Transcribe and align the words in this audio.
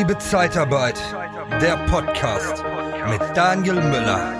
Liebe 0.00 0.16
Zeitarbeit, 0.16 0.98
der 1.60 1.76
Podcast 1.86 2.64
mit 3.10 3.20
Daniel 3.36 3.74
Müller. 3.74 4.32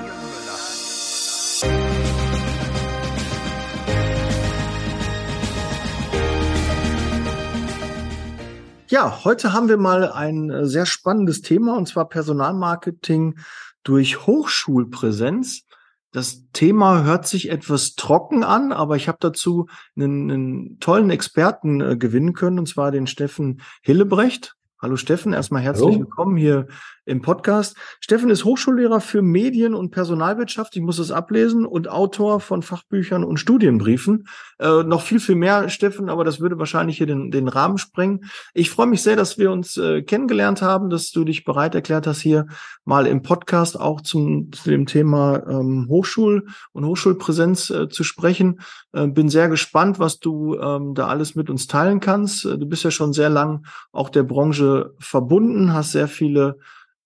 Ja, 8.89 9.23
heute 9.23 9.53
haben 9.53 9.69
wir 9.69 9.77
mal 9.77 10.11
ein 10.11 10.49
äh, 10.49 10.65
sehr 10.65 10.87
spannendes 10.87 11.43
Thema 11.43 11.77
und 11.77 11.87
zwar 11.87 12.09
Personalmarketing 12.09 13.39
durch 13.83 14.27
Hochschulpräsenz. 14.27 15.67
Das 16.11 16.47
Thema 16.55 17.05
hört 17.05 17.29
sich 17.29 17.51
etwas 17.51 17.97
trocken 17.97 18.45
an, 18.45 18.73
aber 18.73 18.97
ich 18.97 19.09
habe 19.09 19.19
dazu 19.21 19.69
einen, 19.95 20.31
einen 20.31 20.81
tollen 20.81 21.11
Experten 21.11 21.83
äh, 21.83 21.97
gewinnen 21.99 22.33
können, 22.33 22.59
und 22.59 22.67
zwar 22.67 22.91
den 22.91 23.07
Steffen 23.07 23.61
Hillebrecht. 23.83 24.57
Hallo 24.83 24.97
Steffen, 24.97 25.35
erstmal 25.35 25.61
herzlich 25.61 25.89
Hallo. 25.89 26.01
willkommen 26.01 26.39
hier 26.39 26.67
im 27.05 27.23
Podcast. 27.23 27.77
Steffen 28.01 28.31
ist 28.31 28.45
Hochschullehrer 28.45 29.01
für 29.01 29.23
Medien- 29.23 29.75
und 29.75 29.91
Personalwirtschaft, 29.91 30.77
ich 30.77 30.83
muss 30.83 30.99
es 30.99 31.11
ablesen, 31.11 31.67
und 31.67 31.89
Autor 31.89 32.41
von 32.41 32.63
Fachbüchern 32.63 33.25
und 33.25 33.39
Studienbriefen. 33.39 34.27
Äh, 34.59 34.83
noch 34.85 35.03
viel, 35.03 35.21
viel 35.21 35.35
mehr, 35.35 35.69
Steffen, 35.69 36.09
aber 36.09 36.25
das 36.25 36.41
würde 36.41 36.59
wahrscheinlich 36.59 36.99
hier 36.99 37.07
den, 37.07 37.31
den 37.31 37.49
Rahmen 37.49 37.79
sprengen. 37.79 38.25
Ich 38.55 38.71
freue 38.71 38.87
mich 38.87 39.03
sehr, 39.03 39.17
dass 39.17 39.39
wir 39.39 39.51
uns 39.51 39.77
äh, 39.77 40.03
kennengelernt 40.03 40.63
haben, 40.63 40.91
dass 40.91 41.11
du 41.11 41.25
dich 41.25 41.45
bereit 41.45 41.75
erklärt 41.75 42.07
hast, 42.07 42.21
hier 42.21 42.47
mal 42.85 43.07
im 43.07 43.23
Podcast 43.23 43.79
auch 43.79 44.01
zum, 44.01 44.53
zu 44.53 44.71
dem 44.71 44.87
Thema 44.87 45.43
ähm, 45.49 45.87
Hochschul- 45.89 46.47
und 46.73 46.85
Hochschulpräsenz 46.85 47.71
äh, 47.71 47.89
zu 47.89 48.05
sprechen. 48.05 48.61
Äh, 48.93 49.07
bin 49.07 49.29
sehr 49.29 49.49
gespannt, 49.49 49.99
was 49.99 50.19
du 50.19 50.57
ähm, 50.59 50.95
da 50.95 51.07
alles 51.07 51.35
mit 51.35 51.51
uns 51.51 51.67
teilen 51.67 52.01
kannst. 52.01 52.45
Äh, 52.45 52.59
du 52.59 52.67
bist 52.67 52.85
ja 52.85 52.91
schon 52.91 53.13
sehr 53.13 53.31
lang 53.31 53.65
auch 53.93 54.09
der 54.11 54.23
Branche 54.23 54.95
verbunden, 54.99 55.73
hast 55.73 55.93
sehr 55.93 56.09
viele 56.09 56.59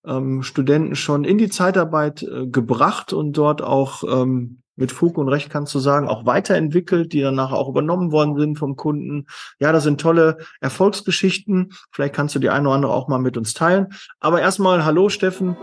ähm, 0.06 0.42
Studenten 0.42 0.96
schon 0.96 1.24
in 1.24 1.38
die 1.38 1.48
Zeitarbeit 1.48 2.22
äh, 2.22 2.46
gebracht 2.46 3.12
und 3.12 3.32
dort 3.32 3.62
auch 3.62 4.04
ähm, 4.04 4.58
mit 4.76 4.92
Fug 4.92 5.18
und 5.18 5.28
Recht 5.28 5.50
kannst 5.50 5.74
du 5.74 5.78
sagen, 5.78 6.08
auch 6.08 6.24
weiterentwickelt, 6.26 7.12
die 7.12 7.20
danach 7.20 7.52
auch 7.52 7.68
übernommen 7.68 8.10
worden 8.12 8.36
sind 8.36 8.58
vom 8.58 8.76
Kunden. 8.76 9.26
Ja, 9.60 9.72
das 9.72 9.84
sind 9.84 10.00
tolle 10.00 10.38
Erfolgsgeschichten. 10.60 11.72
Vielleicht 11.92 12.14
kannst 12.14 12.34
du 12.34 12.40
die 12.40 12.50
eine 12.50 12.68
oder 12.68 12.76
andere 12.76 12.92
auch 12.92 13.08
mal 13.08 13.18
mit 13.18 13.36
uns 13.36 13.54
teilen. 13.54 13.88
Aber 14.20 14.40
erstmal, 14.40 14.84
hallo 14.84 15.08
Steffen. 15.08 15.56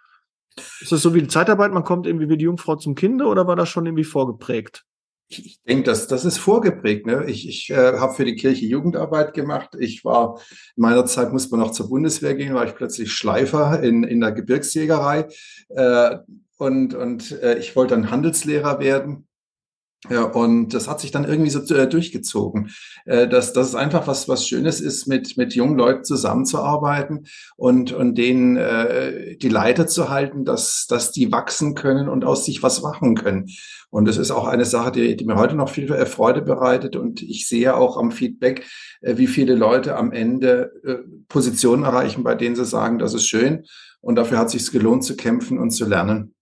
Ist 0.81 0.91
das 0.91 1.03
so 1.03 1.13
wie 1.13 1.21
die 1.21 1.27
Zeitarbeit, 1.27 1.71
man 1.71 1.83
kommt 1.83 2.07
irgendwie 2.07 2.29
wie 2.29 2.37
die 2.37 2.45
Jungfrau 2.45 2.77
zum 2.77 2.95
Kinde 2.95 3.25
oder 3.25 3.45
war 3.45 3.55
das 3.55 3.69
schon 3.69 3.85
irgendwie 3.85 4.05
vorgeprägt? 4.05 4.85
Ich, 5.27 5.45
ich 5.45 5.61
denke, 5.67 5.83
das, 5.83 6.07
das 6.07 6.25
ist 6.25 6.39
vorgeprägt. 6.39 7.05
Ne? 7.05 7.25
Ich, 7.27 7.47
ich 7.47 7.69
äh, 7.69 7.99
habe 7.99 8.15
für 8.15 8.25
die 8.25 8.35
Kirche 8.35 8.65
Jugendarbeit 8.65 9.35
gemacht. 9.35 9.75
Ich 9.77 10.03
war, 10.03 10.39
in 10.75 10.81
meiner 10.81 11.05
Zeit 11.05 11.31
musste 11.31 11.51
man 11.51 11.59
noch 11.59 11.73
zur 11.73 11.89
Bundeswehr 11.89 12.33
gehen, 12.33 12.55
war 12.55 12.65
ich 12.65 12.73
plötzlich 12.73 13.11
Schleifer 13.11 13.83
in, 13.83 14.03
in 14.03 14.19
der 14.19 14.31
Gebirgsjägerei. 14.31 15.27
Äh, 15.69 16.17
und 16.57 16.95
und 16.95 17.39
äh, 17.43 17.59
ich 17.59 17.75
wollte 17.75 17.93
dann 17.93 18.09
Handelslehrer 18.09 18.79
werden 18.79 19.26
ja, 20.09 20.23
und 20.23 20.75
das 20.75 20.87
hat 20.87 20.99
sich 20.99 21.09
dann 21.09 21.25
irgendwie 21.25 21.49
so 21.49 21.59
äh, 21.73 21.89
durchgezogen, 21.89 22.69
äh, 23.05 23.27
dass, 23.27 23.51
dass 23.51 23.69
es 23.69 23.75
einfach 23.75 24.05
was, 24.05 24.29
was 24.29 24.47
Schönes 24.47 24.79
ist, 24.79 25.07
mit, 25.07 25.37
mit 25.37 25.55
jungen 25.55 25.75
Leuten 25.75 26.03
zusammenzuarbeiten 26.03 27.25
und, 27.55 27.93
und 27.93 28.15
denen 28.15 28.57
äh, 28.57 29.37
die 29.37 29.49
Leiter 29.49 29.87
zu 29.87 30.09
halten, 30.09 30.45
dass, 30.45 30.85
dass 30.87 31.11
die 31.11 31.31
wachsen 31.31 31.73
können 31.73 32.09
und 32.09 32.25
aus 32.25 32.45
sich 32.45 32.61
was 32.61 32.83
machen 32.83 33.15
können. 33.15 33.47
Und 33.89 34.07
das 34.07 34.17
ist 34.17 34.29
auch 34.29 34.47
eine 34.47 34.65
Sache, 34.65 34.91
die, 34.91 35.15
die 35.17 35.25
mir 35.25 35.35
heute 35.35 35.55
noch 35.55 35.69
viel 35.69 35.91
äh, 35.91 36.05
Freude 36.05 36.43
bereitet. 36.43 36.95
Und 36.95 37.23
ich 37.23 37.47
sehe 37.47 37.75
auch 37.75 37.97
am 37.97 38.11
Feedback, 38.11 38.67
äh, 39.01 39.17
wie 39.17 39.27
viele 39.27 39.55
Leute 39.55 39.95
am 39.95 40.11
Ende 40.11 40.73
äh, 40.85 40.97
Positionen 41.27 41.83
erreichen, 41.83 42.23
bei 42.23 42.35
denen 42.35 42.55
sie 42.55 42.65
sagen, 42.65 42.99
das 42.99 43.15
ist 43.15 43.27
schön. 43.27 43.65
Und 43.99 44.15
dafür 44.15 44.37
hat 44.37 44.47
es 44.47 44.53
sich 44.53 44.71
gelohnt 44.71 45.03
zu 45.03 45.15
kämpfen 45.15 45.57
und 45.57 45.71
zu 45.71 45.85
lernen. 45.85 46.35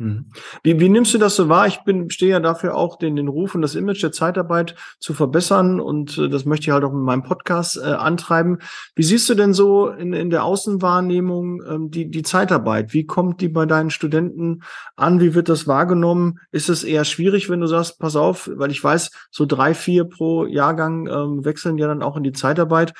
Mhm. 0.00 0.26
Wie, 0.62 0.78
wie 0.78 0.88
nimmst 0.88 1.12
du 1.12 1.18
das 1.18 1.34
so 1.34 1.48
wahr? 1.48 1.66
Ich 1.66 1.78
bin, 1.80 2.08
stehe 2.08 2.30
ja 2.30 2.38
dafür 2.38 2.76
auch, 2.76 2.98
den, 2.98 3.16
den 3.16 3.26
Ruf 3.26 3.56
und 3.56 3.62
das 3.62 3.74
Image 3.74 4.00
der 4.00 4.12
Zeitarbeit 4.12 4.76
zu 5.00 5.12
verbessern 5.12 5.80
und 5.80 6.16
äh, 6.18 6.28
das 6.28 6.44
möchte 6.44 6.68
ich 6.68 6.70
halt 6.70 6.84
auch 6.84 6.92
mit 6.92 7.02
meinem 7.02 7.24
Podcast 7.24 7.76
äh, 7.76 7.80
antreiben. 7.80 8.58
Wie 8.94 9.02
siehst 9.02 9.28
du 9.28 9.34
denn 9.34 9.52
so 9.52 9.88
in, 9.88 10.12
in 10.12 10.30
der 10.30 10.44
Außenwahrnehmung 10.44 11.62
ähm, 11.68 11.90
die, 11.90 12.08
die 12.10 12.22
Zeitarbeit? 12.22 12.92
Wie 12.94 13.06
kommt 13.06 13.40
die 13.40 13.48
bei 13.48 13.66
deinen 13.66 13.90
Studenten 13.90 14.62
an? 14.94 15.20
Wie 15.20 15.34
wird 15.34 15.48
das 15.48 15.66
wahrgenommen? 15.66 16.38
Ist 16.52 16.68
es 16.68 16.84
eher 16.84 17.04
schwierig, 17.04 17.50
wenn 17.50 17.60
du 17.60 17.66
sagst, 17.66 17.98
pass 17.98 18.14
auf, 18.14 18.48
weil 18.54 18.70
ich 18.70 18.82
weiß, 18.82 19.10
so 19.32 19.46
drei, 19.46 19.74
vier 19.74 20.04
pro 20.04 20.46
Jahrgang 20.46 21.08
ähm, 21.08 21.44
wechseln 21.44 21.76
ja 21.76 21.88
dann 21.88 22.04
auch 22.04 22.16
in 22.16 22.22
die 22.22 22.32
Zeitarbeit. 22.32 22.94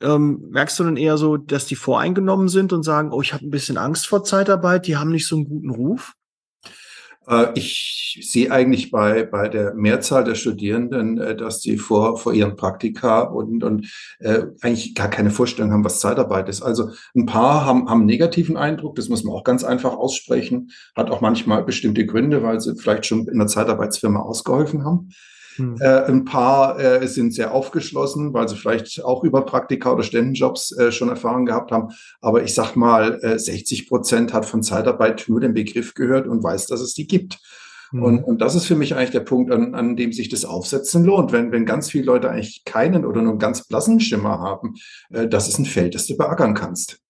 Ähm, 0.00 0.44
merkst 0.50 0.78
du 0.78 0.84
dann 0.84 0.96
eher 0.96 1.16
so, 1.16 1.38
dass 1.38 1.66
die 1.66 1.74
voreingenommen 1.74 2.46
sind 2.46 2.72
und 2.72 2.84
sagen, 2.84 3.10
oh, 3.12 3.20
ich 3.20 3.32
habe 3.32 3.44
ein 3.44 3.50
bisschen 3.50 3.78
Angst 3.78 4.06
vor 4.06 4.22
Zeitarbeit, 4.22 4.86
die 4.86 4.96
haben 4.96 5.10
nicht 5.10 5.26
so 5.26 5.34
einen 5.34 5.48
guten 5.48 5.70
Ruf? 5.70 6.12
Äh, 7.28 7.48
ich 7.54 8.18
sehe 8.22 8.50
eigentlich 8.50 8.90
bei, 8.90 9.24
bei 9.24 9.48
der 9.48 9.74
Mehrzahl 9.74 10.24
der 10.24 10.34
Studierenden, 10.34 11.18
äh, 11.18 11.36
dass 11.36 11.60
die 11.60 11.76
vor, 11.76 12.18
vor 12.18 12.32
ihren 12.32 12.56
Praktika 12.56 13.22
und, 13.22 13.62
und 13.62 13.90
äh, 14.20 14.42
eigentlich 14.60 14.94
gar 14.94 15.08
keine 15.08 15.30
Vorstellung 15.30 15.72
haben, 15.72 15.84
was 15.84 16.00
Zeitarbeit 16.00 16.48
ist. 16.48 16.62
Also 16.62 16.90
ein 17.14 17.26
paar 17.26 17.66
haben, 17.66 17.88
haben 17.88 18.00
einen 18.00 18.06
negativen 18.06 18.56
Eindruck, 18.56 18.96
das 18.96 19.08
muss 19.08 19.24
man 19.24 19.34
auch 19.34 19.44
ganz 19.44 19.64
einfach 19.64 19.96
aussprechen, 19.96 20.70
hat 20.94 21.10
auch 21.10 21.20
manchmal 21.20 21.64
bestimmte 21.64 22.06
Gründe, 22.06 22.42
weil 22.42 22.60
sie 22.60 22.76
vielleicht 22.76 23.06
schon 23.06 23.28
in 23.28 23.38
der 23.38 23.48
Zeitarbeitsfirma 23.48 24.20
ausgeholfen 24.20 24.84
haben. 24.84 25.10
Hm. 25.56 25.76
Äh, 25.80 26.04
ein 26.04 26.24
paar 26.24 26.78
äh, 26.78 27.06
sind 27.08 27.34
sehr 27.34 27.52
aufgeschlossen, 27.52 28.32
weil 28.32 28.48
sie 28.48 28.56
vielleicht 28.56 29.04
auch 29.04 29.24
über 29.24 29.44
Praktika 29.44 29.92
oder 29.92 30.02
Ständenjobs 30.02 30.72
äh, 30.72 30.92
schon 30.92 31.08
Erfahrung 31.08 31.46
gehabt 31.46 31.72
haben. 31.72 31.88
Aber 32.20 32.42
ich 32.42 32.54
sag 32.54 32.76
mal, 32.76 33.18
äh, 33.22 33.38
60 33.38 33.88
Prozent 33.88 34.32
hat 34.32 34.46
von 34.46 34.62
Zeitarbeit 34.62 35.24
nur 35.28 35.40
den 35.40 35.54
Begriff 35.54 35.94
gehört 35.94 36.26
und 36.26 36.42
weiß, 36.42 36.66
dass 36.66 36.80
es 36.80 36.94
die 36.94 37.06
gibt. 37.06 37.38
Hm. 37.90 38.02
Und, 38.02 38.24
und 38.24 38.40
das 38.40 38.54
ist 38.54 38.66
für 38.66 38.76
mich 38.76 38.94
eigentlich 38.94 39.10
der 39.10 39.20
Punkt, 39.20 39.50
an, 39.52 39.74
an 39.74 39.96
dem 39.96 40.12
sich 40.12 40.28
das 40.28 40.44
Aufsetzen 40.44 41.04
lohnt. 41.04 41.32
Wenn, 41.32 41.52
wenn 41.52 41.66
ganz 41.66 41.90
viele 41.90 42.04
Leute 42.04 42.30
eigentlich 42.30 42.64
keinen 42.64 43.04
oder 43.04 43.22
nur 43.22 43.32
einen 43.32 43.38
ganz 43.38 43.66
blassen 43.66 44.00
Schimmer 44.00 44.40
haben, 44.40 44.74
äh, 45.10 45.28
das 45.28 45.48
ist 45.48 45.58
ein 45.58 45.66
Feld, 45.66 45.94
das 45.94 46.06
du 46.06 46.16
beackern 46.16 46.54
kannst. 46.54 47.00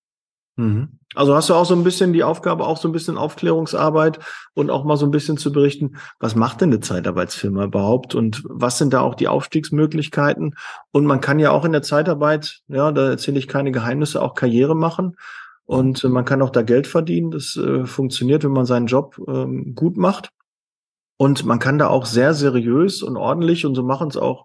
Mhm. 0.57 0.99
Also 1.15 1.35
hast 1.35 1.49
du 1.49 1.55
auch 1.55 1.65
so 1.65 1.75
ein 1.75 1.85
bisschen 1.85 2.13
die 2.13 2.25
Aufgabe, 2.25 2.67
auch 2.67 2.77
so 2.77 2.89
ein 2.89 2.93
bisschen 2.93 3.17
Aufklärungsarbeit 3.17 4.19
und 4.55 4.71
auch 4.71 4.85
mal 4.85 4.97
so 4.97 5.07
ein 5.07 5.11
bisschen 5.11 5.37
zu 5.37 5.53
berichten, 5.53 5.97
was 6.19 6.35
macht 6.35 6.61
denn 6.61 6.71
eine 6.71 6.81
Zeitarbeitsfirma 6.81 7.65
überhaupt 7.65 8.15
und 8.15 8.43
was 8.49 8.79
sind 8.79 8.93
da 8.93 9.01
auch 9.01 9.15
die 9.15 9.29
Aufstiegsmöglichkeiten? 9.29 10.57
Und 10.93 11.07
man 11.07 11.21
kann 11.21 11.39
ja 11.39 11.53
auch 11.53 11.65
in 11.65 11.73
der 11.73 11.83
Zeitarbeit, 11.83 12.61
ja, 12.69 12.91
da 12.93 13.11
erzähle 13.11 13.39
ich 13.39 13.49
keine 13.49 13.73
Geheimnisse, 13.73 14.21
auch 14.21 14.35
Karriere 14.35 14.75
machen. 14.75 15.17
Und 15.65 16.05
man 16.05 16.25
kann 16.25 16.43
auch 16.43 16.51
da 16.51 16.63
Geld 16.63 16.87
verdienen. 16.87 17.33
Das 17.33 17.57
äh, 17.57 17.87
funktioniert, 17.87 18.45
wenn 18.45 18.53
man 18.53 18.67
seinen 18.67 18.87
Job 18.87 19.21
ähm, 19.27 19.75
gut 19.75 19.97
macht. 19.97 20.31
Und 21.17 21.45
man 21.45 21.59
kann 21.59 21.79
da 21.79 21.89
auch 21.89 22.07
sehr 22.07 22.35
seriös 22.35 23.03
und 23.03 23.17
ordentlich, 23.17 23.67
und 23.67 23.75
so 23.75 23.83
machen 23.83 24.09
es 24.09 24.17
auch 24.17 24.45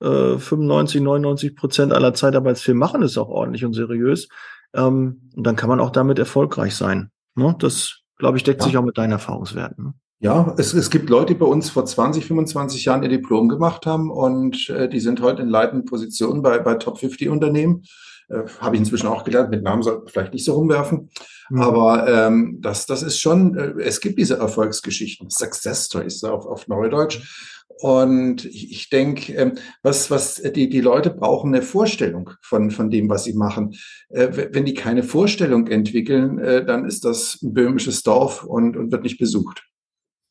äh, 0.00 0.38
95, 0.38 1.00
99 1.02 1.54
Prozent 1.54 1.92
aller 1.92 2.14
Zeitarbeitsfirmen 2.14 2.78
machen 2.78 3.02
es 3.02 3.18
auch 3.18 3.28
ordentlich 3.28 3.64
und 3.64 3.74
seriös 3.74 4.28
ähm, 4.74 5.30
und 5.36 5.46
dann 5.46 5.56
kann 5.56 5.68
man 5.68 5.80
auch 5.80 5.90
damit 5.90 6.18
erfolgreich 6.18 6.74
sein. 6.74 7.10
Ne? 7.34 7.54
Das, 7.58 8.00
glaube 8.18 8.36
ich, 8.36 8.44
deckt 8.44 8.60
ja. 8.60 8.66
sich 8.66 8.76
auch 8.76 8.84
mit 8.84 8.98
deinen 8.98 9.12
Erfahrungswerten. 9.12 9.84
Ne? 9.84 9.94
Ja, 10.20 10.54
es, 10.58 10.74
es 10.74 10.90
gibt 10.90 11.10
Leute, 11.10 11.34
die 11.34 11.38
bei 11.38 11.46
uns 11.46 11.70
vor 11.70 11.86
20, 11.86 12.26
25 12.26 12.84
Jahren 12.84 13.04
ihr 13.04 13.08
Diplom 13.08 13.48
gemacht 13.48 13.86
haben 13.86 14.10
und 14.10 14.68
äh, 14.68 14.88
die 14.88 14.98
sind 14.98 15.22
heute 15.22 15.42
in 15.42 15.48
leitenden 15.48 15.84
Positionen 15.84 16.42
bei, 16.42 16.58
bei 16.58 16.74
Top 16.74 16.98
50 16.98 17.28
Unternehmen. 17.28 17.84
Äh, 18.28 18.42
Habe 18.60 18.74
ich 18.74 18.80
inzwischen 18.80 19.06
auch 19.06 19.22
gelernt, 19.22 19.50
mit 19.50 19.62
Namen 19.62 19.84
soll 19.84 20.02
vielleicht 20.06 20.32
nicht 20.32 20.44
so 20.44 20.54
rumwerfen. 20.54 21.10
Mhm. 21.50 21.60
Aber 21.60 22.08
ähm, 22.08 22.58
das, 22.60 22.86
das 22.86 23.04
ist 23.04 23.20
schon, 23.20 23.56
äh, 23.56 23.80
es 23.80 24.00
gibt 24.00 24.18
diese 24.18 24.38
Erfolgsgeschichten, 24.38 25.30
Success 25.30 25.86
Stories 25.86 26.24
auf, 26.24 26.46
auf 26.46 26.66
Neudeutsch. 26.66 27.57
Und 27.80 28.44
ich, 28.44 28.72
ich 28.72 28.90
denke, 28.90 29.32
ähm, 29.34 29.54
was, 29.82 30.10
was 30.10 30.42
die, 30.42 30.68
die 30.68 30.80
Leute 30.80 31.10
brauchen 31.10 31.54
eine 31.54 31.62
Vorstellung 31.62 32.30
von, 32.42 32.70
von 32.70 32.90
dem, 32.90 33.08
was 33.08 33.24
sie 33.24 33.34
machen. 33.34 33.74
Äh, 34.08 34.48
wenn 34.52 34.64
die 34.64 34.74
keine 34.74 35.02
Vorstellung 35.02 35.68
entwickeln, 35.68 36.38
äh, 36.38 36.64
dann 36.64 36.84
ist 36.84 37.04
das 37.04 37.40
ein 37.42 37.54
böhmisches 37.54 38.02
Dorf 38.02 38.42
und, 38.42 38.76
und 38.76 38.90
wird 38.90 39.04
nicht 39.04 39.18
besucht. 39.18 39.64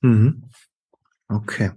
Mhm. 0.02 0.44
Okay. 1.30 1.72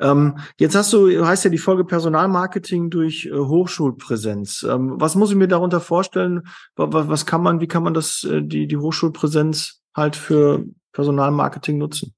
Ähm, 0.00 0.38
jetzt 0.58 0.74
hast 0.74 0.92
du, 0.92 1.24
heißt 1.24 1.44
ja 1.44 1.50
die 1.50 1.58
Folge 1.58 1.84
Personalmarketing 1.84 2.88
durch 2.88 3.26
äh, 3.26 3.32
Hochschulpräsenz. 3.32 4.66
Ähm, 4.68 4.94
was 4.98 5.14
muss 5.16 5.30
ich 5.30 5.36
mir 5.36 5.48
darunter 5.48 5.80
vorstellen? 5.80 6.42
Was, 6.76 7.08
was 7.08 7.26
kann 7.26 7.42
man, 7.42 7.60
wie 7.60 7.68
kann 7.68 7.82
man 7.82 7.92
das, 7.92 8.24
äh, 8.24 8.42
die, 8.42 8.66
die 8.66 8.78
Hochschulpräsenz 8.78 9.82
halt 9.94 10.16
für 10.16 10.64
Personalmarketing 10.92 11.76
nutzen? 11.76 12.14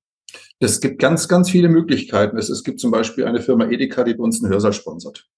Es 0.59 0.81
gibt 0.81 1.01
ganz, 1.01 1.29
ganz 1.29 1.51
viele 1.51 1.69
Möglichkeiten. 1.69 2.37
Es, 2.37 2.49
es 2.49 2.65
gibt 2.65 2.81
zum 2.81 2.91
Beispiel 2.91 3.25
eine 3.25 3.41
Firma 3.41 3.67
Edeka, 3.67 4.05
die 4.05 4.15
bei 4.15 4.25
uns 4.25 4.43
einen 4.43 4.53
Hörsaal 4.53 4.73
sponsert. 4.73 5.29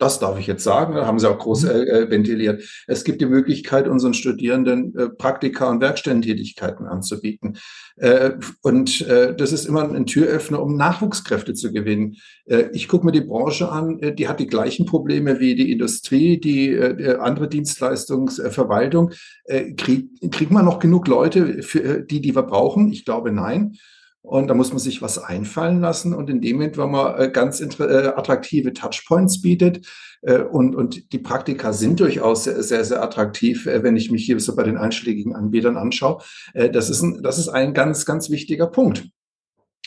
Das 0.00 0.18
darf 0.18 0.38
ich 0.38 0.46
jetzt 0.46 0.64
sagen, 0.64 0.94
da 0.94 1.06
haben 1.06 1.18
sie 1.18 1.28
auch 1.28 1.38
groß 1.38 1.64
mhm. 1.64 1.70
äh, 1.70 1.82
äh, 1.82 2.10
ventiliert. 2.10 2.64
Es 2.86 3.04
gibt 3.04 3.20
die 3.20 3.26
Möglichkeit, 3.26 3.86
unseren 3.86 4.14
Studierenden 4.14 4.96
äh, 4.96 5.10
Praktika 5.10 5.68
und 5.68 5.82
Werkstättentätigkeiten 5.82 6.86
anzubieten. 6.86 7.58
Äh, 7.96 8.30
und 8.62 9.02
äh, 9.02 9.36
das 9.36 9.52
ist 9.52 9.66
immer 9.66 9.92
ein 9.92 10.06
Türöffner, 10.06 10.62
um 10.62 10.74
Nachwuchskräfte 10.76 11.52
zu 11.52 11.70
gewinnen. 11.70 12.16
Äh, 12.46 12.70
ich 12.72 12.88
gucke 12.88 13.04
mir 13.04 13.12
die 13.12 13.20
Branche 13.20 13.70
an, 13.70 13.98
äh, 13.98 14.14
die 14.14 14.26
hat 14.26 14.40
die 14.40 14.46
gleichen 14.46 14.86
Probleme 14.86 15.38
wie 15.38 15.54
die 15.54 15.70
Industrie, 15.70 16.40
die 16.40 16.80
andere 17.18 17.48
Dienstleistungsverwaltung. 17.48 19.10
Äh, 19.44 19.74
krieg, 19.74 20.08
kriegt 20.30 20.50
man 20.50 20.64
noch 20.64 20.78
genug 20.78 21.08
Leute 21.08 21.62
für 21.62 22.00
die, 22.00 22.22
die 22.22 22.34
wir 22.34 22.44
brauchen? 22.44 22.90
Ich 22.90 23.04
glaube, 23.04 23.32
nein. 23.32 23.76
Und 24.22 24.48
da 24.48 24.54
muss 24.54 24.70
man 24.70 24.78
sich 24.78 25.00
was 25.00 25.18
einfallen 25.18 25.80
lassen. 25.80 26.14
Und 26.14 26.28
in 26.28 26.40
dem 26.40 26.56
Moment, 26.56 26.76
wenn 26.76 26.90
man 26.90 27.18
äh, 27.18 27.30
ganz 27.30 27.60
äh, 27.60 28.12
attraktive 28.14 28.72
Touchpoints 28.72 29.40
bietet, 29.40 29.86
äh, 30.22 30.42
und, 30.42 30.76
und 30.76 31.12
die 31.12 31.18
Praktika 31.18 31.72
sind 31.72 32.00
durchaus 32.00 32.44
sehr, 32.44 32.62
sehr, 32.62 32.84
sehr 32.84 33.02
attraktiv, 33.02 33.64
wenn 33.64 33.96
ich 33.96 34.10
mich 34.10 34.24
hier 34.24 34.38
so 34.38 34.54
bei 34.54 34.62
den 34.62 34.76
einschlägigen 34.76 35.34
Anbietern 35.34 35.76
anschaue. 35.76 36.22
Das 36.54 36.90
ist 36.90 37.02
ein, 37.02 37.22
das 37.22 37.38
ist 37.38 37.48
ein 37.48 37.72
ganz, 37.72 38.04
ganz 38.04 38.28
wichtiger 38.28 38.66
Punkt. 38.66 39.08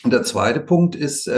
Und 0.02 0.12
der 0.12 0.24
zweite 0.24 0.60
Punkt 0.60 0.96
ist, 0.96 1.30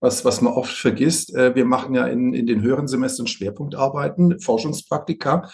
was, 0.00 0.24
was 0.24 0.42
man 0.42 0.52
oft 0.52 0.72
vergisst, 0.72 1.32
wir 1.32 1.64
machen 1.64 1.94
ja 1.94 2.06
in, 2.06 2.34
in 2.34 2.46
den 2.46 2.62
höheren 2.62 2.86
Semestern 2.86 3.26
Schwerpunktarbeiten, 3.26 4.38
Forschungspraktika. 4.38 5.50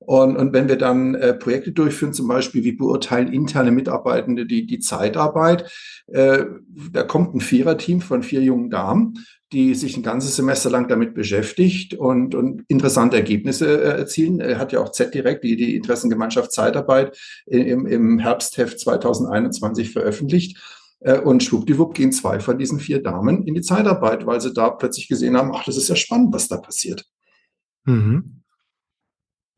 Und, 0.00 0.36
und 0.36 0.52
wenn 0.54 0.68
wir 0.68 0.76
dann 0.76 1.14
äh, 1.14 1.34
Projekte 1.34 1.72
durchführen, 1.72 2.14
zum 2.14 2.26
Beispiel, 2.26 2.64
wie 2.64 2.72
beurteilen 2.72 3.32
interne 3.32 3.70
Mitarbeitende 3.70 4.46
die, 4.46 4.66
die 4.66 4.78
Zeitarbeit, 4.78 5.70
äh, 6.06 6.44
da 6.92 7.02
kommt 7.02 7.34
ein 7.34 7.40
Viererteam 7.40 8.00
von 8.00 8.22
vier 8.22 8.42
jungen 8.42 8.70
Damen, 8.70 9.26
die 9.52 9.74
sich 9.74 9.96
ein 9.96 10.02
ganzes 10.02 10.36
Semester 10.36 10.70
lang 10.70 10.88
damit 10.88 11.14
beschäftigt 11.14 11.94
und, 11.94 12.34
und 12.34 12.64
interessante 12.68 13.16
Ergebnisse 13.16 13.66
äh, 13.66 13.98
erzielen. 13.98 14.40
Er 14.40 14.58
hat 14.58 14.72
ja 14.72 14.80
auch 14.80 14.90
Z-Direkt, 14.90 15.44
die, 15.44 15.56
die 15.56 15.76
Interessengemeinschaft 15.76 16.50
Zeitarbeit, 16.50 17.18
im, 17.46 17.86
im 17.86 18.18
Herbstheft 18.18 18.80
2021 18.80 19.92
veröffentlicht. 19.92 20.58
Äh, 21.00 21.18
und 21.18 21.42
schwuppdiwupp 21.42 21.94
gehen 21.94 22.12
zwei 22.12 22.40
von 22.40 22.58
diesen 22.58 22.80
vier 22.80 23.02
Damen 23.02 23.46
in 23.46 23.54
die 23.54 23.62
Zeitarbeit, 23.62 24.26
weil 24.26 24.40
sie 24.40 24.54
da 24.54 24.70
plötzlich 24.70 25.08
gesehen 25.08 25.36
haben, 25.36 25.52
ach, 25.54 25.64
das 25.64 25.76
ist 25.76 25.88
ja 25.88 25.96
spannend, 25.96 26.32
was 26.32 26.48
da 26.48 26.56
passiert. 26.56 27.04
Mhm. 27.84 28.39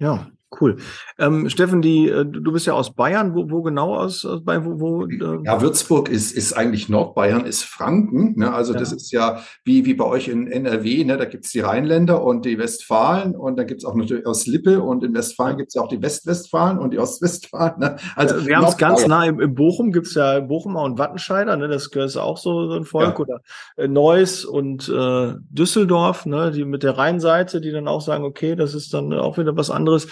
Ja, 0.03 0.33
cool. 0.61 0.77
Ähm, 1.19 1.49
Steffen, 1.49 1.83
die, 1.83 2.09
äh, 2.09 2.25
du 2.25 2.53
bist 2.53 2.67
ja 2.67 2.75
aus 2.75 2.95
Bayern. 2.95 3.35
Wo, 3.35 3.51
wo 3.51 3.63
genau 3.63 3.95
aus, 3.95 4.25
aus? 4.25 4.41
Wo, 4.45 4.81
wo, 4.81 5.07
äh? 5.07 5.39
Ja, 5.45 5.61
Würzburg 5.61 6.09
ist, 6.09 6.33
ist 6.33 6.53
eigentlich 6.53 6.89
Nordbayern, 6.89 7.45
ist 7.45 7.65
Franken. 7.65 8.39
Ne? 8.39 8.53
Also 8.53 8.73
ja. 8.73 8.79
das 8.79 8.93
ist 8.93 9.13
ja 9.13 9.41
wie, 9.65 9.85
wie 9.85 9.95
bei 9.95 10.05
euch 10.05 10.29
in 10.29 10.47
NRW. 10.47 11.05
Ne? 11.05 11.17
Da 11.17 11.25
gibt 11.25 11.45
es 11.45 11.53
die 11.53 11.61
Rheinländer 11.61 12.23
und 12.23 12.45
die 12.45 12.59
Westfalen 12.59 13.35
und 13.35 13.57
dann 13.57 13.67
gibt 13.67 13.83
es 13.83 13.85
auch 13.85 13.95
natürlich 13.95 14.27
aus 14.27 14.47
Lippe 14.47 14.83
und 14.83 15.05
in 15.05 15.15
Westfalen 15.15 15.57
gibt 15.57 15.69
es 15.69 15.75
ja 15.75 15.83
auch 15.83 15.89
die 15.89 16.03
Westwestfalen 16.03 16.79
und 16.79 16.93
die 16.93 16.99
Ostwestfalen. 16.99 17.79
Ne? 17.79 17.97
Also 18.17 18.47
wir 18.47 18.57
haben 18.57 18.67
es 18.67 18.77
ganz 18.77 19.07
nah 19.07 19.25
im, 19.25 19.41
im 19.41 19.55
Bochum 19.55 19.93
gibt 19.93 20.07
es 20.07 20.15
ja 20.15 20.41
Bochumer 20.41 20.83
und 20.83 20.99
Wattenscheider. 20.99 21.57
Ne? 21.57 21.69
Das 21.69 21.87
ist 21.87 22.17
auch 22.17 22.39
so, 22.39 22.69
so 22.69 22.75
ein 22.77 22.85
Volk. 22.85 23.19
Ja. 23.19 23.21
Oder 23.21 23.41
äh, 23.77 23.89
Neuss 23.89 24.45
und 24.45 24.89
äh, 24.89 25.35
Düsseldorf, 25.51 26.27
ne? 26.27 26.51
die 26.51 26.65
mit 26.65 26.83
der 26.83 26.99
Rheinseite, 26.99 27.61
die 27.61 27.71
dann 27.71 27.89
auch 27.89 28.01
sagen, 28.01 28.25
okay, 28.25 28.57
das 28.57 28.75
ist 28.75 28.93
dann 28.95 29.13
auch 29.13 29.39
wieder 29.39 29.57
was 29.57 29.71
anderes. 29.71 30.09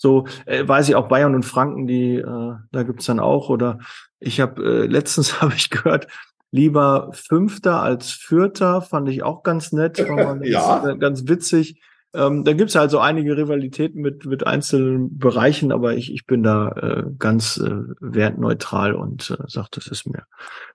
So 0.00 0.26
äh, 0.46 0.66
weiß 0.66 0.88
ich 0.88 0.94
auch 0.94 1.08
Bayern 1.08 1.34
und 1.34 1.44
Franken, 1.44 1.86
die 1.86 2.14
äh, 2.14 2.54
da 2.72 2.82
gibt's 2.84 3.04
dann 3.04 3.20
auch. 3.20 3.50
Oder 3.50 3.80
ich 4.18 4.40
habe 4.40 4.62
äh, 4.62 4.86
letztens 4.86 5.42
habe 5.42 5.52
ich 5.54 5.68
gehört, 5.68 6.06
lieber 6.50 7.10
Fünfter 7.12 7.82
als 7.82 8.10
Vierter, 8.10 8.80
fand 8.80 9.10
ich 9.10 9.22
auch 9.22 9.42
ganz 9.42 9.72
nett, 9.72 9.98
ja. 10.42 10.78
Ganz, 10.78 11.00
ganz 11.00 11.28
witzig. 11.28 11.82
Ähm, 12.14 12.44
da 12.44 12.54
gibt's 12.54 12.74
halt 12.74 12.90
so 12.90 12.98
einige 12.98 13.36
Rivalitäten 13.36 14.00
mit, 14.00 14.24
mit 14.24 14.46
einzelnen 14.46 15.18
Bereichen, 15.18 15.70
aber 15.70 15.94
ich, 15.94 16.12
ich 16.14 16.24
bin 16.24 16.42
da 16.42 16.70
äh, 16.70 17.04
ganz 17.18 17.58
äh, 17.58 17.70
wertneutral 18.00 18.94
und 18.94 19.30
äh, 19.30 19.44
sage, 19.48 19.68
das 19.72 19.86
ist 19.86 20.06
mir 20.06 20.24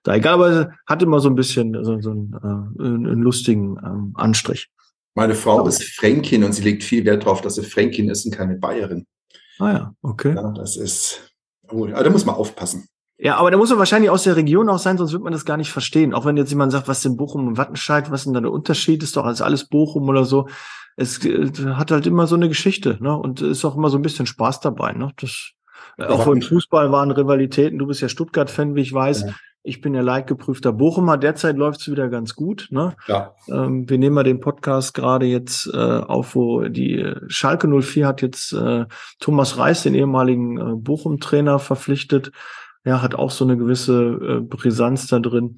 da 0.04 0.14
egal. 0.14 0.34
Aber 0.34 0.70
hat 0.86 1.02
immer 1.02 1.18
so 1.18 1.28
ein 1.28 1.34
bisschen 1.34 1.74
so, 1.84 2.00
so 2.00 2.10
einen, 2.12 2.32
äh, 2.32 2.82
einen 2.84 3.22
lustigen 3.22 3.76
ähm, 3.84 4.12
Anstrich. 4.14 4.70
Meine 5.16 5.34
Frau 5.34 5.66
ist 5.66 5.82
Fränkin 5.82 6.44
und 6.44 6.52
sie 6.52 6.62
legt 6.62 6.84
viel 6.84 7.04
Wert 7.04 7.24
darauf, 7.24 7.40
dass 7.40 7.56
sie 7.56 7.64
Fränkin 7.64 8.08
ist 8.08 8.24
und 8.24 8.32
keine 8.32 8.54
Bayerin. 8.54 9.04
Ah 9.58 9.72
ja, 9.72 9.94
okay. 10.02 10.34
Ja, 10.34 10.52
das 10.52 10.76
ist, 10.76 11.32
oh, 11.70 11.86
aber 11.86 12.04
da 12.04 12.10
muss 12.10 12.24
man 12.24 12.34
aufpassen. 12.34 12.88
Ja, 13.18 13.36
aber 13.36 13.50
da 13.50 13.56
muss 13.56 13.70
man 13.70 13.78
wahrscheinlich 13.78 14.10
aus 14.10 14.24
der 14.24 14.36
Region 14.36 14.68
auch 14.68 14.78
sein, 14.78 14.98
sonst 14.98 15.12
wird 15.12 15.22
man 15.22 15.32
das 15.32 15.46
gar 15.46 15.56
nicht 15.56 15.72
verstehen. 15.72 16.12
Auch 16.12 16.26
wenn 16.26 16.36
jetzt 16.36 16.50
jemand 16.50 16.72
sagt, 16.72 16.86
was 16.86 17.00
denn 17.00 17.16
Bochum 17.16 17.46
und 17.46 17.56
Wattenscheid, 17.56 18.10
was 18.10 18.20
ist 18.20 18.24
denn 18.26 18.34
da 18.34 18.40
der 18.40 18.52
Unterschied? 18.52 19.02
Ist 19.02 19.16
doch 19.16 19.24
alles, 19.24 19.40
alles 19.40 19.68
Bochum 19.68 20.08
oder 20.08 20.24
so. 20.24 20.48
Es 20.96 21.24
äh, 21.24 21.50
hat 21.74 21.90
halt 21.90 22.06
immer 22.06 22.26
so 22.26 22.34
eine 22.36 22.48
Geschichte, 22.48 22.98
ne? 23.00 23.16
Und 23.16 23.40
ist 23.40 23.64
auch 23.64 23.76
immer 23.76 23.88
so 23.88 23.96
ein 23.96 24.02
bisschen 24.02 24.26
Spaß 24.26 24.60
dabei, 24.60 24.92
ne? 24.92 25.12
Das, 25.16 25.52
ja, 25.96 26.10
auch 26.10 26.26
im 26.26 26.42
Fußball 26.42 26.92
waren 26.92 27.10
Rivalitäten. 27.10 27.78
Du 27.78 27.86
bist 27.86 28.02
ja 28.02 28.10
Stuttgart-Fan, 28.10 28.74
wie 28.74 28.82
ich 28.82 28.92
weiß. 28.92 29.22
Ja. 29.22 29.34
Ich 29.66 29.80
bin 29.80 29.94
ja 29.94 30.00
leidgeprüfter 30.00 30.72
Bochumer. 30.72 31.16
Derzeit 31.16 31.56
läuft 31.56 31.80
es 31.80 31.90
wieder 31.90 32.08
ganz 32.08 32.36
gut. 32.36 32.68
Ne? 32.70 32.94
Ja. 33.08 33.34
Ähm, 33.48 33.90
wir 33.90 33.98
nehmen 33.98 34.14
mal 34.14 34.22
den 34.22 34.38
Podcast 34.38 34.94
gerade 34.94 35.26
jetzt 35.26 35.66
äh, 35.74 35.76
auf, 35.76 36.36
wo 36.36 36.68
die 36.68 37.12
Schalke 37.26 37.66
04 37.66 38.06
hat 38.06 38.22
jetzt 38.22 38.52
äh, 38.52 38.86
Thomas 39.18 39.58
Reis, 39.58 39.82
den 39.82 39.96
ehemaligen 39.96 40.56
äh, 40.56 40.76
Bochum-Trainer, 40.76 41.58
verpflichtet. 41.58 42.30
Ja, 42.84 43.02
hat 43.02 43.16
auch 43.16 43.32
so 43.32 43.44
eine 43.44 43.56
gewisse 43.56 44.02
äh, 44.02 44.40
Brisanz 44.40 45.08
da 45.08 45.18
drin 45.18 45.56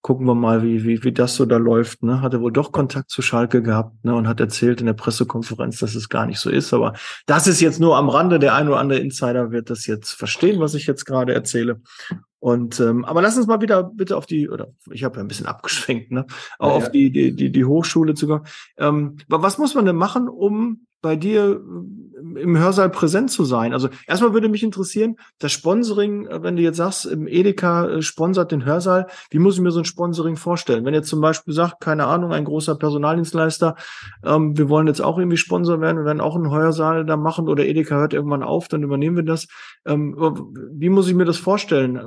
gucken 0.00 0.26
wir 0.26 0.34
mal, 0.34 0.62
wie, 0.62 0.84
wie, 0.84 1.02
wie 1.02 1.12
das 1.12 1.34
so 1.34 1.44
da 1.44 1.56
läuft. 1.56 2.02
Ne? 2.02 2.22
Hat 2.22 2.32
er 2.32 2.40
wohl 2.40 2.52
doch 2.52 2.72
Kontakt 2.72 3.10
zu 3.10 3.20
Schalke 3.20 3.62
gehabt 3.62 4.04
ne? 4.04 4.14
und 4.14 4.28
hat 4.28 4.40
erzählt 4.40 4.80
in 4.80 4.86
der 4.86 4.92
Pressekonferenz, 4.92 5.80
dass 5.80 5.94
es 5.94 6.08
gar 6.08 6.24
nicht 6.26 6.38
so 6.38 6.50
ist. 6.50 6.72
Aber 6.72 6.94
das 7.26 7.46
ist 7.46 7.60
jetzt 7.60 7.80
nur 7.80 7.96
am 7.96 8.08
Rande. 8.08 8.38
Der 8.38 8.54
ein 8.54 8.68
oder 8.68 8.78
andere 8.78 9.00
Insider 9.00 9.50
wird 9.50 9.70
das 9.70 9.86
jetzt 9.86 10.12
verstehen, 10.12 10.60
was 10.60 10.74
ich 10.74 10.86
jetzt 10.86 11.04
gerade 11.04 11.34
erzähle. 11.34 11.80
Und 12.40 12.78
ähm, 12.78 13.04
aber 13.04 13.20
lass 13.20 13.36
uns 13.36 13.46
mal 13.46 13.60
wieder 13.60 13.82
bitte 13.82 14.16
auf 14.16 14.26
die, 14.26 14.48
oder 14.48 14.68
ich 14.90 15.02
habe 15.04 15.16
ja 15.16 15.22
ein 15.22 15.28
bisschen 15.28 15.46
abgeschwenkt, 15.46 16.12
ne? 16.12 16.26
Auch 16.58 16.68
ja, 16.68 16.74
auf 16.76 16.90
die, 16.90 17.10
die, 17.10 17.34
die, 17.34 17.50
die 17.50 17.64
Hochschule 17.64 18.14
zu 18.14 18.28
kommen. 18.28 18.46
Ähm, 18.76 19.16
was 19.28 19.58
muss 19.58 19.74
man 19.74 19.86
denn 19.86 19.96
machen, 19.96 20.28
um 20.28 20.86
bei 21.00 21.16
dir 21.16 21.60
äh, 22.36 22.40
im 22.40 22.58
Hörsaal 22.58 22.90
präsent 22.90 23.30
zu 23.30 23.44
sein? 23.44 23.72
Also 23.72 23.88
erstmal 24.06 24.32
würde 24.32 24.48
mich 24.48 24.62
interessieren, 24.62 25.16
das 25.38 25.52
Sponsoring, 25.52 26.26
äh, 26.26 26.42
wenn 26.42 26.56
du 26.56 26.62
jetzt 26.62 26.76
sagst, 26.76 27.06
im 27.06 27.26
Edeka 27.26 27.88
äh, 27.88 28.02
sponsert 28.02 28.52
den 28.52 28.64
Hörsaal, 28.64 29.06
wie 29.30 29.38
muss 29.38 29.54
ich 29.54 29.60
mir 29.60 29.70
so 29.70 29.80
ein 29.80 29.84
Sponsoring 29.84 30.36
vorstellen? 30.36 30.84
Wenn 30.84 30.94
jetzt 30.94 31.08
zum 31.08 31.20
Beispiel 31.20 31.54
sagt, 31.54 31.80
keine 31.80 32.06
Ahnung, 32.06 32.32
ein 32.32 32.44
großer 32.44 32.74
Personaldienstleister, 32.76 33.76
ähm, 34.24 34.56
wir 34.56 34.68
wollen 34.68 34.86
jetzt 34.86 35.00
auch 35.00 35.18
irgendwie 35.18 35.36
Sponsor 35.36 35.80
werden, 35.80 35.98
wir 35.98 36.04
werden 36.04 36.20
auch 36.20 36.36
einen 36.36 36.50
Hörsaal 36.50 37.04
da 37.04 37.16
machen 37.16 37.48
oder 37.48 37.64
Edeka 37.64 37.96
hört 37.96 38.14
irgendwann 38.14 38.42
auf, 38.42 38.68
dann 38.68 38.82
übernehmen 38.82 39.16
wir 39.16 39.24
das. 39.24 39.46
Ähm, 39.86 40.16
wie 40.72 40.88
muss 40.88 41.08
ich 41.08 41.14
mir 41.14 41.24
das 41.24 41.38
vorstellen? 41.38 42.00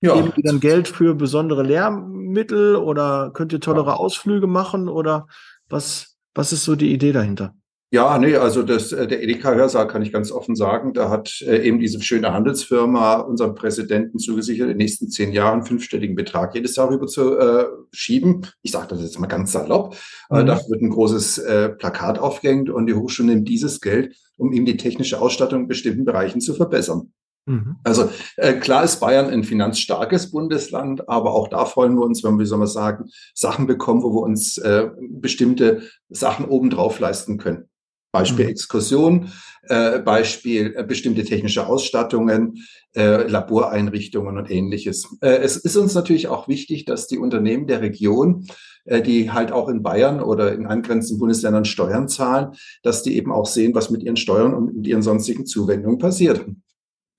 Ja. 0.00 0.16
Geben 0.16 0.32
die 0.36 0.42
dann 0.42 0.60
Geld 0.60 0.86
für 0.86 1.14
besondere 1.14 1.62
Lehrmittel 1.62 2.76
oder 2.76 3.30
könnt 3.32 3.54
ihr 3.54 3.60
tollere. 3.60 3.98
Ausflüge 3.98 4.46
machen 4.46 4.88
oder 4.88 5.26
was, 5.70 6.18
was 6.34 6.52
ist 6.52 6.64
so 6.64 6.76
die 6.76 6.92
Idee 6.92 7.12
dahinter? 7.12 7.54
Ja, 7.94 8.18
nee, 8.18 8.34
also 8.34 8.64
das, 8.64 8.90
äh, 8.90 9.06
der 9.06 9.22
Edeka-Hörsaal 9.22 9.86
kann 9.86 10.02
ich 10.02 10.12
ganz 10.12 10.32
offen 10.32 10.56
sagen, 10.56 10.94
da 10.94 11.10
hat 11.10 11.40
äh, 11.42 11.58
eben 11.64 11.78
diese 11.78 12.02
schöne 12.02 12.32
Handelsfirma 12.32 13.20
unserem 13.20 13.54
Präsidenten 13.54 14.18
zugesichert, 14.18 14.64
in 14.64 14.70
den 14.70 14.78
nächsten 14.78 15.10
zehn 15.10 15.30
Jahren 15.30 15.62
fünfstelligen 15.62 16.16
Betrag 16.16 16.56
jedes 16.56 16.74
Jahr 16.74 16.90
rüber 16.90 17.06
zu 17.06 17.38
äh, 17.38 17.66
schieben. 17.92 18.48
Ich 18.62 18.72
sage 18.72 18.88
das 18.88 19.00
jetzt 19.00 19.20
mal 19.20 19.28
ganz 19.28 19.52
salopp. 19.52 19.94
Äh, 20.28 20.34
mhm. 20.34 20.40
Äh, 20.40 20.44
dafür 20.44 20.70
wird 20.70 20.82
ein 20.82 20.90
großes 20.90 21.38
äh, 21.38 21.68
Plakat 21.68 22.18
aufgehängt 22.18 22.68
und 22.68 22.88
die 22.88 22.94
Hochschule 22.94 23.28
nimmt 23.28 23.48
dieses 23.48 23.80
Geld, 23.80 24.16
um 24.38 24.52
eben 24.52 24.66
die 24.66 24.76
technische 24.76 25.20
Ausstattung 25.20 25.60
in 25.60 25.68
bestimmten 25.68 26.04
Bereichen 26.04 26.40
zu 26.40 26.52
verbessern. 26.54 27.12
Mhm. 27.46 27.76
Also 27.84 28.10
äh, 28.38 28.54
klar 28.54 28.82
ist 28.82 28.98
Bayern 28.98 29.30
ein 29.30 29.44
finanzstarkes 29.44 30.32
Bundesland, 30.32 31.08
aber 31.08 31.32
auch 31.32 31.46
da 31.46 31.64
freuen 31.64 31.94
wir 31.94 32.04
uns, 32.04 32.24
wenn 32.24 32.38
wir, 32.38 32.40
wie 32.40 32.46
soll 32.46 32.58
man 32.58 32.66
sagen, 32.66 33.04
Sachen 33.34 33.68
bekommen, 33.68 34.02
wo 34.02 34.12
wir 34.12 34.22
uns 34.22 34.58
äh, 34.58 34.90
bestimmte 34.98 35.82
Sachen 36.08 36.46
obendrauf 36.46 36.98
leisten 36.98 37.38
können. 37.38 37.68
Beispiel 38.14 38.44
mhm. 38.44 38.50
Exkursion, 38.52 39.32
äh, 39.64 39.98
Beispiel 39.98 40.72
äh, 40.76 40.84
bestimmte 40.84 41.24
technische 41.24 41.66
Ausstattungen, 41.66 42.64
äh, 42.94 43.26
Laboreinrichtungen 43.26 44.38
und 44.38 44.50
ähnliches. 44.50 45.08
Äh, 45.20 45.38
es 45.38 45.56
ist 45.56 45.76
uns 45.76 45.94
natürlich 45.94 46.28
auch 46.28 46.46
wichtig, 46.46 46.84
dass 46.84 47.08
die 47.08 47.18
Unternehmen 47.18 47.66
der 47.66 47.80
Region, 47.80 48.46
äh, 48.84 49.02
die 49.02 49.32
halt 49.32 49.50
auch 49.50 49.68
in 49.68 49.82
Bayern 49.82 50.20
oder 50.20 50.54
in 50.54 50.66
angrenzenden 50.66 51.18
Bundesländern 51.18 51.64
Steuern 51.64 52.08
zahlen, 52.08 52.52
dass 52.84 53.02
die 53.02 53.16
eben 53.16 53.32
auch 53.32 53.46
sehen, 53.46 53.74
was 53.74 53.90
mit 53.90 54.04
ihren 54.04 54.16
Steuern 54.16 54.54
und 54.54 54.76
mit 54.76 54.86
ihren 54.86 55.02
sonstigen 55.02 55.44
Zuwendungen 55.44 55.98
passiert. 55.98 56.46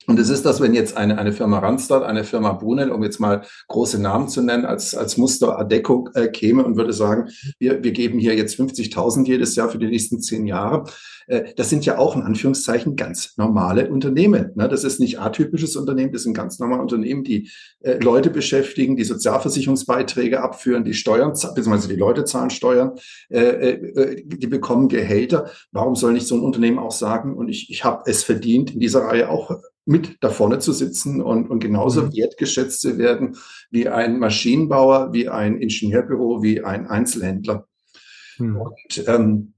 Und 0.08 0.20
es 0.20 0.30
ist 0.30 0.46
das, 0.46 0.62
wenn 0.62 0.74
jetzt 0.74 0.98
eine, 0.98 1.18
eine 1.18 1.34
Firma 1.34 1.60
Randstad, 1.60 2.04
eine 2.04 2.24
Firma 2.24 2.54
Brunel, 2.54 2.92
um 2.92 3.04
jetzt 3.04 3.20
mal 3.20 3.44
große 3.68 4.00
Namen 4.00 4.28
zu 4.28 4.42
nennen, 4.42 4.66
als, 4.66 4.96
als 4.96 5.18
Muster 5.18 5.58
Adeco 5.58 6.10
äh, 6.14 6.28
käme 6.28 6.64
und 6.64 6.78
würde 6.78 6.94
sagen, 6.94 7.30
wir, 7.60 7.84
wir 7.84 7.92
geben 7.92 8.20
hier 8.20 8.36
jetzt 8.36 8.60
50.000 8.60 9.26
jedes 9.26 9.56
Jahr 9.56 9.70
für 9.70 9.80
die 9.80 9.88
nächsten 9.88 10.22
zehn 10.22 10.46
Jahre. 10.46 10.84
Äh, 11.28 11.54
das 11.56 11.70
sind 11.70 11.86
ja 11.86 11.98
auch 11.98 12.16
in 12.16 12.22
Anführungszeichen 12.22 12.96
ganz 12.96 13.36
normale 13.38 13.90
Unternehmen. 13.90 14.52
Ne? 14.56 14.70
Das 14.70 14.84
ist 14.84 15.00
nicht 15.00 15.20
atypisches 15.20 15.76
Unternehmen, 15.76 16.12
das 16.12 16.24
sind 16.24 16.36
ganz 16.36 16.60
normale 16.60 16.84
Unternehmen, 16.84 17.24
die 17.24 17.50
äh, 17.80 17.98
Leute 17.98 18.30
beschäftigen, 18.30 18.96
die 18.96 19.06
Sozialversicherungsbeiträge 19.06 20.42
abführen, 20.42 20.84
die 20.84 20.94
Steuern, 20.94 21.32
beziehungsweise 21.32 21.88
die 21.88 21.96
Leute 21.96 22.26
zahlen 22.26 22.52
Steuern, 22.52 22.92
äh, 23.30 23.40
äh, 23.40 24.24
die 24.24 24.48
bekommen 24.48 24.88
Gehälter. 24.88 25.50
Warum 25.72 25.96
soll 25.96 26.14
nicht 26.14 26.28
so 26.28 26.36
ein 26.36 26.42
Unternehmen 26.42 26.78
auch 26.78 26.92
sagen, 26.92 27.36
und 27.36 27.50
ich, 27.50 27.72
ich 27.72 27.84
habe 27.84 28.04
es 28.06 28.24
verdient, 28.24 28.72
in 28.72 28.80
dieser 28.80 29.02
Reihe 29.02 29.30
auch 29.30 29.50
mit 29.86 30.18
da 30.22 30.30
vorne 30.30 30.60
zu 30.60 30.74
sitzen 30.74 31.22
und, 31.22 31.50
und 31.50 31.60
genauso 31.60 32.04
mhm. 32.04 32.14
wertgeschätzt 32.14 32.82
zu 32.82 32.98
werden 32.98 33.38
wie 33.70 33.88
ein 33.88 34.20
Maschinenbauer, 34.20 35.14
wie 35.14 35.30
ein 35.30 35.58
Ingenieurbüro, 35.58 36.42
wie 36.42 36.64
ein 36.64 36.88
Einzelhändler. 36.88 37.68
Mhm. 38.40 38.58
Und 38.58 39.08
ähm, 39.08 39.54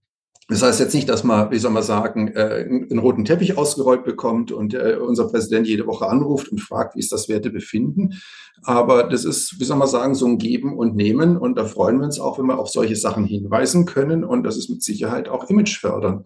das 0.49 0.63
heißt 0.63 0.79
jetzt 0.79 0.95
nicht, 0.95 1.09
dass 1.09 1.25
man, 1.25 1.51
wie 1.51 1.59
soll 1.59 1.71
man 1.71 1.83
sagen, 1.83 2.29
äh, 2.29 2.65
einen 2.65 2.99
roten 2.99 3.25
Teppich 3.25 3.57
ausgerollt 3.57 4.05
bekommt 4.05 4.51
und 4.51 4.73
äh, 4.73 4.95
unser 4.95 5.27
Präsident 5.27 5.67
jede 5.67 5.85
Woche 5.87 6.07
anruft 6.07 6.49
und 6.49 6.59
fragt, 6.59 6.95
wie 6.95 6.99
ist 6.99 7.11
das 7.11 7.27
Wertebefinden. 7.27 8.21
Aber 8.63 9.03
das 9.03 9.25
ist, 9.25 9.59
wie 9.59 9.65
soll 9.65 9.77
man 9.77 9.89
sagen, 9.89 10.15
so 10.15 10.25
ein 10.25 10.37
Geben 10.37 10.77
und 10.77 10.95
Nehmen. 10.95 11.37
Und 11.37 11.57
da 11.57 11.65
freuen 11.65 11.97
wir 11.97 12.05
uns 12.05 12.19
auch, 12.19 12.39
wenn 12.39 12.45
wir 12.45 12.59
auf 12.59 12.69
solche 12.69 12.95
Sachen 12.95 13.25
hinweisen 13.25 13.85
können. 13.85 14.23
Und 14.23 14.43
das 14.43 14.57
ist 14.57 14.69
mit 14.69 14.81
Sicherheit 14.81 15.27
auch 15.27 15.49
Image 15.49 15.77
fördern. 15.79 16.23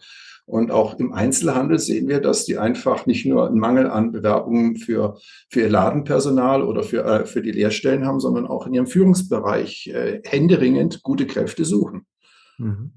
Und 0.51 0.69
auch 0.69 0.99
im 0.99 1.13
Einzelhandel 1.13 1.79
sehen 1.79 2.09
wir, 2.09 2.19
dass 2.19 2.43
die 2.43 2.57
einfach 2.57 3.05
nicht 3.05 3.25
nur 3.25 3.47
einen 3.47 3.57
Mangel 3.57 3.89
an 3.89 4.11
Bewerbungen 4.11 4.75
für, 4.75 5.17
für 5.49 5.61
ihr 5.61 5.69
Ladenpersonal 5.69 6.61
oder 6.61 6.83
für, 6.83 7.05
äh, 7.05 7.25
für 7.25 7.41
die 7.41 7.53
Lehrstellen 7.53 8.05
haben, 8.05 8.19
sondern 8.19 8.47
auch 8.47 8.67
in 8.67 8.73
ihrem 8.73 8.85
Führungsbereich 8.85 9.87
äh, 9.87 10.21
händeringend 10.25 11.03
gute 11.03 11.25
Kräfte 11.25 11.63
suchen. 11.63 12.05
Mhm. 12.57 12.91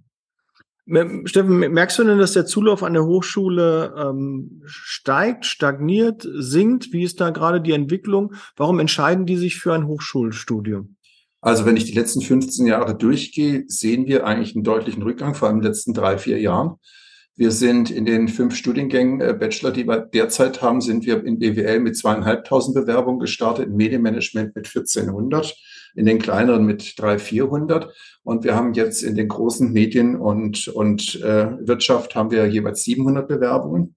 Steffen, 1.27 1.59
merkst 1.59 2.01
du 2.01 2.03
denn, 2.03 2.19
dass 2.19 2.33
der 2.33 2.45
Zulauf 2.45 2.83
an 2.83 2.93
der 2.93 3.05
Hochschule 3.05 3.95
ähm, 3.97 4.61
steigt, 4.65 5.47
stagniert, 5.47 6.29
sinkt? 6.35 6.93
Wie 6.93 7.05
ist 7.05 7.21
da 7.21 7.31
gerade 7.31 7.61
die 7.61 7.73
Entwicklung? 7.73 8.35
Warum 8.57 8.81
entscheiden 8.81 9.27
die 9.27 9.37
sich 9.37 9.61
für 9.61 9.73
ein 9.75 9.87
Hochschulstudium? 9.87 10.97
Also 11.41 11.67
wenn 11.67 11.77
ich 11.77 11.85
die 11.85 11.95
letzten 11.95 12.21
15 12.21 12.67
Jahre 12.67 12.97
durchgehe, 12.97 13.63
sehen 13.69 14.07
wir 14.07 14.27
eigentlich 14.27 14.57
einen 14.57 14.65
deutlichen 14.65 15.05
Rückgang, 15.05 15.37
vor 15.37 15.47
allem 15.47 15.59
in 15.59 15.63
den 15.63 15.69
letzten 15.69 15.95
drei, 15.95 16.19
vier 16.19 16.41
Jahren. 16.41 16.81
Wir 17.37 17.51
sind 17.51 17.91
in 17.91 18.05
den 18.05 18.29
fünf 18.29 18.55
Studiengängen 18.55 19.21
äh, 19.21 19.35
Bachelor, 19.37 19.73
die 19.73 19.89
wir 19.89 19.99
derzeit 19.99 20.63
haben, 20.63 20.81
sind 20.81 21.05
wir 21.05 21.25
in 21.25 21.41
BWL 21.41 21.81
mit 21.81 21.97
zweieinhalbtausend 21.97 22.77
Bewerbungen 22.77 23.19
gestartet, 23.19 23.67
in 23.67 23.75
Medienmanagement 23.75 24.55
mit 24.55 24.69
1400, 24.69 25.53
in 25.97 26.07
den 26.07 26.21
kleineren 26.21 26.65
mit 26.65 26.95
300, 26.97 27.21
400. 27.21 27.93
Und 28.23 28.45
wir 28.45 28.55
haben 28.55 28.73
jetzt 28.75 29.03
in 29.03 29.17
den 29.17 29.27
großen 29.27 29.73
Medien 29.73 30.15
und, 30.15 30.69
und 30.69 31.21
äh, 31.23 31.49
Wirtschaft 31.67 32.15
haben 32.15 32.31
wir 32.31 32.47
jeweils 32.47 32.85
700 32.85 33.27
Bewerbungen. 33.27 33.97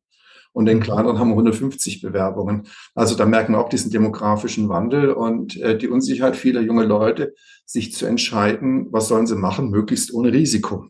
Und 0.52 0.68
in 0.68 0.80
den 0.80 0.84
kleineren 0.84 1.20
haben 1.20 1.28
wir 1.28 1.34
150 1.34 2.02
Bewerbungen. 2.02 2.64
Also 2.96 3.14
da 3.14 3.28
merken 3.28 3.54
wir 3.54 3.60
auch 3.60 3.70
diesen 3.70 3.92
demografischen 3.92 4.68
Wandel 4.68 5.12
und 5.12 5.62
äh, 5.62 5.78
die 5.78 5.90
Unsicherheit 5.90 6.36
vieler 6.36 6.62
junge 6.62 6.86
Leute, 6.86 7.36
sich 7.68 7.94
zu 7.94 8.08
entscheiden, 8.08 8.88
was 8.90 9.08
sollen 9.08 9.28
sie 9.28 9.36
machen, 9.36 9.70
möglichst 9.70 10.12
ohne 10.12 10.34
Risiko. 10.34 10.88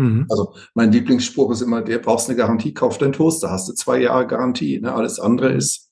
Mhm. 0.00 0.26
Also 0.30 0.54
mein 0.74 0.92
Lieblingsspruch 0.92 1.52
ist 1.52 1.60
immer, 1.60 1.82
der 1.82 1.98
brauchst 1.98 2.28
eine 2.28 2.36
Garantie, 2.36 2.72
kauf 2.72 2.98
deinen 2.98 3.12
Toaster, 3.12 3.50
hast 3.50 3.68
du 3.68 3.74
zwei 3.74 4.00
Jahre 4.00 4.26
Garantie. 4.26 4.80
Ne? 4.80 4.92
Alles 4.92 5.20
andere 5.20 5.52
ist, 5.52 5.90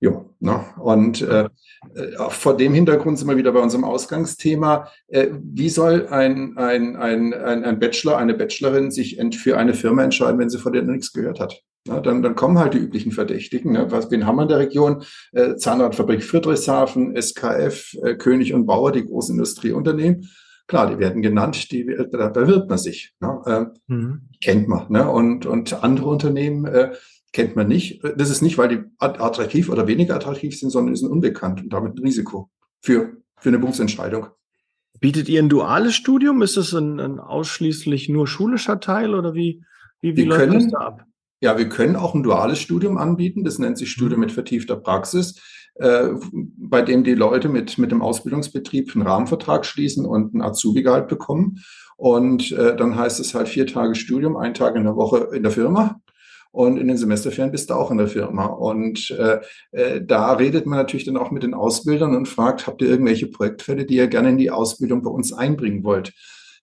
ja. 0.00 0.24
Ne? 0.40 0.64
Und 0.78 1.22
äh, 1.22 1.48
äh, 1.94 2.30
vor 2.30 2.56
dem 2.56 2.74
Hintergrund 2.74 3.18
sind 3.18 3.28
wir 3.28 3.36
wieder 3.36 3.52
bei 3.52 3.60
unserem 3.60 3.84
Ausgangsthema. 3.84 4.88
Äh, 5.08 5.28
wie 5.42 5.68
soll 5.68 6.08
ein, 6.08 6.56
ein, 6.56 6.96
ein, 6.96 7.34
ein, 7.34 7.64
ein 7.64 7.78
Bachelor, 7.78 8.18
eine 8.18 8.34
Bachelorin 8.34 8.90
sich 8.90 9.20
für 9.34 9.58
eine 9.58 9.74
Firma 9.74 10.02
entscheiden, 10.02 10.38
wenn 10.38 10.50
sie 10.50 10.58
von 10.58 10.72
der 10.72 10.82
nichts 10.82 11.12
gehört 11.12 11.40
hat? 11.40 11.60
Na, 11.86 11.98
dann, 11.98 12.22
dann 12.22 12.36
kommen 12.36 12.58
halt 12.58 12.74
die 12.74 12.78
üblichen 12.78 13.10
Verdächtigen. 13.10 13.72
Ne? 13.72 13.86
Was, 13.90 14.10
wen 14.10 14.26
haben 14.26 14.36
wir 14.36 14.42
in 14.42 14.48
der 14.48 14.58
Region? 14.58 15.02
Äh, 15.32 15.56
Zahnradfabrik 15.56 16.22
Friedrichshafen, 16.22 17.20
SKF, 17.20 17.94
äh, 18.04 18.14
König 18.14 18.54
und 18.54 18.66
Bauer, 18.66 18.92
die 18.92 19.04
großen 19.04 19.34
Industrieunternehmen. 19.34 20.28
Klar, 20.66 20.90
die 20.90 20.98
werden 20.98 21.22
genannt, 21.22 21.70
die, 21.72 21.86
da 22.10 22.28
bewirbt 22.28 22.68
man 22.68 22.78
sich. 22.78 23.14
Ne? 23.20 23.42
Äh, 23.46 23.92
mhm. 23.92 24.28
Kennt 24.42 24.68
man. 24.68 24.90
Ne? 24.90 25.08
Und, 25.10 25.46
und 25.46 25.82
andere 25.82 26.08
Unternehmen 26.08 26.64
äh, 26.66 26.92
kennt 27.32 27.56
man 27.56 27.68
nicht. 27.68 28.02
Das 28.16 28.30
ist 28.30 28.42
nicht, 28.42 28.58
weil 28.58 28.68
die 28.68 28.82
attraktiv 28.98 29.68
oder 29.68 29.86
weniger 29.86 30.14
attraktiv 30.14 30.58
sind, 30.58 30.70
sondern 30.70 30.94
sind 30.96 31.10
unbekannt 31.10 31.62
und 31.62 31.72
damit 31.72 31.94
ein 31.94 32.02
Risiko 32.02 32.50
für, 32.80 33.16
für 33.38 33.48
eine 33.48 33.58
Berufsentscheidung. 33.58 34.28
Bietet 35.00 35.28
ihr 35.28 35.42
ein 35.42 35.48
duales 35.48 35.94
Studium? 35.94 36.42
Ist 36.42 36.56
es 36.56 36.72
ein, 36.74 37.00
ein 37.00 37.18
ausschließlich 37.18 38.08
nur 38.08 38.28
schulischer 38.28 38.78
Teil 38.78 39.14
oder 39.14 39.34
wie, 39.34 39.64
wie, 40.00 40.16
wie 40.16 40.24
läuft 40.24 40.40
können, 40.40 40.54
das 40.54 40.70
da 40.70 40.78
ab? 40.78 41.04
Ja, 41.40 41.58
wir 41.58 41.68
können 41.68 41.96
auch 41.96 42.14
ein 42.14 42.22
duales 42.22 42.60
Studium 42.60 42.98
anbieten. 42.98 43.42
Das 43.42 43.58
nennt 43.58 43.78
sich 43.78 43.90
Studium 43.90 44.20
mhm. 44.20 44.26
mit 44.26 44.32
vertiefter 44.32 44.76
Praxis 44.76 45.40
äh, 45.74 46.08
bei 46.32 46.82
dem 46.82 47.04
die 47.04 47.14
Leute 47.14 47.48
mit, 47.48 47.78
mit 47.78 47.90
dem 47.90 48.02
Ausbildungsbetrieb 48.02 48.94
einen 48.94 49.06
Rahmenvertrag 49.06 49.64
schließen 49.64 50.04
und 50.04 50.34
ein 50.34 50.42
Azubi-Gehalt 50.42 51.08
bekommen. 51.08 51.62
Und 51.96 52.52
äh, 52.52 52.76
dann 52.76 52.96
heißt 52.96 53.20
es 53.20 53.34
halt 53.34 53.48
vier 53.48 53.66
Tage 53.66 53.94
Studium, 53.94 54.36
ein 54.36 54.54
Tag 54.54 54.76
in 54.76 54.84
der 54.84 54.96
Woche 54.96 55.28
in 55.32 55.42
der 55.42 55.52
Firma. 55.52 56.00
Und 56.50 56.76
in 56.76 56.86
den 56.86 56.98
Semesterferien 56.98 57.50
bist 57.50 57.70
du 57.70 57.74
auch 57.74 57.90
in 57.90 57.96
der 57.96 58.08
Firma. 58.08 58.44
Und 58.44 59.10
äh, 59.12 59.40
äh, 59.70 60.04
da 60.04 60.32
redet 60.34 60.66
man 60.66 60.78
natürlich 60.78 61.06
dann 61.06 61.16
auch 61.16 61.30
mit 61.30 61.42
den 61.42 61.54
Ausbildern 61.54 62.14
und 62.14 62.28
fragt, 62.28 62.66
habt 62.66 62.82
ihr 62.82 62.88
irgendwelche 62.88 63.28
Projektfälle, 63.28 63.86
die 63.86 63.96
ihr 63.96 64.06
gerne 64.08 64.30
in 64.30 64.38
die 64.38 64.50
Ausbildung 64.50 65.02
bei 65.02 65.10
uns 65.10 65.32
einbringen 65.32 65.82
wollt? 65.82 66.12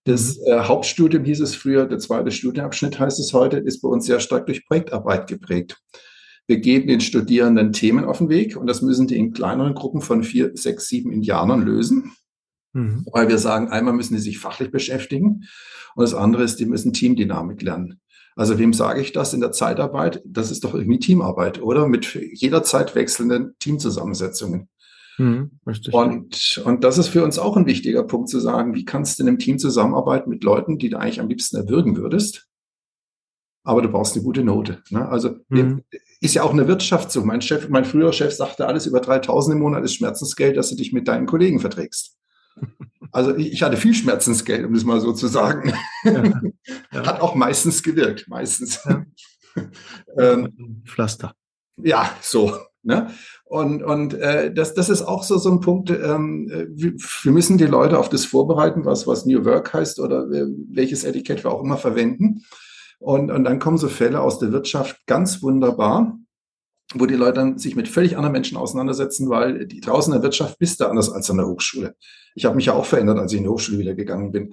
Das 0.04 0.38
mhm. 0.38 0.44
äh, 0.46 0.60
Hauptstudium 0.60 1.24
hieß 1.24 1.40
es 1.40 1.56
früher, 1.56 1.86
der 1.86 1.98
zweite 1.98 2.30
Studienabschnitt 2.30 3.00
heißt 3.00 3.18
es 3.18 3.32
heute, 3.32 3.58
ist 3.58 3.80
bei 3.82 3.88
uns 3.88 4.06
sehr 4.06 4.20
stark 4.20 4.46
durch 4.46 4.64
Projektarbeit 4.64 5.26
geprägt. 5.26 5.78
Wir 6.50 6.58
geben 6.58 6.88
den 6.88 7.00
Studierenden 7.00 7.72
Themen 7.72 8.04
auf 8.04 8.18
den 8.18 8.28
Weg 8.28 8.56
und 8.56 8.66
das 8.66 8.82
müssen 8.82 9.06
die 9.06 9.16
in 9.16 9.32
kleineren 9.32 9.72
Gruppen 9.72 10.00
von 10.00 10.24
vier, 10.24 10.50
sechs, 10.54 10.88
sieben 10.88 11.12
Indianern 11.12 11.62
lösen. 11.62 12.10
Mhm. 12.72 13.06
Weil 13.12 13.28
wir 13.28 13.38
sagen, 13.38 13.68
einmal 13.68 13.94
müssen 13.94 14.14
die 14.14 14.20
sich 14.20 14.40
fachlich 14.40 14.72
beschäftigen 14.72 15.44
und 15.94 16.02
das 16.02 16.12
andere 16.12 16.42
ist, 16.42 16.58
die 16.58 16.66
müssen 16.66 16.92
Teamdynamik 16.92 17.62
lernen. 17.62 18.00
Also 18.34 18.58
wem 18.58 18.72
sage 18.72 19.00
ich 19.00 19.12
das 19.12 19.32
in 19.32 19.40
der 19.40 19.52
Zeitarbeit? 19.52 20.22
Das 20.26 20.50
ist 20.50 20.64
doch 20.64 20.74
irgendwie 20.74 20.98
Teamarbeit, 20.98 21.62
oder? 21.62 21.86
Mit 21.86 22.18
jederzeit 22.32 22.96
wechselnden 22.96 23.54
Teamzusammensetzungen. 23.60 24.68
Mhm, 25.18 25.52
und, 25.92 26.62
und 26.64 26.82
das 26.82 26.98
ist 26.98 27.08
für 27.08 27.22
uns 27.22 27.38
auch 27.38 27.56
ein 27.56 27.66
wichtiger 27.66 28.02
Punkt 28.02 28.28
zu 28.28 28.40
sagen, 28.40 28.74
wie 28.74 28.84
kannst 28.84 29.20
du 29.20 29.22
in 29.22 29.28
einem 29.28 29.38
Team 29.38 29.60
zusammenarbeiten 29.60 30.28
mit 30.28 30.42
Leuten, 30.42 30.78
die 30.78 30.90
du 30.90 30.98
eigentlich 30.98 31.20
am 31.20 31.28
liebsten 31.28 31.58
erwürgen 31.58 31.96
würdest? 31.96 32.49
Aber 33.62 33.82
du 33.82 33.88
brauchst 33.88 34.14
eine 34.14 34.24
gute 34.24 34.44
Note. 34.44 34.82
Ne? 34.90 35.08
Also 35.08 35.36
mhm. 35.48 35.82
ist 36.20 36.34
ja 36.34 36.42
auch 36.42 36.52
eine 36.52 36.68
Wirtschaft 36.68 37.10
so. 37.10 37.24
Mein 37.24 37.42
Chef, 37.42 37.68
mein 37.68 37.84
früherer 37.84 38.12
Chef 38.12 38.32
sagte, 38.34 38.66
alles 38.66 38.86
über 38.86 39.00
3000 39.00 39.54
im 39.54 39.62
Monat 39.62 39.84
ist 39.84 39.94
Schmerzensgeld, 39.94 40.56
dass 40.56 40.70
du 40.70 40.76
dich 40.76 40.92
mit 40.92 41.08
deinen 41.08 41.26
Kollegen 41.26 41.60
verträgst. 41.60 42.16
Also 43.12 43.34
ich 43.34 43.60
hatte 43.64 43.76
viel 43.76 43.94
Schmerzensgeld, 43.94 44.64
um 44.64 44.72
das 44.72 44.84
mal 44.84 45.00
so 45.00 45.12
zu 45.12 45.26
sagen. 45.26 45.72
Ja. 46.04 46.22
Ja. 46.92 47.06
Hat 47.06 47.20
auch 47.20 47.34
meistens 47.34 47.82
gewirkt, 47.82 48.28
meistens. 48.28 48.84
Ja. 48.84 49.04
ähm, 50.16 50.82
Pflaster. 50.86 51.34
Ja, 51.76 52.08
so. 52.20 52.56
Ne? 52.82 53.10
Und, 53.44 53.82
und 53.82 54.14
äh, 54.14 54.54
das, 54.54 54.74
das 54.74 54.88
ist 54.88 55.02
auch 55.02 55.22
so, 55.24 55.38
so 55.38 55.50
ein 55.50 55.60
Punkt, 55.60 55.90
ähm, 55.90 56.48
wir, 56.70 56.92
wir 56.92 57.32
müssen 57.32 57.58
die 57.58 57.66
Leute 57.66 57.98
auf 57.98 58.08
das 58.08 58.24
vorbereiten, 58.24 58.84
was, 58.84 59.06
was 59.06 59.26
New 59.26 59.44
Work 59.44 59.74
heißt 59.74 60.00
oder 60.00 60.30
äh, 60.30 60.46
welches 60.70 61.04
Etikett 61.04 61.44
wir 61.44 61.50
auch 61.50 61.62
immer 61.62 61.76
verwenden. 61.76 62.44
Und, 63.00 63.30
und 63.30 63.44
dann 63.44 63.58
kommen 63.58 63.78
so 63.78 63.88
Fälle 63.88 64.20
aus 64.20 64.38
der 64.38 64.52
Wirtschaft 64.52 65.06
ganz 65.06 65.42
wunderbar, 65.42 66.18
wo 66.94 67.06
die 67.06 67.14
Leute 67.14 67.34
dann 67.34 67.58
sich 67.58 67.74
mit 67.74 67.88
völlig 67.88 68.16
anderen 68.16 68.32
Menschen 68.32 68.58
auseinandersetzen, 68.58 69.30
weil 69.30 69.66
die 69.66 69.80
draußen 69.80 70.12
in 70.12 70.18
der 70.18 70.22
Wirtschaft 70.22 70.58
bist 70.58 70.80
du 70.80 70.86
anders 70.86 71.10
als 71.10 71.30
an 71.30 71.38
der 71.38 71.46
Hochschule. 71.46 71.94
Ich 72.34 72.44
habe 72.44 72.56
mich 72.56 72.66
ja 72.66 72.74
auch 72.74 72.84
verändert, 72.84 73.18
als 73.18 73.32
ich 73.32 73.38
in 73.38 73.44
die 73.44 73.50
Hochschule 73.50 73.78
wieder 73.78 73.94
gegangen 73.94 74.32
bin. 74.32 74.52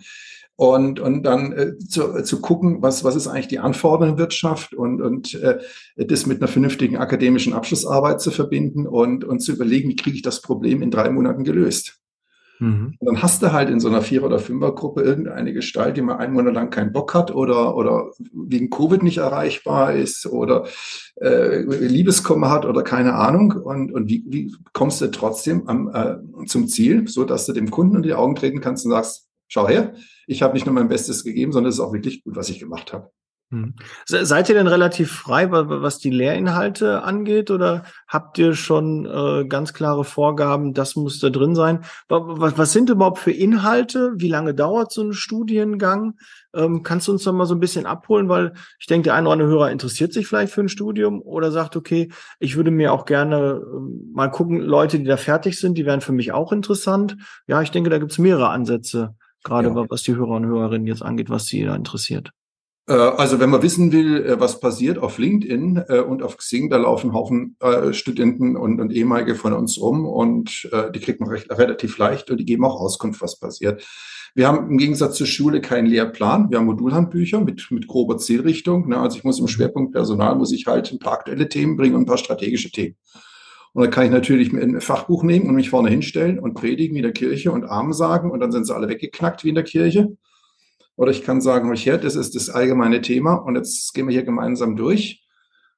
Und, 0.55 0.99
und 0.99 1.21
dann 1.23 1.51
äh, 1.51 1.77
zu, 1.77 2.23
zu 2.23 2.41
gucken, 2.41 2.81
was, 2.81 3.03
was 3.03 3.15
ist 3.15 3.27
eigentlich 3.27 3.47
die 3.47 3.59
Anforderung 3.59 4.13
in 4.13 4.19
Wirtschaft 4.19 4.73
und, 4.73 5.01
und 5.01 5.35
äh, 5.35 5.59
das 5.97 6.25
mit 6.25 6.41
einer 6.41 6.47
vernünftigen 6.47 6.97
akademischen 6.97 7.53
Abschlussarbeit 7.53 8.21
zu 8.21 8.31
verbinden 8.31 8.87
und, 8.87 9.23
und 9.23 9.39
zu 9.39 9.51
überlegen, 9.51 9.89
wie 9.89 9.95
kriege 9.95 10.15
ich 10.15 10.23
das 10.23 10.41
Problem 10.41 10.81
in 10.81 10.89
drei 10.89 11.11
Monaten 11.11 11.43
gelöst. 11.43 11.99
Mhm. 12.59 12.95
Und 12.99 13.05
dann 13.05 13.21
hast 13.21 13.41
du 13.41 13.51
halt 13.51 13.69
in 13.69 13.79
so 13.79 13.87
einer 13.87 14.01
Vierer- 14.01 14.25
oder 14.25 14.39
Fünfergruppe 14.39 15.01
irgendeine 15.01 15.53
Gestalt, 15.53 15.97
die 15.97 16.01
mal 16.01 16.17
einen 16.17 16.33
Monat 16.33 16.53
lang 16.53 16.69
keinen 16.69 16.91
Bock 16.91 17.13
hat 17.13 17.33
oder, 17.33 17.75
oder 17.75 18.11
wegen 18.33 18.69
Covid 18.69 19.03
nicht 19.03 19.17
erreichbar 19.17 19.93
ist 19.93 20.25
oder 20.25 20.65
äh, 21.21 21.61
Liebeskummer 21.61 22.49
hat 22.49 22.65
oder 22.65 22.83
keine 22.83 23.13
Ahnung. 23.13 23.51
Und, 23.51 23.91
und 23.91 24.09
wie, 24.09 24.23
wie 24.27 24.55
kommst 24.73 25.01
du 25.01 25.07
trotzdem 25.07 25.67
am, 25.67 25.89
äh, 25.93 26.45
zum 26.45 26.67
Ziel, 26.67 27.07
so 27.07 27.23
dass 27.23 27.45
du 27.45 27.53
dem 27.53 27.71
Kunden 27.71 27.97
in 27.97 28.03
die 28.03 28.13
Augen 28.13 28.35
treten 28.35 28.61
kannst 28.61 28.85
und 28.85 28.91
sagst, 28.91 29.27
schau 29.47 29.67
her, 29.67 29.93
ich 30.27 30.41
habe 30.41 30.53
nicht 30.53 30.65
nur 30.65 30.75
mein 30.75 30.89
Bestes 30.89 31.23
gegeben, 31.23 31.51
sondern 31.51 31.69
es 31.69 31.75
ist 31.75 31.81
auch 31.81 31.93
wirklich 31.93 32.23
gut, 32.23 32.35
was 32.35 32.49
ich 32.49 32.59
gemacht 32.59 32.93
habe. 32.93 33.11
Hm. 33.49 33.75
Seid 34.05 34.49
ihr 34.49 34.55
denn 34.55 34.67
relativ 34.67 35.09
frei, 35.09 35.49
was 35.49 35.99
die 35.99 36.09
Lehrinhalte 36.09 37.03
angeht, 37.03 37.49
oder 37.49 37.83
habt 38.05 38.37
ihr 38.37 38.55
schon 38.55 39.05
äh, 39.05 39.45
ganz 39.47 39.73
klare 39.73 40.03
Vorgaben, 40.03 40.73
das 40.73 40.97
muss 40.97 41.19
da 41.19 41.29
drin 41.29 41.55
sein? 41.55 41.85
Was, 42.09 42.57
was 42.57 42.73
sind 42.73 42.89
überhaupt 42.89 43.19
für 43.19 43.31
Inhalte? 43.31 44.11
Wie 44.17 44.27
lange 44.27 44.53
dauert 44.53 44.91
so 44.91 45.01
ein 45.01 45.13
Studiengang? 45.13 46.15
Ähm, 46.53 46.83
kannst 46.83 47.07
du 47.07 47.13
uns 47.13 47.23
da 47.23 47.31
mal 47.31 47.45
so 47.45 47.55
ein 47.55 47.61
bisschen 47.61 47.85
abholen? 47.85 48.27
Weil 48.27 48.51
ich 48.79 48.87
denke, 48.87 49.05
der 49.05 49.13
eine 49.13 49.27
oder 49.27 49.33
andere 49.33 49.49
Hörer 49.49 49.71
interessiert 49.71 50.11
sich 50.11 50.27
vielleicht 50.27 50.51
für 50.51 50.61
ein 50.61 50.69
Studium 50.69 51.21
oder 51.21 51.49
sagt, 51.49 51.77
okay, 51.77 52.09
ich 52.39 52.57
würde 52.57 52.71
mir 52.71 52.91
auch 52.91 53.05
gerne 53.05 53.61
äh, 53.63 54.13
mal 54.13 54.27
gucken, 54.27 54.59
Leute, 54.59 54.99
die 54.99 55.05
da 55.05 55.15
fertig 55.15 55.57
sind, 55.57 55.77
die 55.77 55.85
wären 55.85 56.01
für 56.01 56.11
mich 56.11 56.33
auch 56.33 56.51
interessant. 56.51 57.15
Ja, 57.47 57.61
ich 57.61 57.71
denke, 57.71 57.89
da 57.89 57.97
gibt's 57.97 58.17
mehrere 58.17 58.49
Ansätze, 58.49 59.15
gerade 59.45 59.69
ja. 59.69 59.85
was 59.89 60.03
die 60.03 60.17
Hörer 60.17 60.31
und 60.31 60.45
Hörerinnen 60.47 60.85
jetzt 60.87 61.01
angeht, 61.01 61.29
was 61.29 61.45
sie 61.45 61.63
da 61.63 61.73
interessiert. 61.73 62.31
Äh, 62.87 62.93
also 62.93 63.39
wenn 63.39 63.49
man 63.49 63.61
wissen 63.61 63.91
will, 63.91 64.25
äh, 64.25 64.39
was 64.39 64.59
passiert 64.59 64.97
auf 64.97 65.17
LinkedIn 65.17 65.83
äh, 65.87 65.99
und 65.99 66.23
auf 66.23 66.37
Xing, 66.37 66.69
da 66.69 66.77
laufen 66.77 67.13
Haufen 67.13 67.57
Studenten 67.91 68.55
und, 68.55 68.79
und 68.79 68.91
ehemalige 68.91 69.35
von 69.35 69.53
uns 69.53 69.79
rum 69.79 70.05
und 70.05 70.69
die 70.93 70.99
kriegt 70.99 71.19
man 71.19 71.29
recht, 71.29 71.49
relativ 71.51 71.97
leicht 71.97 72.29
und 72.29 72.37
die 72.37 72.45
geben 72.45 72.63
auch 72.65 72.79
Auskunft, 72.79 73.21
was 73.21 73.39
passiert. 73.39 73.85
Wir 74.35 74.47
haben 74.47 74.69
im 74.69 74.77
Gegensatz 74.77 75.17
zur 75.17 75.27
Schule 75.27 75.61
keinen 75.61 75.87
Lehrplan. 75.87 76.49
Wir 76.49 76.59
haben 76.59 76.65
Modulhandbücher 76.67 77.41
mit, 77.41 77.67
mit 77.71 77.87
grober 77.87 78.17
Zielrichtung. 78.17 78.87
Ne? 78.87 78.97
Also 78.97 79.17
ich 79.17 79.23
muss 79.23 79.39
im 79.39 79.47
Schwerpunkt 79.47 79.93
Personal, 79.93 80.35
muss 80.35 80.51
ich 80.51 80.67
halt 80.67 80.91
ein 80.91 80.99
paar 80.99 81.13
aktuelle 81.13 81.49
Themen 81.49 81.75
bringen 81.75 81.95
und 81.95 82.03
ein 82.03 82.05
paar 82.05 82.17
strategische 82.17 82.71
Themen. 82.71 82.95
Und 83.73 83.83
dann 83.83 83.91
kann 83.91 84.05
ich 84.05 84.11
natürlich 84.11 84.53
ein 84.53 84.79
Fachbuch 84.81 85.23
nehmen 85.23 85.47
und 85.47 85.55
mich 85.55 85.69
vorne 85.69 85.89
hinstellen 85.89 86.39
und 86.39 86.53
predigen 86.53 86.95
wie 86.95 86.99
in 86.99 87.03
der 87.03 87.13
Kirche 87.13 87.51
und 87.51 87.65
Armen 87.65 87.93
sagen 87.93 88.31
und 88.31 88.39
dann 88.39 88.51
sind 88.51 88.65
sie 88.65 88.75
alle 88.75 88.87
weggeknackt 88.87 89.43
wie 89.43 89.49
in 89.49 89.55
der 89.55 89.63
Kirche. 89.63 90.15
Oder 90.97 91.11
ich 91.11 91.23
kann 91.23 91.41
sagen, 91.41 91.73
her, 91.73 91.97
das 91.97 92.15
ist 92.15 92.35
das 92.35 92.49
allgemeine 92.49 93.01
Thema 93.01 93.35
und 93.35 93.55
jetzt 93.55 93.93
gehen 93.93 94.07
wir 94.07 94.13
hier 94.13 94.25
gemeinsam 94.25 94.75
durch. 94.75 95.23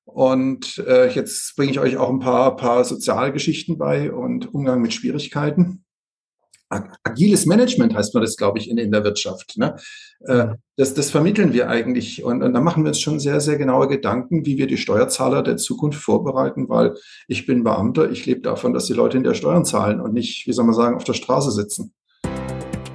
Und 0.05 0.79
äh, 0.87 1.09
jetzt 1.09 1.55
bringe 1.55 1.71
ich 1.71 1.79
euch 1.79 1.97
auch 1.97 2.09
ein 2.09 2.19
paar, 2.19 2.55
paar 2.55 2.83
soziale 2.83 3.31
Geschichten 3.31 3.77
bei 3.77 4.11
und 4.11 4.53
Umgang 4.53 4.81
mit 4.81 4.93
Schwierigkeiten. 4.93 5.85
Agiles 7.03 7.47
Management 7.47 7.95
heißt 7.95 8.13
man 8.13 8.21
das, 8.21 8.37
glaube 8.37 8.59
ich, 8.59 8.69
in, 8.69 8.77
in 8.77 8.91
der 8.91 9.03
Wirtschaft. 9.03 9.57
Ne? 9.57 9.75
Äh, 10.21 10.49
das, 10.77 10.93
das 10.93 11.09
vermitteln 11.09 11.51
wir 11.51 11.67
eigentlich. 11.67 12.23
Und, 12.23 12.43
und 12.43 12.53
da 12.53 12.61
machen 12.61 12.83
wir 12.83 12.89
uns 12.89 13.01
schon 13.01 13.19
sehr, 13.19 13.41
sehr 13.41 13.57
genaue 13.57 13.87
Gedanken, 13.87 14.45
wie 14.45 14.57
wir 14.57 14.67
die 14.67 14.77
Steuerzahler 14.77 15.41
der 15.41 15.57
Zukunft 15.57 15.99
vorbereiten, 16.01 16.69
weil 16.69 16.95
ich 17.27 17.45
bin 17.45 17.63
Beamter, 17.63 18.09
ich 18.11 18.25
lebe 18.25 18.41
davon, 18.41 18.73
dass 18.73 18.85
die 18.85 18.93
Leute 18.93 19.17
in 19.17 19.23
der 19.23 19.33
Steuern 19.33 19.65
zahlen 19.65 19.99
und 19.99 20.13
nicht, 20.13 20.47
wie 20.47 20.53
soll 20.53 20.65
man 20.65 20.75
sagen, 20.75 20.95
auf 20.95 21.03
der 21.03 21.13
Straße 21.13 21.51
sitzen. 21.51 21.93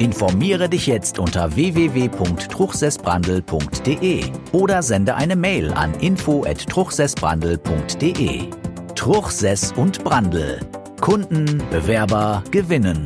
Informiere 0.00 0.68
dich 0.70 0.86
jetzt 0.86 1.18
unter 1.18 1.54
www.truchsessbrandel.de 1.54 4.24
oder 4.52 4.82
sende 4.82 5.14
eine 5.14 5.36
Mail 5.36 5.70
an 5.72 5.92
info@truchsessbrandel.de. 5.92 8.48
Truchsess 8.94 9.74
und 9.76 10.02
Brandel. 10.02 10.60
Kunden, 11.02 11.62
Bewerber 11.70 12.42
gewinnen. 12.50 13.04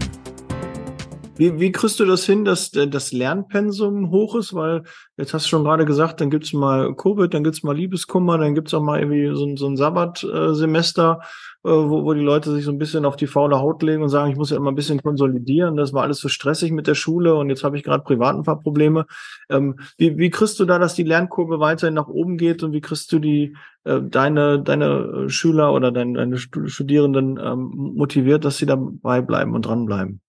Wie, 1.37 1.59
wie 1.59 1.73
kriegst 1.73 1.99
du 1.99 2.05
das 2.05 2.27
hin, 2.27 2.45
dass 2.45 2.71
das 2.71 3.11
Lernpensum 3.11 4.13
hoch 4.13 4.37
ist? 4.37 4.55
Weil 4.55 4.85
jetzt 5.17 5.35
hast 5.35 5.47
du 5.47 5.49
schon 5.49 5.65
gerade 5.65 5.87
gesagt, 5.87 6.21
dann 6.21 6.31
gibt's 6.31 6.53
mal 6.53 6.95
Covid, 6.95 7.35
dann 7.35 7.43
gibt's 7.43 7.65
mal 7.65 7.77
Liebeskummer, 7.77 8.39
dann 8.39 8.55
gibt's 8.55 8.73
auch 8.73 8.83
mal 8.83 9.01
irgendwie 9.01 9.35
so, 9.35 9.57
so 9.57 9.67
ein 9.67 9.77
Sabbatsemester. 9.77 11.23
Äh, 11.65 11.69
äh, 11.75 11.91
wo, 11.91 12.05
wo 12.05 12.15
die 12.15 12.21
Leute 12.21 12.53
sich 12.53 12.65
so 12.65 12.71
ein 12.71 12.79
bisschen 12.79 13.05
auf 13.05 13.17
die 13.17 13.27
faule 13.27 13.59
Haut 13.59 13.83
legen 13.83 14.03
und 14.03 14.09
sagen, 14.09 14.31
ich 14.31 14.37
muss 14.37 14.51
ja 14.51 14.57
immer 14.57 14.71
ein 14.71 14.75
bisschen 14.75 15.03
konsolidieren. 15.03 15.77
Das 15.77 15.93
war 15.93 16.03
alles 16.03 16.19
so 16.19 16.29
stressig 16.29 16.73
mit 16.73 16.87
der 16.87 16.95
Schule 16.95 17.35
und 17.35 17.49
jetzt 17.49 17.65
habe 17.65 17.77
ich 17.77 17.83
gerade 17.83 18.05
privat 18.05 18.37
ein 18.37 18.43
paar 18.43 18.61
Probleme. 18.61 19.07
Ähm, 19.49 19.79
wie, 19.97 20.19
wie 20.19 20.31
kriegst 20.31 20.61
du 20.61 20.65
da, 20.65 20.79
dass 20.79 20.95
die 20.95 21.03
Lernkurve 21.03 21.61
weiterhin 21.61 21.95
nach 21.95 22.09
oben 22.09 22.37
geht 22.37 22.63
und 22.63 22.73
wie 22.73 22.81
kriegst 22.81 23.11
du 23.13 23.19
die 23.19 23.57
äh, 23.85 24.01
deine 24.03 24.61
deine 24.61 25.29
Schüler 25.31 25.73
oder 25.73 25.91
deine, 25.91 26.19
deine 26.19 26.39
Studierenden 26.39 27.39
ähm, 27.43 27.93
motiviert, 27.97 28.45
dass 28.45 28.59
sie 28.59 28.67
dabei 28.67 29.23
bleiben 29.23 29.55
und 29.55 29.67
dranbleiben? 29.67 30.21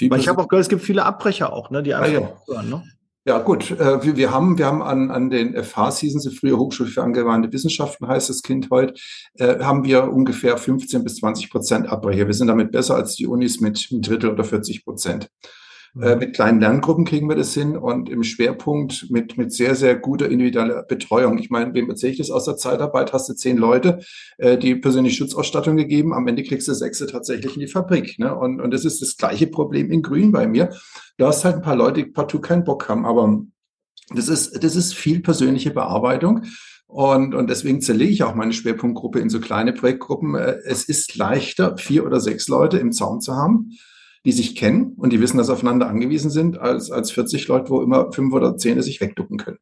Weil 0.00 0.20
ich 0.20 0.28
habe 0.28 0.42
auch 0.42 0.48
gehört, 0.48 0.62
es 0.62 0.68
gibt 0.68 0.82
viele 0.82 1.04
Abbrecher 1.04 1.52
auch, 1.52 1.70
ne, 1.70 1.82
die 1.82 1.94
einfach 1.94 2.08
ah, 2.08 2.20
ja. 2.20 2.54
hören, 2.54 2.70
ne? 2.70 2.82
Ja, 3.28 3.40
gut. 3.40 3.72
Äh, 3.72 4.02
wir, 4.02 4.16
wir 4.16 4.32
haben, 4.32 4.56
wir 4.56 4.64
haben 4.64 4.80
an, 4.80 5.10
an 5.10 5.28
den 5.28 5.52
FHs, 5.52 5.98
hießen 5.98 6.18
sie 6.18 6.30
früher 6.30 6.56
Hochschule 6.56 6.88
für 6.88 7.02
angewandte 7.02 7.52
Wissenschaften, 7.52 8.08
heißt 8.08 8.30
das 8.30 8.42
Kind 8.42 8.70
heute, 8.70 8.94
äh, 9.34 9.58
haben 9.58 9.84
wir 9.84 10.10
ungefähr 10.10 10.56
15 10.56 11.04
bis 11.04 11.16
20 11.16 11.50
Prozent 11.50 11.88
Abbrecher. 11.90 12.26
Wir 12.26 12.32
sind 12.32 12.46
damit 12.46 12.72
besser 12.72 12.94
als 12.94 13.16
die 13.16 13.26
Unis 13.26 13.60
mit 13.60 13.86
ein 13.92 14.00
Drittel 14.00 14.30
oder 14.30 14.44
40 14.44 14.82
Prozent. 14.82 15.28
Äh, 16.00 16.16
mit 16.16 16.34
kleinen 16.34 16.58
Lerngruppen 16.58 17.04
kriegen 17.04 17.28
wir 17.28 17.36
das 17.36 17.52
hin 17.52 17.76
und 17.76 18.08
im 18.08 18.22
Schwerpunkt 18.22 19.10
mit, 19.10 19.36
mit 19.36 19.52
sehr, 19.52 19.74
sehr 19.74 19.96
guter 19.96 20.30
individueller 20.30 20.84
Betreuung. 20.84 21.36
Ich 21.36 21.50
meine, 21.50 21.74
wem 21.74 21.90
erzähle 21.90 22.12
ich 22.12 22.18
das 22.18 22.30
aus 22.30 22.46
der 22.46 22.56
Zeitarbeit? 22.56 23.12
Hast 23.12 23.28
du 23.28 23.34
zehn 23.34 23.58
Leute, 23.58 24.00
äh, 24.38 24.56
die 24.56 24.74
persönliche 24.74 25.16
Schutzausstattung 25.16 25.76
gegeben, 25.76 26.14
am 26.14 26.26
Ende 26.28 26.44
kriegst 26.44 26.66
du 26.66 26.72
sechs 26.72 26.98
tatsächlich 26.98 27.54
in 27.54 27.60
die 27.60 27.66
Fabrik. 27.68 28.18
Ne? 28.18 28.34
Und, 28.34 28.60
und 28.62 28.72
das 28.72 28.86
ist 28.86 29.02
das 29.02 29.18
gleiche 29.18 29.48
Problem 29.48 29.90
in 29.90 30.00
Grün 30.00 30.32
bei 30.32 30.46
mir. 30.46 30.70
Du 31.18 31.26
hast 31.26 31.44
halt 31.44 31.56
ein 31.56 31.62
paar 31.62 31.76
Leute, 31.76 32.02
die 32.02 32.10
partout 32.10 32.40
keinen 32.40 32.64
Bock 32.64 32.88
haben, 32.88 33.04
aber 33.04 33.42
das 34.14 34.28
ist, 34.28 34.64
das 34.64 34.74
ist 34.74 34.94
viel 34.94 35.20
persönliche 35.20 35.70
Bearbeitung. 35.70 36.44
Und, 36.86 37.34
und 37.34 37.50
deswegen 37.50 37.82
zerlege 37.82 38.12
ich 38.12 38.22
auch 38.22 38.34
meine 38.34 38.54
Schwerpunktgruppe 38.54 39.20
in 39.20 39.28
so 39.28 39.40
kleine 39.40 39.74
Projektgruppen. 39.74 40.34
Äh, 40.36 40.56
es 40.64 40.84
ist 40.84 41.16
leichter, 41.16 41.76
vier 41.76 42.06
oder 42.06 42.18
sechs 42.18 42.48
Leute 42.48 42.78
im 42.78 42.92
Zaum 42.92 43.20
zu 43.20 43.36
haben 43.36 43.72
die 44.24 44.32
sich 44.32 44.56
kennen 44.56 44.94
und 44.96 45.12
die 45.12 45.20
wissen, 45.20 45.38
dass 45.38 45.50
aufeinander 45.50 45.88
angewiesen 45.88 46.30
sind, 46.30 46.58
als, 46.58 46.90
als 46.90 47.10
40 47.10 47.48
Leute, 47.48 47.70
wo 47.70 47.80
immer 47.82 48.12
fünf 48.12 48.34
oder 48.34 48.56
zehn 48.56 48.80
sich 48.82 49.00
wegducken 49.00 49.38
können. 49.38 49.58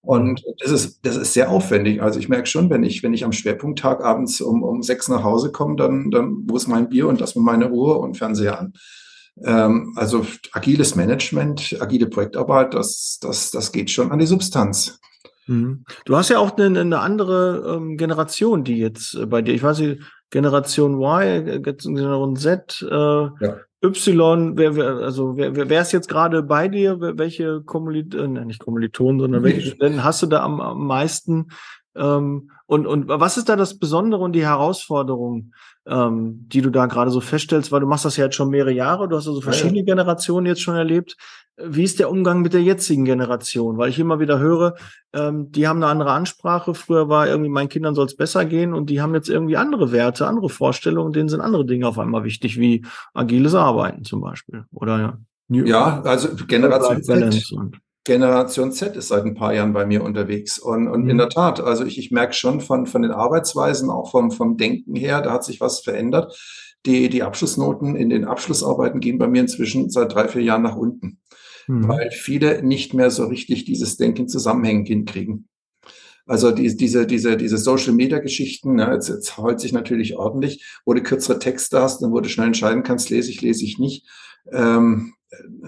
Und 0.00 0.44
das 0.58 0.70
ist, 0.70 1.00
das 1.06 1.16
ist 1.16 1.32
sehr 1.32 1.50
aufwendig. 1.50 2.02
Also 2.02 2.20
ich 2.20 2.28
merke 2.28 2.46
schon, 2.46 2.68
wenn 2.68 2.84
ich, 2.84 3.02
wenn 3.02 3.14
ich 3.14 3.24
am 3.24 3.32
Schwerpunkttag 3.32 4.04
abends 4.04 4.42
um, 4.42 4.62
um 4.62 4.82
sechs 4.82 5.08
nach 5.08 5.24
Hause 5.24 5.50
komme, 5.50 5.76
dann, 5.76 6.10
dann 6.10 6.44
wo 6.46 6.56
ist 6.56 6.68
mein 6.68 6.90
Bier 6.90 7.08
und 7.08 7.22
das 7.22 7.34
mit 7.36 7.44
meiner 7.44 7.66
Ruhe 7.66 7.96
und 7.96 8.18
Fernseher 8.18 8.60
an. 8.60 8.74
Ähm, 9.42 9.92
also 9.96 10.24
agiles 10.52 10.94
Management, 10.94 11.76
agile 11.80 12.06
Projektarbeit, 12.06 12.74
das, 12.74 13.18
das, 13.20 13.50
das 13.50 13.72
geht 13.72 13.90
schon 13.90 14.12
an 14.12 14.18
die 14.18 14.26
Substanz. 14.26 15.00
Mhm. 15.46 15.84
Du 16.04 16.16
hast 16.16 16.30
ja 16.30 16.38
auch 16.38 16.56
eine, 16.56 16.80
eine 16.80 17.00
andere 17.00 17.76
ähm, 17.76 17.96
Generation, 17.96 18.64
die 18.64 18.78
jetzt 18.78 19.14
äh, 19.14 19.26
bei 19.26 19.42
dir, 19.42 19.54
ich 19.54 19.62
weiß 19.62 19.80
nicht, 19.80 20.02
Generation 20.30 21.00
Y, 21.00 21.62
Generation 21.62 22.36
Z, 22.36 22.86
äh, 22.88 22.94
ja. 22.94 23.56
Y, 23.84 24.56
wer, 24.56 24.76
wer, 24.76 24.86
also 24.96 25.36
wer, 25.36 25.54
wer, 25.54 25.68
wer 25.68 25.82
ist 25.82 25.92
jetzt 25.92 26.08
gerade 26.08 26.42
bei 26.42 26.68
dir? 26.68 26.98
Welche 27.00 27.62
Kommilitonen, 27.62 28.36
äh, 28.36 28.44
nicht 28.44 28.60
Kommilitonen, 28.60 29.20
sondern 29.20 29.42
welche 29.44 29.60
Studenten 29.62 30.04
hast 30.04 30.22
du 30.22 30.26
da 30.26 30.42
am, 30.42 30.60
am 30.60 30.86
meisten? 30.86 31.48
Ähm, 31.96 32.50
und, 32.66 32.86
und 32.86 33.08
was 33.08 33.36
ist 33.36 33.48
da 33.48 33.56
das 33.56 33.78
Besondere 33.78 34.22
und 34.22 34.32
die 34.32 34.44
Herausforderung, 34.44 35.52
ähm, 35.86 36.46
die 36.48 36.60
du 36.60 36.70
da 36.70 36.86
gerade 36.86 37.10
so 37.10 37.20
feststellst? 37.20 37.72
Weil 37.72 37.80
du 37.80 37.86
machst 37.86 38.04
das 38.04 38.16
ja 38.16 38.24
jetzt 38.24 38.36
schon 38.36 38.50
mehrere 38.50 38.72
Jahre, 38.72 39.08
du 39.08 39.16
hast 39.16 39.28
also 39.28 39.40
verschiedene 39.40 39.80
ja, 39.80 39.86
ja. 39.86 39.94
Generationen 39.94 40.46
jetzt 40.46 40.62
schon 40.62 40.76
erlebt. 40.76 41.16
Wie 41.56 41.84
ist 41.84 42.00
der 42.00 42.10
Umgang 42.10 42.42
mit 42.42 42.52
der 42.52 42.62
jetzigen 42.62 43.04
Generation? 43.04 43.78
Weil 43.78 43.90
ich 43.90 43.98
immer 43.98 44.18
wieder 44.18 44.38
höre, 44.38 44.74
ähm, 45.12 45.52
die 45.52 45.68
haben 45.68 45.82
eine 45.82 45.90
andere 45.90 46.10
Ansprache. 46.10 46.74
Früher 46.74 47.08
war 47.08 47.28
irgendwie, 47.28 47.50
meinen 47.50 47.68
Kindern 47.68 47.94
soll 47.94 48.06
es 48.06 48.16
besser 48.16 48.44
gehen 48.44 48.74
und 48.74 48.90
die 48.90 49.00
haben 49.00 49.14
jetzt 49.14 49.28
irgendwie 49.28 49.56
andere 49.56 49.92
Werte, 49.92 50.26
andere 50.26 50.48
Vorstellungen, 50.48 51.12
denen 51.12 51.28
sind 51.28 51.40
andere 51.40 51.64
Dinge 51.64 51.86
auf 51.86 51.98
einmal 51.98 52.24
wichtig, 52.24 52.58
wie 52.58 52.84
agiles 53.12 53.54
Arbeiten 53.54 54.04
zum 54.04 54.20
Beispiel. 54.20 54.64
Oder 54.72 54.98
ja. 54.98 55.18
Ja, 55.48 56.00
also 56.02 56.34
Generation 56.46 57.02
Z, 57.02 57.80
Generation 58.04 58.70
Z 58.70 58.96
ist 58.96 59.08
seit 59.08 59.24
ein 59.24 59.34
paar 59.34 59.54
Jahren 59.54 59.72
bei 59.72 59.86
mir 59.86 60.04
unterwegs. 60.04 60.58
Und, 60.58 60.88
und 60.88 61.04
mhm. 61.04 61.10
in 61.10 61.18
der 61.18 61.30
Tat, 61.30 61.60
also 61.60 61.84
ich, 61.84 61.98
ich 61.98 62.10
merke 62.10 62.34
schon 62.34 62.60
von, 62.60 62.86
von 62.86 63.02
den 63.02 63.12
Arbeitsweisen, 63.12 63.90
auch 63.90 64.10
vom, 64.10 64.30
vom 64.30 64.56
Denken 64.56 64.94
her, 64.94 65.22
da 65.22 65.32
hat 65.32 65.44
sich 65.44 65.60
was 65.60 65.80
verändert. 65.80 66.38
Die, 66.86 67.08
die 67.08 67.22
Abschlussnoten 67.22 67.96
in 67.96 68.10
den 68.10 68.26
Abschlussarbeiten 68.26 69.00
gehen 69.00 69.16
bei 69.16 69.26
mir 69.26 69.40
inzwischen 69.40 69.88
seit 69.88 70.14
drei, 70.14 70.28
vier 70.28 70.42
Jahren 70.42 70.62
nach 70.62 70.76
unten 70.76 71.18
mhm. 71.66 71.88
weil 71.88 72.10
viele 72.10 72.62
nicht 72.62 72.94
mehr 72.94 73.10
so 73.10 73.26
richtig 73.26 73.64
dieses 73.64 73.96
Denken 73.96 74.28
zusammenhängend 74.28 74.88
hinkriegen. 74.88 75.48
Also 76.26 76.50
die, 76.52 76.74
diese, 76.74 77.06
diese, 77.06 77.36
diese 77.36 77.58
Social 77.58 77.92
Media 77.92 78.18
Geschichten, 78.18 78.76
ne, 78.76 78.90
jetzt, 78.92 79.08
jetzt 79.08 79.36
heult 79.36 79.60
sich 79.60 79.72
natürlich 79.72 80.16
ordentlich, 80.16 80.64
wo 80.86 80.94
du 80.94 81.02
kürzere 81.02 81.38
Texte 81.38 81.80
hast, 81.80 82.00
dann 82.00 82.12
wo 82.12 82.20
du 82.20 82.30
schnell 82.30 82.46
entscheiden 82.46 82.82
kannst, 82.82 83.10
lese 83.10 83.30
ich, 83.30 83.42
lese 83.42 83.64
ich 83.64 83.78
nicht. 83.78 84.08
Ähm, 84.50 85.14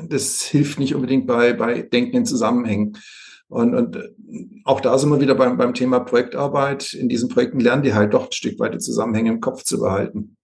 das 0.09 0.42
hilft 0.42 0.79
nicht 0.79 0.94
unbedingt 0.94 1.26
bei, 1.26 1.52
bei 1.52 1.83
Denken 1.83 2.16
in 2.16 2.26
Zusammenhängen. 2.26 2.98
Und, 3.48 3.74
und 3.74 3.98
auch 4.64 4.81
da 4.81 4.98
sind 4.98 5.11
wir 5.11 5.20
wieder 5.20 5.35
beim, 5.35 5.57
beim 5.57 5.74
Thema 5.74 6.00
Projektarbeit. 6.00 6.92
In 6.94 7.09
diesen 7.09 7.29
Projekten 7.29 7.61
lernen 7.61 7.83
die 7.83 7.94
halt 7.94 8.12
doch 8.12 8.26
ein 8.26 8.33
Stück 8.33 8.59
weit 8.59 8.74
die 8.74 8.79
Zusammenhänge 8.79 9.31
im 9.31 9.40
Kopf 9.40 9.62
zu 9.62 9.79
behalten. 9.79 10.37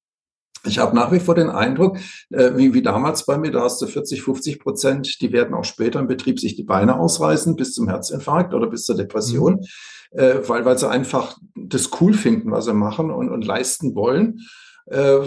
Ich 0.64 0.78
habe 0.78 0.94
nach 0.94 1.10
wie 1.10 1.18
vor 1.18 1.34
den 1.34 1.50
Eindruck, 1.50 1.98
äh, 2.30 2.52
wie, 2.54 2.72
wie 2.72 2.82
damals 2.82 3.26
bei 3.26 3.36
mir, 3.36 3.50
da 3.50 3.62
hast 3.62 3.82
du 3.82 3.86
40, 3.86 4.22
50 4.22 4.60
Prozent, 4.60 5.20
die 5.20 5.32
werden 5.32 5.54
auch 5.54 5.64
später 5.64 5.98
im 5.98 6.06
Betrieb 6.06 6.38
sich 6.38 6.54
die 6.54 6.62
Beine 6.62 6.98
ausreißen 6.98 7.56
bis 7.56 7.74
zum 7.74 7.88
Herzinfarkt 7.88 8.54
oder 8.54 8.68
bis 8.68 8.84
zur 8.84 8.96
Depression, 8.96 9.54
mhm. 9.54 10.18
äh, 10.18 10.48
weil, 10.48 10.64
weil 10.64 10.78
sie 10.78 10.88
einfach 10.88 11.36
das 11.56 11.90
cool 12.00 12.14
finden, 12.14 12.52
was 12.52 12.66
sie 12.66 12.74
machen 12.74 13.10
und, 13.10 13.28
und 13.28 13.44
leisten 13.44 13.96
wollen. 13.96 14.40
Äh, 14.86 15.18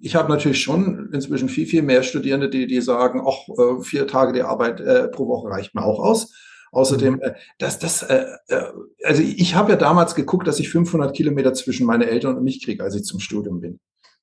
ich 0.00 0.14
habe 0.14 0.30
natürlich 0.30 0.62
schon 0.62 1.10
inzwischen 1.12 1.48
viel, 1.48 1.66
viel 1.66 1.82
mehr 1.82 2.02
Studierende, 2.02 2.50
die, 2.50 2.66
die 2.66 2.80
sagen, 2.80 3.20
auch 3.20 3.48
äh, 3.48 3.82
vier 3.82 4.06
Tage 4.06 4.32
die 4.32 4.42
Arbeit 4.42 4.80
äh, 4.80 5.08
pro 5.08 5.28
Woche 5.28 5.48
reicht 5.48 5.74
mir 5.74 5.84
auch 5.84 6.00
aus. 6.00 6.34
Außerdem, 6.70 7.14
mhm. 7.14 7.20
äh, 7.22 7.34
das, 7.58 8.04
also 8.04 9.22
ich 9.22 9.54
habe 9.54 9.70
ja 9.70 9.76
damals 9.76 10.14
geguckt, 10.14 10.46
dass 10.46 10.60
ich 10.60 10.68
500 10.68 11.16
Kilometer 11.16 11.54
zwischen 11.54 11.86
meine 11.86 12.06
Eltern 12.06 12.36
und 12.36 12.44
mich 12.44 12.62
kriege, 12.62 12.84
als 12.84 12.94
ich 12.94 13.04
zum 13.04 13.20
Studium 13.20 13.60
bin. 13.60 13.80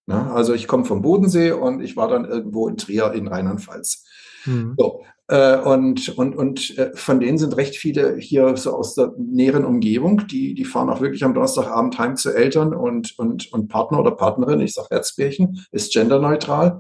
Na, 0.07 0.31
also 0.33 0.53
ich 0.53 0.67
komme 0.67 0.85
vom 0.85 1.01
Bodensee 1.01 1.51
und 1.51 1.81
ich 1.81 1.97
war 1.97 2.07
dann 2.07 2.25
irgendwo 2.25 2.67
in 2.67 2.77
Trier 2.77 3.13
in 3.13 3.27
Rheinland-Pfalz. 3.27 4.05
Mhm. 4.45 4.75
So, 4.77 5.03
äh, 5.27 5.57
und 5.57 6.17
und, 6.17 6.35
und 6.35 6.77
äh, 6.77 6.91
von 6.95 7.19
denen 7.19 7.37
sind 7.37 7.57
recht 7.57 7.75
viele 7.75 8.17
hier 8.17 8.55
so 8.57 8.75
aus 8.75 8.95
der 8.95 9.13
näheren 9.17 9.65
Umgebung, 9.65 10.27
die, 10.27 10.53
die 10.53 10.65
fahren 10.65 10.89
auch 10.89 11.01
wirklich 11.01 11.23
am 11.23 11.33
Donnerstagabend 11.33 11.97
heim 11.97 12.15
zu 12.15 12.33
Eltern 12.33 12.73
und, 12.73 13.17
und, 13.17 13.51
und 13.51 13.67
Partner 13.67 13.99
oder 13.99 14.11
Partnerin, 14.11 14.61
ich 14.61 14.73
sage 14.73 14.89
Herzbärchen, 14.91 15.65
ist 15.71 15.93
genderneutral. 15.93 16.79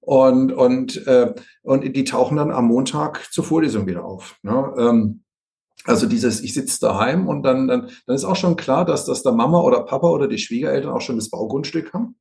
Und, 0.00 0.52
und, 0.52 1.06
äh, 1.06 1.34
und 1.62 1.96
die 1.96 2.04
tauchen 2.04 2.36
dann 2.36 2.50
am 2.50 2.66
Montag 2.66 3.32
zur 3.32 3.44
Vorlesung 3.44 3.86
wieder 3.86 4.04
auf. 4.04 4.36
Ne? 4.42 4.74
Ähm, 4.76 5.24
also 5.84 6.06
dieses, 6.06 6.42
ich 6.42 6.54
sitze 6.54 6.80
daheim 6.80 7.28
und 7.28 7.42
dann, 7.42 7.68
dann, 7.68 7.90
dann 8.06 8.16
ist 8.16 8.24
auch 8.24 8.36
schon 8.36 8.56
klar, 8.56 8.84
dass, 8.84 9.04
dass 9.04 9.22
der 9.22 9.32
Mama 9.32 9.60
oder 9.60 9.80
Papa 9.84 10.08
oder 10.08 10.28
die 10.28 10.38
Schwiegereltern 10.38 10.92
auch 10.92 11.00
schon 11.00 11.16
das 11.16 11.30
Baugrundstück 11.30 11.92
haben. 11.92 12.16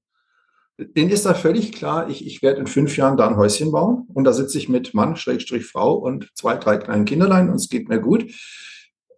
Den 0.77 1.09
ist 1.09 1.25
da 1.25 1.35
völlig 1.35 1.71
klar, 1.71 2.09
ich, 2.09 2.25
ich 2.25 2.41
werde 2.41 2.59
in 2.59 2.67
fünf 2.67 2.97
Jahren 2.97 3.15
da 3.15 3.27
ein 3.27 3.37
Häuschen 3.37 3.71
bauen 3.71 4.07
und 4.13 4.23
da 4.23 4.33
sitze 4.33 4.57
ich 4.57 4.69
mit 4.69 4.93
Mann, 4.95 5.15
Schrägstrich 5.15 5.65
Frau 5.65 5.93
und 5.93 6.31
zwei, 6.33 6.55
drei 6.55 6.77
kleinen 6.77 7.05
Kinderlein 7.05 7.49
und 7.49 7.55
es 7.55 7.69
geht 7.69 7.89
mir 7.89 7.99
gut. 7.99 8.25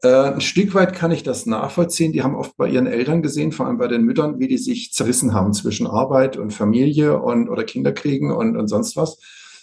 Äh, 0.03 0.33
ein 0.33 0.41
Stück 0.41 0.73
weit 0.75 0.93
kann 0.93 1.11
ich 1.11 1.23
das 1.23 1.45
nachvollziehen. 1.45 2.11
Die 2.11 2.23
haben 2.23 2.35
oft 2.35 2.57
bei 2.57 2.67
ihren 2.67 2.87
Eltern 2.87 3.21
gesehen, 3.21 3.51
vor 3.51 3.67
allem 3.67 3.77
bei 3.77 3.87
den 3.87 4.03
Müttern, 4.03 4.39
wie 4.39 4.47
die 4.47 4.57
sich 4.57 4.91
zerrissen 4.91 5.33
haben 5.33 5.53
zwischen 5.53 5.87
Arbeit 5.87 6.37
und 6.37 6.51
Familie 6.51 7.19
und 7.19 7.49
oder 7.49 7.63
Kinderkriegen 7.63 8.31
und, 8.31 8.57
und 8.57 8.67
sonst 8.67 8.97
was. 8.97 9.17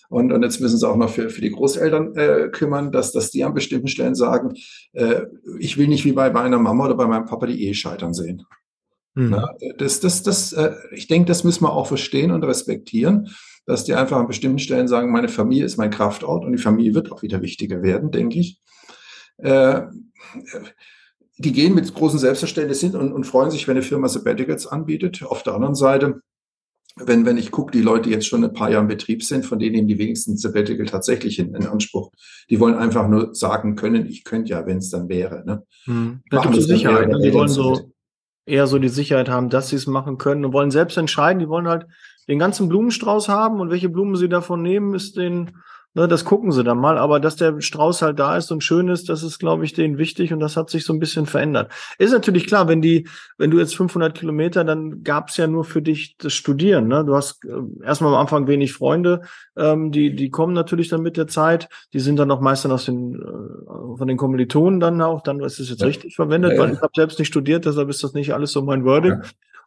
Und, 0.08 0.32
und 0.32 0.42
jetzt 0.42 0.60
müssen 0.60 0.78
sie 0.78 0.88
auch 0.88 0.96
noch 0.96 1.10
für, 1.10 1.30
für 1.30 1.40
die 1.40 1.52
Großeltern 1.52 2.16
äh, 2.16 2.48
kümmern, 2.50 2.92
dass, 2.92 3.12
dass 3.12 3.30
die 3.30 3.44
an 3.44 3.54
bestimmten 3.54 3.88
Stellen 3.88 4.14
sagen, 4.14 4.54
äh, 4.92 5.22
ich 5.58 5.78
will 5.78 5.88
nicht 5.88 6.04
wie 6.04 6.12
bei 6.12 6.30
meiner 6.30 6.58
Mama 6.58 6.86
oder 6.86 6.96
bei 6.96 7.06
meinem 7.06 7.24
Papa 7.24 7.46
die 7.46 7.64
Ehe 7.64 7.74
scheitern 7.74 8.12
sehen. 8.12 8.42
Mhm. 9.14 9.32
Ja, 9.32 9.54
das, 9.78 10.00
das, 10.00 10.22
das, 10.22 10.52
äh, 10.52 10.74
ich 10.92 11.06
denke, 11.06 11.26
das 11.26 11.44
müssen 11.44 11.64
wir 11.64 11.72
auch 11.72 11.86
verstehen 11.86 12.30
und 12.30 12.44
respektieren, 12.44 13.28
dass 13.66 13.84
die 13.84 13.94
einfach 13.94 14.18
an 14.18 14.26
bestimmten 14.26 14.58
Stellen 14.58 14.88
sagen, 14.88 15.12
meine 15.12 15.28
Familie 15.28 15.64
ist 15.64 15.76
mein 15.76 15.90
Kraftort 15.90 16.44
und 16.44 16.52
die 16.52 16.58
Familie 16.58 16.94
wird 16.94 17.12
auch 17.12 17.22
wieder 17.22 17.42
wichtiger 17.42 17.82
werden, 17.82 18.10
denke 18.10 18.38
ich. 18.38 18.60
Äh, 19.38 19.82
die 21.38 21.52
gehen 21.52 21.74
mit 21.74 21.92
großen 21.92 22.18
Selbstverständnis 22.18 22.80
hin 22.80 22.94
und, 22.94 23.12
und 23.12 23.24
freuen 23.24 23.50
sich, 23.50 23.66
wenn 23.66 23.76
eine 23.76 23.84
Firma 23.84 24.08
Sabbaticals 24.08 24.66
anbietet. 24.66 25.22
Auf 25.24 25.42
der 25.42 25.54
anderen 25.54 25.74
Seite, 25.74 26.20
wenn, 26.96 27.24
wenn 27.24 27.38
ich 27.38 27.50
gucke, 27.50 27.72
die 27.72 27.80
Leute 27.80 28.10
jetzt 28.10 28.26
schon 28.26 28.44
ein 28.44 28.52
paar 28.52 28.70
Jahre 28.70 28.82
im 28.82 28.88
Betrieb 28.88 29.22
sind, 29.22 29.46
von 29.46 29.58
denen 29.58 29.76
nehmen 29.76 29.88
die 29.88 29.98
wenigsten 29.98 30.36
Sabbatical 30.36 30.86
tatsächlich 30.86 31.38
in, 31.38 31.54
in 31.54 31.66
Anspruch. 31.66 32.12
Die 32.50 32.60
wollen 32.60 32.74
einfach 32.74 33.08
nur 33.08 33.34
sagen 33.34 33.76
können, 33.76 34.06
ich 34.06 34.24
könnte 34.24 34.50
ja, 34.50 34.66
wenn 34.66 34.78
es 34.78 34.90
dann 34.90 35.08
wäre. 35.08 35.42
Ne? 35.46 35.64
Hm. 35.84 36.20
Da 36.30 36.42
gibt 36.42 36.56
es 36.56 36.66
Sicherheit. 36.66 37.08
Ne? 37.08 37.20
Die 37.20 37.32
wollen 37.32 37.48
so, 37.48 37.92
eher 38.46 38.66
so 38.66 38.78
die 38.78 38.88
Sicherheit 38.88 39.28
haben, 39.28 39.50
dass 39.50 39.68
sie 39.68 39.76
es 39.76 39.86
machen 39.86 40.18
können 40.18 40.44
und 40.44 40.52
wollen 40.52 40.70
selbst 40.70 40.96
entscheiden. 40.96 41.38
Die 41.38 41.48
wollen 41.48 41.68
halt 41.68 41.86
den 42.28 42.38
ganzen 42.38 42.68
Blumenstrauß 42.68 43.28
haben 43.28 43.60
und 43.60 43.70
welche 43.70 43.88
Blumen 43.88 44.16
sie 44.16 44.28
davon 44.28 44.62
nehmen, 44.62 44.94
ist 44.94 45.16
denen 45.16 45.62
Ne, 45.94 46.08
das 46.08 46.24
gucken 46.24 46.52
sie 46.52 46.64
dann 46.64 46.78
mal, 46.78 46.96
aber 46.96 47.20
dass 47.20 47.36
der 47.36 47.60
Strauß 47.60 48.00
halt 48.00 48.18
da 48.18 48.38
ist 48.38 48.50
und 48.50 48.64
schön 48.64 48.88
ist, 48.88 49.10
das 49.10 49.22
ist, 49.22 49.38
glaube 49.38 49.66
ich, 49.66 49.74
denen 49.74 49.98
wichtig 49.98 50.32
und 50.32 50.40
das 50.40 50.56
hat 50.56 50.70
sich 50.70 50.86
so 50.86 50.94
ein 50.94 50.98
bisschen 50.98 51.26
verändert. 51.26 51.70
Ist 51.98 52.12
natürlich 52.12 52.46
klar, 52.46 52.66
wenn 52.66 52.80
die, 52.80 53.06
wenn 53.36 53.50
du 53.50 53.58
jetzt 53.58 53.76
500 53.76 54.16
Kilometer, 54.16 54.64
dann 54.64 55.02
gab's 55.04 55.36
ja 55.36 55.46
nur 55.46 55.64
für 55.64 55.82
dich 55.82 56.16
das 56.16 56.32
Studieren. 56.32 56.88
Ne? 56.88 57.04
Du 57.04 57.14
hast 57.14 57.44
äh, 57.44 57.84
erstmal 57.84 58.14
am 58.14 58.20
Anfang 58.20 58.46
wenig 58.46 58.72
Freunde, 58.72 59.20
ähm, 59.54 59.92
die, 59.92 60.16
die 60.16 60.30
kommen 60.30 60.54
natürlich 60.54 60.88
dann 60.88 61.02
mit 61.02 61.18
der 61.18 61.26
Zeit. 61.26 61.68
Die 61.92 62.00
sind 62.00 62.18
dann 62.18 62.30
auch 62.30 62.40
meist 62.40 62.64
dann 62.64 62.72
aus 62.72 62.86
den, 62.86 63.16
äh, 63.16 63.98
von 63.98 64.08
den 64.08 64.16
Kommilitonen 64.16 64.80
dann 64.80 65.02
auch, 65.02 65.22
dann 65.22 65.40
ist 65.40 65.60
es 65.60 65.68
jetzt 65.68 65.82
ja. 65.82 65.88
richtig 65.88 66.16
verwendet, 66.16 66.52
ja, 66.52 66.56
ja. 66.56 66.62
weil 66.62 66.72
ich 66.72 66.80
habe 66.80 66.92
selbst 66.96 67.18
nicht 67.18 67.28
studiert, 67.28 67.66
deshalb 67.66 67.90
ist 67.90 68.02
das 68.02 68.14
nicht 68.14 68.32
alles 68.32 68.52
so 68.52 68.62
mein 68.62 68.86
Wording. 68.86 69.20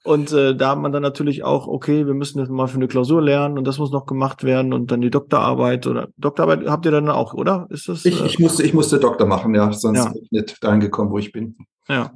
Und 0.05 0.31
äh, 0.33 0.55
da 0.55 0.69
hat 0.69 0.77
man 0.77 0.91
dann 0.91 1.01
natürlich 1.01 1.43
auch, 1.43 1.65
okay, 1.67 2.05
wir 2.05 2.13
müssen 2.13 2.37
jetzt 2.37 2.51
mal 2.51 2.67
für 2.67 2.75
eine 2.75 2.87
Klausur 2.87 3.23
lernen 3.23 3.57
und 3.57 3.65
das 3.65 3.79
muss 3.79 3.91
noch 3.91 4.05
gemacht 4.05 4.43
werden 4.43 4.71
und 4.71 4.91
dann 4.91 5.01
die 5.01 5.09
Doktorarbeit 5.09 5.87
oder 5.87 6.09
Doktorarbeit 6.17 6.67
habt 6.67 6.85
ihr 6.85 6.91
dann 6.91 7.09
auch, 7.09 7.33
oder? 7.33 7.65
Ist 7.71 7.89
das? 7.89 8.05
Ich, 8.05 8.21
äh, 8.21 8.25
ich 8.27 8.37
musste, 8.37 8.61
ich 8.61 8.75
musste 8.75 8.99
Doktor 8.99 9.25
machen, 9.25 9.55
ja, 9.55 9.71
sonst 9.73 9.97
ja. 9.97 10.09
bin 10.11 10.21
ich 10.21 10.31
nicht 10.31 10.63
dahin 10.63 10.79
gekommen, 10.79 11.09
wo 11.09 11.17
ich 11.17 11.31
bin. 11.31 11.57
Ja. 11.89 12.11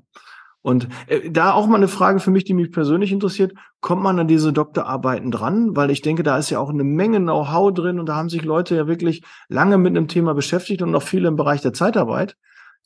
Und 0.61 0.87
äh, 1.07 1.31
da 1.31 1.53
auch 1.53 1.65
mal 1.65 1.77
eine 1.77 1.87
Frage 1.87 2.19
für 2.19 2.29
mich, 2.29 2.43
die 2.43 2.53
mich 2.53 2.71
persönlich 2.71 3.11
interessiert. 3.11 3.53
Kommt 3.81 4.03
man 4.03 4.19
an 4.19 4.27
diese 4.27 4.53
Doktorarbeiten 4.53 5.31
dran? 5.31 5.75
Weil 5.75 5.89
ich 5.89 6.03
denke, 6.03 6.21
da 6.21 6.37
ist 6.37 6.51
ja 6.51 6.59
auch 6.59 6.69
eine 6.69 6.83
Menge 6.83 7.17
Know-how 7.17 7.73
drin 7.73 7.99
und 7.99 8.05
da 8.05 8.15
haben 8.15 8.29
sich 8.29 8.43
Leute 8.43 8.75
ja 8.75 8.87
wirklich 8.87 9.23
lange 9.47 9.79
mit 9.79 9.97
einem 9.97 10.07
Thema 10.07 10.35
beschäftigt 10.35 10.83
und 10.83 10.91
noch 10.91 11.01
viele 11.01 11.27
im 11.27 11.37
Bereich 11.37 11.61
der 11.61 11.73
Zeitarbeit 11.73 12.35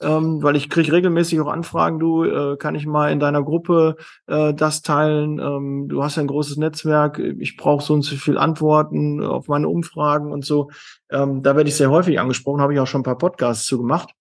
ähm, 0.01 0.43
weil 0.43 0.55
ich 0.55 0.69
kriege 0.69 0.91
regelmäßig 0.91 1.39
auch 1.39 1.47
Anfragen, 1.47 1.99
du, 1.99 2.23
äh, 2.23 2.57
kann 2.57 2.75
ich 2.75 2.85
mal 2.85 3.11
in 3.11 3.19
deiner 3.19 3.43
Gruppe 3.43 3.95
äh, 4.27 4.53
das 4.53 4.81
teilen? 4.81 5.39
Ähm, 5.39 5.87
du 5.87 6.03
hast 6.03 6.17
ja 6.17 6.23
ein 6.23 6.27
großes 6.27 6.57
Netzwerk, 6.57 7.19
ich 7.19 7.57
brauche 7.57 7.83
so 7.83 7.93
und 7.93 8.01
so 8.01 8.15
viel 8.15 8.37
Antworten 8.37 9.23
auf 9.23 9.47
meine 9.47 9.69
Umfragen 9.69 10.31
und 10.31 10.45
so. 10.45 10.69
Ähm, 11.09 11.43
da 11.43 11.55
werde 11.55 11.69
ich 11.69 11.75
sehr 11.75 11.91
häufig 11.91 12.19
angesprochen, 12.19 12.61
habe 12.61 12.73
ich 12.73 12.79
auch 12.79 12.87
schon 12.87 13.01
ein 13.01 13.05
paar 13.05 13.17
Podcasts 13.17 13.65
zu 13.65 13.77
gemacht. 13.77 14.13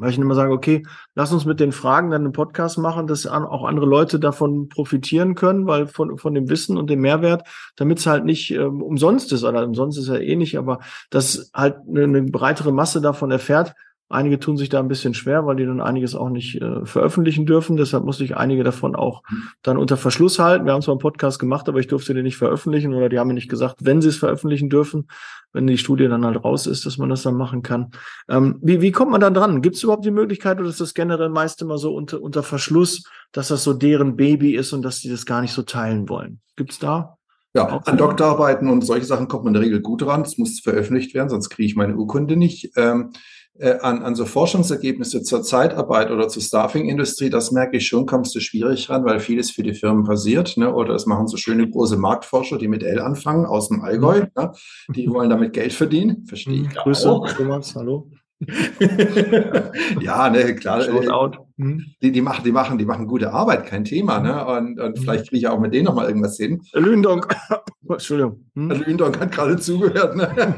Weil 0.00 0.10
ich 0.10 0.18
immer 0.18 0.36
sage, 0.36 0.52
okay, 0.52 0.84
lass 1.16 1.32
uns 1.32 1.44
mit 1.44 1.58
den 1.58 1.72
Fragen 1.72 2.10
dann 2.10 2.22
einen 2.22 2.32
Podcast 2.32 2.78
machen, 2.78 3.08
dass 3.08 3.26
auch 3.26 3.64
andere 3.64 3.86
Leute 3.86 4.20
davon 4.20 4.68
profitieren 4.68 5.34
können, 5.34 5.66
weil 5.66 5.88
von, 5.88 6.18
von 6.18 6.34
dem 6.34 6.48
Wissen 6.48 6.78
und 6.78 6.88
dem 6.88 7.00
Mehrwert, 7.00 7.42
damit 7.74 7.98
es 7.98 8.06
halt 8.06 8.24
nicht 8.24 8.52
ähm, 8.52 8.80
umsonst 8.80 9.32
ist, 9.32 9.42
oder 9.42 9.64
umsonst 9.64 9.98
ist 9.98 10.06
ja 10.06 10.16
eh 10.16 10.36
nicht, 10.36 10.56
aber 10.56 10.78
dass 11.10 11.50
halt 11.52 11.78
eine, 11.88 12.04
eine 12.04 12.22
breitere 12.22 12.70
Masse 12.70 13.00
davon 13.00 13.32
erfährt, 13.32 13.74
Einige 14.10 14.38
tun 14.38 14.56
sich 14.56 14.70
da 14.70 14.78
ein 14.78 14.88
bisschen 14.88 15.12
schwer, 15.12 15.44
weil 15.44 15.56
die 15.56 15.66
dann 15.66 15.82
einiges 15.82 16.14
auch 16.14 16.30
nicht 16.30 16.60
äh, 16.62 16.86
veröffentlichen 16.86 17.44
dürfen. 17.44 17.76
Deshalb 17.76 18.04
musste 18.04 18.24
ich 18.24 18.36
einige 18.36 18.64
davon 18.64 18.96
auch 18.96 19.22
dann 19.62 19.76
unter 19.76 19.98
Verschluss 19.98 20.38
halten. 20.38 20.64
Wir 20.64 20.72
haben 20.72 20.80
zwar 20.80 20.94
einen 20.94 21.00
Podcast 21.00 21.38
gemacht, 21.38 21.68
aber 21.68 21.78
ich 21.78 21.88
durfte 21.88 22.14
den 22.14 22.24
nicht 22.24 22.38
veröffentlichen 22.38 22.94
oder 22.94 23.10
die 23.10 23.18
haben 23.18 23.28
mir 23.28 23.34
nicht 23.34 23.50
gesagt, 23.50 23.84
wenn 23.84 24.00
sie 24.00 24.08
es 24.08 24.16
veröffentlichen 24.16 24.70
dürfen, 24.70 25.08
wenn 25.52 25.66
die 25.66 25.76
Studie 25.76 26.08
dann 26.08 26.24
halt 26.24 26.42
raus 26.42 26.66
ist, 26.66 26.86
dass 26.86 26.96
man 26.96 27.10
das 27.10 27.22
dann 27.22 27.34
machen 27.34 27.62
kann. 27.62 27.90
Ähm, 28.30 28.58
wie, 28.62 28.80
wie 28.80 28.92
kommt 28.92 29.10
man 29.10 29.20
dann 29.20 29.34
dran? 29.34 29.60
Gibt 29.60 29.76
es 29.76 29.82
überhaupt 29.82 30.06
die 30.06 30.10
Möglichkeit 30.10 30.58
oder 30.58 30.70
ist 30.70 30.80
das 30.80 30.94
generell 30.94 31.28
meist 31.28 31.60
immer 31.60 31.76
so 31.76 31.94
unter, 31.94 32.22
unter 32.22 32.42
Verschluss, 32.42 33.04
dass 33.32 33.48
das 33.48 33.62
so 33.62 33.74
deren 33.74 34.16
Baby 34.16 34.54
ist 34.54 34.72
und 34.72 34.82
dass 34.82 35.00
die 35.00 35.10
das 35.10 35.26
gar 35.26 35.42
nicht 35.42 35.52
so 35.52 35.62
teilen 35.62 36.08
wollen? 36.08 36.40
Gibt 36.56 36.72
es 36.72 36.78
da? 36.78 37.18
Ja, 37.54 37.78
an 37.78 37.96
Doktorarbeiten 37.96 38.68
und 38.68 38.82
solche 38.82 39.06
Sachen 39.06 39.26
kommt 39.26 39.44
man 39.44 39.54
in 39.54 39.60
der 39.60 39.66
Regel 39.66 39.80
gut 39.80 40.06
ran. 40.06 40.22
Es 40.22 40.36
muss 40.36 40.60
veröffentlicht 40.60 41.14
werden, 41.14 41.30
sonst 41.30 41.48
kriege 41.48 41.66
ich 41.66 41.76
meine 41.76 41.96
Urkunde 41.96 42.36
nicht. 42.36 42.72
Ähm, 42.76 43.10
äh, 43.12 43.18
an, 43.60 44.02
an 44.02 44.14
so 44.14 44.24
Forschungsergebnisse 44.24 45.22
zur 45.22 45.42
Zeitarbeit 45.42 46.10
oder 46.10 46.28
zur 46.28 46.42
Staffing-Industrie, 46.42 47.30
das 47.30 47.50
merke 47.50 47.78
ich 47.78 47.86
schon, 47.86 48.06
kommst 48.06 48.34
du 48.34 48.40
schwierig 48.40 48.88
ran, 48.88 49.04
weil 49.04 49.20
vieles 49.20 49.50
für 49.50 49.62
die 49.62 49.74
Firmen 49.74 50.04
passiert. 50.04 50.56
Ne? 50.56 50.72
Oder 50.72 50.94
es 50.94 51.06
machen 51.06 51.26
so 51.26 51.36
schöne 51.36 51.68
große 51.68 51.96
Marktforscher, 51.96 52.58
die 52.58 52.68
mit 52.68 52.82
L 52.82 53.00
anfangen, 53.00 53.46
aus 53.46 53.68
dem 53.68 53.82
Allgäu. 53.82 54.20
Mhm. 54.20 54.28
Ne? 54.36 54.52
Die 54.94 55.10
wollen 55.10 55.30
damit 55.30 55.52
Geld 55.52 55.72
verdienen. 55.72 56.24
Verstehe 56.26 56.62
ich. 56.62 56.68
Mhm. 56.68 56.74
Grüße, 56.74 57.10
auch. 57.10 57.28
Thomas, 57.32 57.74
hallo. 57.74 58.08
ja, 60.00 60.30
ne, 60.30 60.54
klar. 60.54 60.84
Hm? 61.56 61.84
Die, 62.00 62.12
die, 62.12 62.22
machen, 62.22 62.44
die, 62.44 62.52
machen, 62.52 62.78
die 62.78 62.84
machen 62.84 63.08
gute 63.08 63.32
Arbeit, 63.32 63.66
kein 63.66 63.84
Thema. 63.84 64.20
Ne? 64.20 64.46
Und, 64.46 64.78
und 64.78 64.96
hm. 64.96 65.02
vielleicht 65.02 65.28
kriege 65.28 65.38
ich 65.38 65.48
auch 65.48 65.58
mit 65.58 65.74
denen 65.74 65.86
nochmal 65.86 66.06
irgendwas 66.06 66.36
hin. 66.36 66.62
Lündonk. 66.72 67.34
Entschuldigung. 67.88 68.44
Hm? 68.54 68.70
Lündonk 68.70 69.18
hat 69.18 69.32
gerade 69.32 69.56
zugehört. 69.56 70.14
Ne? 70.14 70.54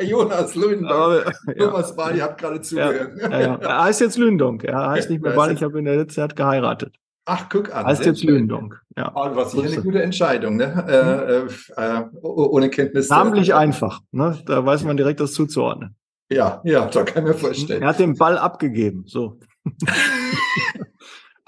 Jonas 0.00 0.56
Lündonk. 0.56 1.32
Ja. 1.46 1.54
Thomas 1.54 1.94
Bali 1.94 2.18
hat 2.18 2.36
gerade 2.36 2.60
zugehört. 2.60 3.12
Ja, 3.20 3.40
ja. 3.40 3.54
Er 3.56 3.84
heißt 3.84 4.00
jetzt 4.00 4.18
Lündonk. 4.18 4.64
Er 4.64 4.90
heißt 4.90 5.08
nicht 5.10 5.22
mehr 5.22 5.32
Bali. 5.32 5.54
Ich 5.54 5.62
habe 5.62 5.78
in 5.78 5.84
der 5.84 5.96
letzten 5.96 6.14
Zeit 6.14 6.34
geheiratet. 6.34 6.96
Ach, 7.26 7.48
guck 7.48 7.72
an. 7.72 7.86
Heißt 7.86 8.04
jetzt 8.06 8.24
Lündonk. 8.24 8.80
Ja. 8.96 9.12
Oh, 9.14 9.28
was 9.34 9.52
sicher 9.52 9.68
eine 9.68 9.82
gute 9.82 10.02
Entscheidung, 10.02 10.56
ne? 10.56 11.46
Äh, 11.76 11.82
äh, 11.82 12.00
äh 12.00 12.04
ohne 12.22 12.70
Kenntnis. 12.70 13.08
Namentlich 13.08 13.54
einfach. 13.54 14.00
Ne? 14.10 14.36
Da 14.46 14.66
weiß 14.66 14.82
man 14.82 14.96
direkt 14.96 15.20
das 15.20 15.32
zuzuordnen. 15.32 15.94
Ja, 16.32 16.60
ja, 16.64 16.86
da 16.86 17.02
kann 17.02 17.24
ich 17.26 17.32
mir 17.32 17.38
vorstellen. 17.38 17.82
Er 17.82 17.88
hat 17.88 17.98
den 17.98 18.14
Ball 18.16 18.38
abgegeben, 18.38 19.04
so. 19.06 19.38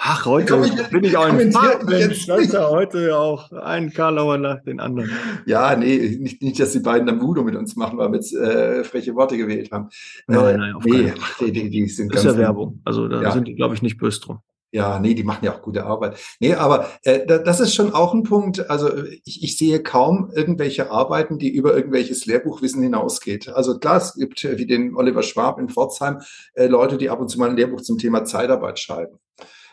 Ach, 0.04 0.26
heute 0.26 0.52
Kommentier- 0.54 0.88
bin 0.90 1.04
ich 1.04 1.16
auch 1.16 1.26
ein 1.26 1.36
nicht. 1.36 1.54
ja 2.52 2.68
heute 2.70 3.16
auch 3.16 3.52
ein 3.52 3.92
Karlauer 3.92 4.36
nach 4.36 4.60
den 4.64 4.80
anderen. 4.80 5.10
Ja, 5.46 5.76
nee, 5.76 6.16
nicht, 6.20 6.42
nicht, 6.42 6.58
dass 6.58 6.72
die 6.72 6.80
beiden 6.80 7.08
am 7.08 7.20
Ludo 7.20 7.44
mit 7.44 7.54
uns 7.54 7.76
machen, 7.76 7.98
weil 7.98 8.08
wir 8.10 8.16
jetzt 8.16 8.34
äh, 8.34 8.82
freche 8.82 9.14
Worte 9.14 9.36
gewählt 9.36 9.70
haben. 9.70 9.90
Nein, 10.26 10.54
Äh, 10.54 10.58
nein, 10.58 10.74
auf 10.74 10.84
nee, 10.84 11.04
keinen 11.04 11.14
die, 11.40 11.52
die, 11.52 11.70
die 11.70 11.86
sind 11.86 12.12
Das 12.12 12.24
ist 12.24 12.32
ja 12.32 12.36
Werbung. 12.38 12.80
Also 12.84 13.06
da 13.06 13.22
Ja. 13.22 13.30
sind 13.30 13.46
die, 13.46 13.54
glaube 13.54 13.76
ich, 13.76 13.82
nicht 13.82 13.96
böse 13.98 14.20
drum. 14.20 14.40
Ja, 14.74 14.98
nee, 14.98 15.12
die 15.12 15.22
machen 15.22 15.44
ja 15.44 15.54
auch 15.54 15.60
gute 15.60 15.84
Arbeit. 15.84 16.16
Nee, 16.40 16.54
aber 16.54 16.88
äh, 17.04 17.26
da- 17.26 17.36
das 17.38 17.60
ist 17.60 17.74
schon 17.74 17.92
auch 17.92 18.14
ein 18.14 18.22
Punkt. 18.22 18.70
Also 18.70 18.88
ich, 19.24 19.42
ich 19.42 19.58
sehe 19.58 19.82
kaum 19.82 20.30
irgendwelche 20.34 20.90
Arbeiten, 20.90 21.38
die 21.38 21.50
über 21.50 21.76
irgendwelches 21.76 22.24
Lehrbuchwissen 22.24 22.82
hinausgeht. 22.82 23.48
Also 23.50 23.78
klar, 23.78 23.98
es 23.98 24.14
gibt 24.14 24.42
äh, 24.44 24.56
wie 24.56 24.64
den 24.66 24.96
Oliver 24.96 25.22
Schwab 25.22 25.58
in 25.58 25.68
Pforzheim 25.68 26.20
äh, 26.54 26.66
Leute, 26.68 26.96
die 26.96 27.10
ab 27.10 27.20
und 27.20 27.28
zu 27.28 27.38
mal 27.38 27.50
ein 27.50 27.56
Lehrbuch 27.56 27.82
zum 27.82 27.98
Thema 27.98 28.24
Zeitarbeit 28.24 28.78
schreiben. 28.78 29.18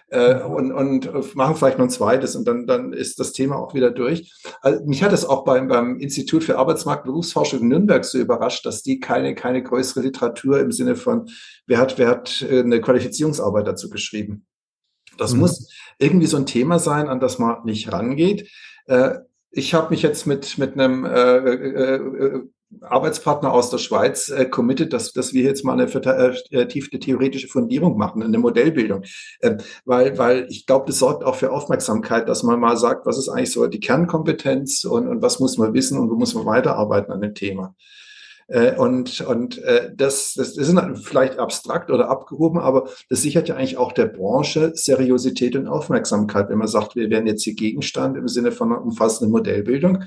Äh, 0.10 0.42
und, 0.42 0.74
und 0.74 1.36
machen 1.36 1.56
vielleicht 1.56 1.78
noch 1.78 1.86
ein 1.86 1.90
zweites 1.92 2.36
und 2.36 2.46
dann, 2.46 2.68
dann 2.68 2.92
ist 2.92 3.20
das 3.22 3.32
Thema 3.32 3.56
auch 3.58 3.74
wieder 3.74 3.92
durch. 3.92 4.34
Also 4.62 4.84
mich 4.86 5.02
hat 5.02 5.14
es 5.14 5.24
auch 5.24 5.46
beim, 5.46 5.70
beim 5.70 5.98
Institut 6.00 6.44
für 6.44 6.58
Arbeitsmarkt 6.58 7.06
und 7.06 7.12
Berufsforschung 7.12 7.62
in 7.62 7.68
Nürnberg 7.70 8.04
so 8.04 8.18
überrascht, 8.18 8.66
dass 8.66 8.82
die 8.84 9.00
keine, 9.00 9.34
keine 9.34 9.64
größere 9.64 10.02
Literatur 10.04 10.60
im 10.60 10.74
Sinne 10.74 10.98
von, 10.98 11.30
wer 11.68 11.78
hat, 11.78 11.98
wer 11.98 12.10
hat 12.10 12.42
äh, 12.42 12.60
eine 12.60 12.82
Qualifizierungsarbeit 12.82 13.66
dazu 13.68 13.90
geschrieben. 13.90 14.46
Das 15.20 15.34
Mhm. 15.34 15.40
muss 15.42 15.70
irgendwie 16.00 16.28
so 16.28 16.38
ein 16.38 16.46
Thema 16.46 16.80
sein, 16.80 17.08
an 17.08 17.20
das 17.20 17.40
man 17.40 17.64
nicht 17.66 17.92
rangeht. 17.92 18.50
Äh, 18.88 19.16
ich 19.52 19.74
habe 19.74 19.90
mich 19.90 20.02
jetzt 20.02 20.28
mit, 20.28 20.58
mit 20.58 20.74
einem 20.74 21.06
äh, 21.06 21.38
äh, 21.38 21.96
äh, 21.96 22.42
Arbeitspartner 22.82 23.52
aus 23.52 23.72
der 23.72 23.80
Schweiz 23.80 24.30
äh, 24.30 24.46
committed, 24.46 24.94
dass, 24.94 25.12
dass 25.12 25.34
wir 25.34 25.42
jetzt 25.42 25.66
mal 25.66 25.74
eine 25.74 25.88
vertiefte 25.88 27.00
theoretische 27.00 27.48
Fundierung 27.48 27.98
machen, 27.98 28.22
eine 28.22 28.38
Modellbildung. 28.38 29.04
Äh, 29.40 29.58
weil, 29.86 30.18
weil 30.20 30.46
ich 30.50 30.68
glaube, 30.68 30.86
das 30.86 31.00
sorgt 31.00 31.24
auch 31.24 31.36
für 31.36 31.52
Aufmerksamkeit, 31.52 32.30
dass 32.30 32.44
man 32.44 32.60
mal 32.60 32.78
sagt, 32.78 33.08
was 33.08 33.18
ist 33.18 33.28
eigentlich 33.28 33.52
so 33.52 33.66
die 33.66 33.80
Kernkompetenz 33.80 34.86
und, 34.86 35.08
und 35.08 35.22
was 35.24 35.40
muss 35.40 35.58
man 35.58 35.74
wissen 35.74 35.98
und 35.98 36.12
wo 36.12 36.16
muss 36.16 36.36
man 36.36 36.46
weiterarbeiten 36.46 37.12
an 37.12 37.22
dem 37.22 37.34
Thema. 37.34 37.76
Äh, 38.50 38.76
Und, 38.76 39.22
und 39.22 39.60
äh, 39.64 39.92
das, 39.96 40.34
das 40.34 40.58
ist 40.58 40.76
vielleicht 41.04 41.38
abstrakt 41.38 41.92
oder 41.92 42.10
abgehoben, 42.10 42.60
aber 42.60 42.90
das 43.10 43.22
sichert 43.22 43.48
ja 43.48 43.56
eigentlich 43.56 43.78
auch 43.78 43.92
der 43.92 44.08
Branche 44.08 44.72
Seriosität 44.74 45.56
und 45.56 45.68
Aufmerksamkeit, 45.68 46.50
wenn 46.50 46.58
man 46.58 46.68
sagt, 46.68 46.96
wir 46.96 47.10
werden 47.10 47.28
jetzt 47.28 47.44
hier 47.44 47.54
Gegenstand 47.56 48.18
im 48.18 48.28
Sinne 48.28 48.52
von 48.52 48.72
einer 48.72 48.82
umfassenden 48.82 49.32
Modellbildung, 49.32 50.04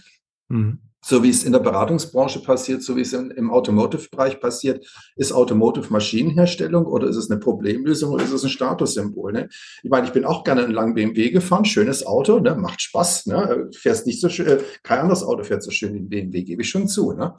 Mhm. 0.49 0.81
so 1.05 1.23
wie 1.23 1.31
es 1.31 1.45
in 1.45 1.53
der 1.53 1.61
Beratungsbranche 1.61 2.41
passiert, 2.41 2.83
so 2.83 2.97
wie 2.97 3.01
es 3.01 3.13
im, 3.15 3.31
im 3.31 3.51
Automotive-Bereich 3.51 4.39
passiert. 4.39 4.87
Ist 5.17 5.33
Automotive 5.33 5.91
Maschinenherstellung 5.91 6.85
oder 6.85 7.09
ist 7.09 7.17
es 7.17 7.31
eine 7.31 7.41
Problemlösung 7.41 8.13
oder 8.13 8.25
ist 8.25 8.33
es 8.33 8.45
ein 8.45 8.51
Statussymbol? 8.51 9.33
Ne? 9.33 9.49
Ich 9.83 9.91
meine, 9.91 10.07
ich 10.07 10.13
bin 10.13 10.25
auch 10.27 10.45
gerne 10.45 10.65
einen 10.65 10.75
langen 10.75 10.95
BMW 10.95 11.31
gefahren, 11.31 11.65
schönes 11.65 12.05
Auto, 12.05 12.39
ne? 12.39 12.55
macht 12.55 12.83
Spaß, 12.83 13.27
ne? 13.27 13.71
fährst 13.75 14.07
nicht 14.07 14.21
so 14.21 14.29
schön, 14.29 14.47
äh, 14.47 14.59
kein 14.83 14.99
anderes 15.01 15.23
Auto 15.23 15.43
fährt 15.43 15.63
so 15.63 15.71
schön 15.71 15.95
wie 15.95 16.01
ein 16.01 16.09
BMW, 16.09 16.43
gebe 16.43 16.63
ich 16.63 16.69
schon 16.69 16.87
zu. 16.87 17.13
Ne? 17.13 17.35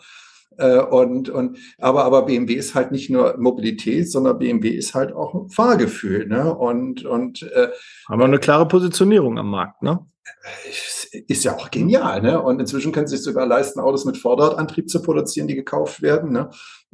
Äh, 0.58 0.80
Und, 0.80 1.30
und, 1.30 1.58
aber, 1.80 2.04
aber 2.06 2.26
BMW 2.26 2.54
ist 2.54 2.76
halt 2.76 2.92
nicht 2.92 3.10
nur 3.10 3.36
Mobilität, 3.38 4.12
sondern 4.12 4.38
BMW 4.39 4.70
ist 4.70 4.94
halt 4.94 5.13
auch 5.13 5.50
Fahrgefühl. 5.52 6.28
Ne? 6.28 6.54
Und, 6.56 7.06
und 7.06 7.44
äh, 7.44 7.70
Haben 8.08 8.20
wir 8.20 8.26
eine 8.26 8.39
klare 8.39 8.68
Positionierung 8.68 9.38
am 9.38 9.50
Markt, 9.50 9.82
ne? 9.82 10.00
ist 11.28 11.44
ja 11.44 11.56
auch 11.56 11.70
genial. 11.70 12.22
Ne? 12.22 12.42
Und 12.42 12.60
inzwischen 12.60 12.92
können 12.92 13.08
sie 13.08 13.16
sich 13.18 13.24
sogar 13.26 13.46
leisten, 13.46 13.80
Autos 13.80 14.06
mit 14.06 14.18
Vorderradantrieb 14.18 14.89
zu 14.89 15.02
produzieren, 15.02 15.48
die 15.48 15.56
gekauft 15.56 16.02
werden. 16.02 16.32
Ne? 16.32 16.50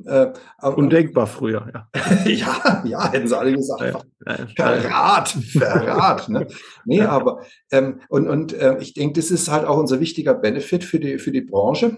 Äh, 0.05 0.27
aber- 0.57 0.77
Undenkbar 0.77 1.25
früher, 1.27 1.67
ja. 1.73 1.87
ja, 2.25 2.83
ja, 2.85 3.11
hätten 3.11 3.27
sie 3.27 3.37
alle 3.37 3.53
gesagt. 3.53 3.81
Ja, 4.25 4.35
ja. 4.35 4.47
Verrat, 4.55 5.29
Verrat. 5.29 6.29
ne? 6.29 6.47
Nee, 6.85 7.01
aber 7.01 7.41
ähm, 7.71 8.01
und, 8.09 8.27
und 8.27 8.53
äh, 8.53 8.77
ich 8.79 8.93
denke, 8.93 9.19
das 9.19 9.31
ist 9.31 9.49
halt 9.49 9.65
auch 9.65 9.77
unser 9.77 9.99
wichtiger 9.99 10.33
Benefit 10.33 10.83
für 10.83 10.99
die, 10.99 11.17
für 11.19 11.31
die 11.31 11.41
Branche. 11.41 11.97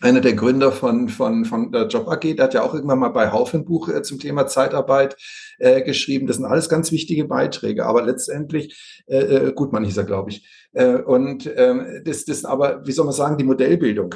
Einer 0.00 0.20
der 0.20 0.34
Gründer 0.34 0.70
von, 0.70 1.08
von, 1.08 1.44
von 1.44 1.72
der 1.72 1.88
Job 1.88 2.08
AG, 2.08 2.20
der 2.20 2.44
hat 2.44 2.54
ja 2.54 2.62
auch 2.62 2.72
irgendwann 2.72 3.00
mal 3.00 3.08
bei 3.08 3.32
Haufen 3.32 3.64
Buch 3.64 3.88
äh, 3.88 4.02
zum 4.02 4.20
Thema 4.20 4.46
Zeitarbeit 4.46 5.16
äh, 5.58 5.82
geschrieben. 5.82 6.26
Das 6.26 6.36
sind 6.36 6.44
alles 6.44 6.68
ganz 6.68 6.92
wichtige 6.92 7.24
Beiträge, 7.24 7.84
aber 7.84 8.02
letztendlich, 8.02 9.02
äh, 9.06 9.18
äh, 9.18 9.52
Gutmann 9.52 9.84
hieß 9.84 9.96
er, 9.96 10.04
glaube 10.04 10.30
ich. 10.30 10.48
Äh, 10.72 10.98
und 10.98 11.50
ähm, 11.56 12.02
das, 12.04 12.24
das 12.24 12.44
aber, 12.44 12.86
wie 12.86 12.92
soll 12.92 13.06
man 13.06 13.14
sagen, 13.14 13.38
die 13.38 13.44
Modellbildung. 13.44 14.14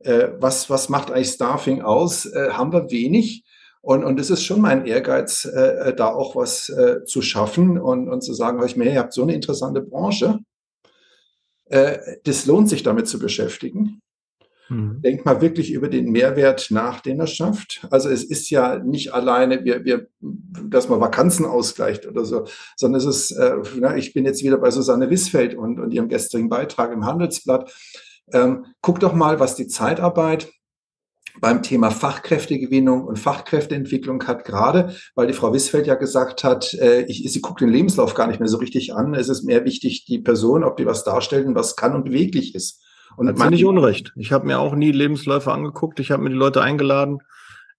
Äh, 0.00 0.28
was, 0.40 0.68
was 0.68 0.90
macht 0.90 1.10
eigentlich 1.10 1.30
Staffing 1.30 1.80
aus? 1.80 2.26
Äh, 2.26 2.50
haben 2.50 2.72
wir 2.72 2.90
wenig. 2.90 3.44
Und, 3.80 4.04
und 4.04 4.20
es 4.20 4.30
ist 4.30 4.44
schon 4.44 4.60
mein 4.60 4.86
Ehrgeiz, 4.86 5.46
äh, 5.46 5.94
da 5.94 6.08
auch 6.08 6.36
was 6.36 6.68
äh, 6.68 7.04
zu 7.04 7.22
schaffen 7.22 7.78
und, 7.78 8.08
und 8.08 8.22
zu 8.22 8.34
sagen, 8.34 8.62
euch 8.62 8.76
mehr, 8.76 8.92
ihr 8.92 9.00
habt 9.00 9.12
so 9.14 9.22
eine 9.22 9.34
interessante 9.34 9.80
Branche. 9.80 10.38
Äh, 11.66 12.18
das 12.24 12.44
lohnt 12.46 12.68
sich 12.68 12.82
damit 12.82 13.08
zu 13.08 13.18
beschäftigen. 13.18 14.00
Mhm. 14.68 15.02
Denkt 15.02 15.24
mal 15.24 15.40
wirklich 15.40 15.72
über 15.72 15.88
den 15.88 16.10
Mehrwert 16.10 16.70
nach, 16.70 17.00
den 17.00 17.20
er 17.20 17.26
schafft. 17.26 17.86
Also 17.90 18.08
es 18.08 18.24
ist 18.24 18.50
ja 18.50 18.78
nicht 18.78 19.12
alleine, 19.12 19.64
wir, 19.64 19.84
wir, 19.84 20.08
dass 20.20 20.88
man 20.88 21.00
Vakanzen 21.00 21.44
ausgleicht 21.44 22.06
oder 22.06 22.24
so, 22.24 22.46
sondern 22.76 23.00
es 23.00 23.06
ist, 23.06 23.30
äh, 23.32 23.56
na, 23.78 23.96
ich 23.96 24.14
bin 24.14 24.24
jetzt 24.24 24.42
wieder 24.42 24.58
bei 24.58 24.70
Susanne 24.70 25.10
Wissfeld 25.10 25.54
und, 25.54 25.78
und 25.80 25.92
ihrem 25.92 26.08
gestrigen 26.08 26.48
Beitrag 26.48 26.92
im 26.92 27.04
Handelsblatt. 27.04 27.72
Ähm, 28.32 28.66
guck 28.80 29.00
doch 29.00 29.12
mal, 29.12 29.38
was 29.38 29.54
die 29.54 29.68
Zeitarbeit 29.68 30.50
beim 31.40 31.62
Thema 31.62 31.90
Fachkräftegewinnung 31.90 33.04
und 33.04 33.18
Fachkräfteentwicklung 33.18 34.26
hat, 34.26 34.44
gerade 34.44 34.94
weil 35.14 35.26
die 35.26 35.32
Frau 35.32 35.52
Wissfeld 35.52 35.86
ja 35.86 35.96
gesagt 35.96 36.44
hat, 36.44 36.74
äh, 36.74 37.02
ich, 37.02 37.30
sie 37.30 37.40
guckt 37.40 37.60
den 37.60 37.70
Lebenslauf 37.70 38.14
gar 38.14 38.28
nicht 38.28 38.40
mehr 38.40 38.48
so 38.48 38.58
richtig 38.58 38.94
an. 38.94 39.14
Es 39.14 39.28
ist 39.28 39.42
mehr 39.42 39.64
wichtig, 39.64 40.04
die 40.06 40.20
Person, 40.20 40.64
ob 40.64 40.76
die 40.76 40.86
was 40.86 41.04
darstellt 41.04 41.46
und 41.46 41.54
was 41.54 41.76
kann 41.76 41.94
und 41.94 42.04
beweglich 42.04 42.54
ist. 42.54 42.82
Und 43.16 43.28
Hat 43.28 43.38
sie 43.38 43.50
nicht 43.50 43.64
Unrecht. 43.64 44.12
Ich 44.16 44.32
habe 44.32 44.46
mir 44.46 44.58
auch 44.58 44.74
nie 44.74 44.92
Lebensläufe 44.92 45.52
angeguckt. 45.52 46.00
Ich 46.00 46.10
habe 46.10 46.22
mir 46.22 46.30
die 46.30 46.36
Leute 46.36 46.62
eingeladen, 46.62 47.18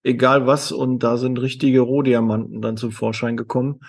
egal 0.03 0.47
was, 0.47 0.71
und 0.71 0.99
da 0.99 1.17
sind 1.17 1.39
richtige 1.39 1.81
Rohdiamanten 1.81 2.61
dann 2.61 2.77
zum 2.77 2.91
Vorschein 2.91 3.37
gekommen, 3.37 3.81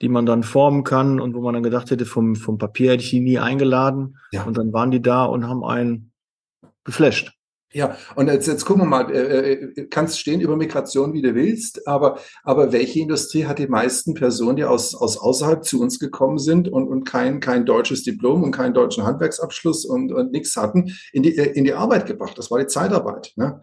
die 0.00 0.08
man 0.08 0.26
dann 0.26 0.42
formen 0.42 0.84
kann 0.84 1.20
und 1.20 1.34
wo 1.34 1.40
man 1.40 1.54
dann 1.54 1.62
gedacht 1.62 1.90
hätte, 1.90 2.06
vom, 2.06 2.36
vom 2.36 2.58
Papier 2.58 2.92
hätte 2.92 3.04
ich 3.04 3.10
die 3.10 3.20
nie 3.20 3.38
eingeladen. 3.38 4.18
Ja. 4.32 4.44
Und 4.44 4.56
dann 4.56 4.72
waren 4.72 4.90
die 4.90 5.02
da 5.02 5.24
und 5.24 5.48
haben 5.48 5.64
einen 5.64 6.12
geflasht. 6.84 7.32
Ja, 7.74 7.96
und 8.14 8.28
jetzt, 8.28 8.46
jetzt 8.46 8.64
gucken 8.64 8.82
wir 8.82 8.86
mal, 8.86 9.10
äh, 9.10 9.52
äh, 9.52 9.86
kannst 9.86 10.20
stehen 10.20 10.40
über 10.40 10.56
Migration, 10.56 11.12
wie 11.12 11.22
du 11.22 11.34
willst, 11.34 11.88
aber, 11.88 12.20
aber 12.44 12.70
welche 12.72 13.00
Industrie 13.00 13.46
hat 13.46 13.58
die 13.58 13.66
meisten 13.66 14.14
Personen, 14.14 14.54
die 14.54 14.64
aus, 14.64 14.94
aus 14.94 15.18
außerhalb 15.18 15.64
zu 15.64 15.82
uns 15.82 15.98
gekommen 15.98 16.38
sind 16.38 16.68
und, 16.68 16.86
und 16.86 17.02
kein, 17.02 17.40
kein 17.40 17.66
deutsches 17.66 18.04
Diplom 18.04 18.44
und 18.44 18.52
keinen 18.52 18.74
deutschen 18.74 19.04
Handwerksabschluss 19.04 19.84
und, 19.84 20.12
und 20.12 20.30
nichts 20.30 20.56
hatten, 20.56 20.94
in 21.12 21.24
die, 21.24 21.36
äh, 21.36 21.50
in 21.50 21.64
die 21.64 21.74
Arbeit 21.74 22.06
gebracht? 22.06 22.38
Das 22.38 22.48
war 22.52 22.60
die 22.60 22.68
Zeitarbeit. 22.68 23.32
Ne? 23.34 23.60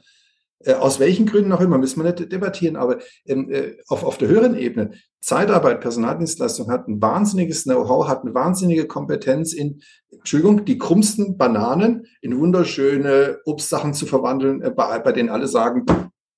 Äh, 0.65 0.73
aus 0.73 0.99
welchen 0.99 1.25
Gründen 1.25 1.51
auch 1.51 1.61
immer, 1.61 1.77
müssen 1.77 2.03
wir 2.03 2.11
nicht 2.11 2.31
debattieren, 2.31 2.75
aber 2.75 2.99
ähm, 3.25 3.49
äh, 3.51 3.77
auf, 3.87 4.03
auf 4.03 4.17
der 4.17 4.27
höheren 4.27 4.55
Ebene, 4.55 4.91
Zeitarbeit, 5.19 5.81
Personaldienstleistung 5.81 6.71
hat 6.71 6.87
ein 6.87 7.01
wahnsinniges 7.01 7.63
Know-how, 7.63 8.07
hat 8.07 8.21
eine 8.21 8.33
wahnsinnige 8.33 8.87
Kompetenz 8.87 9.53
in, 9.53 9.81
Entschuldigung, 10.11 10.65
die 10.65 10.77
krummsten 10.77 11.37
Bananen 11.37 12.07
in 12.21 12.37
wunderschöne 12.37 13.39
Obstsachen 13.45 13.93
zu 13.93 14.05
verwandeln, 14.05 14.61
äh, 14.61 14.71
bei, 14.71 14.99
bei 14.99 15.11
denen 15.11 15.29
alle 15.29 15.47
sagen, 15.47 15.85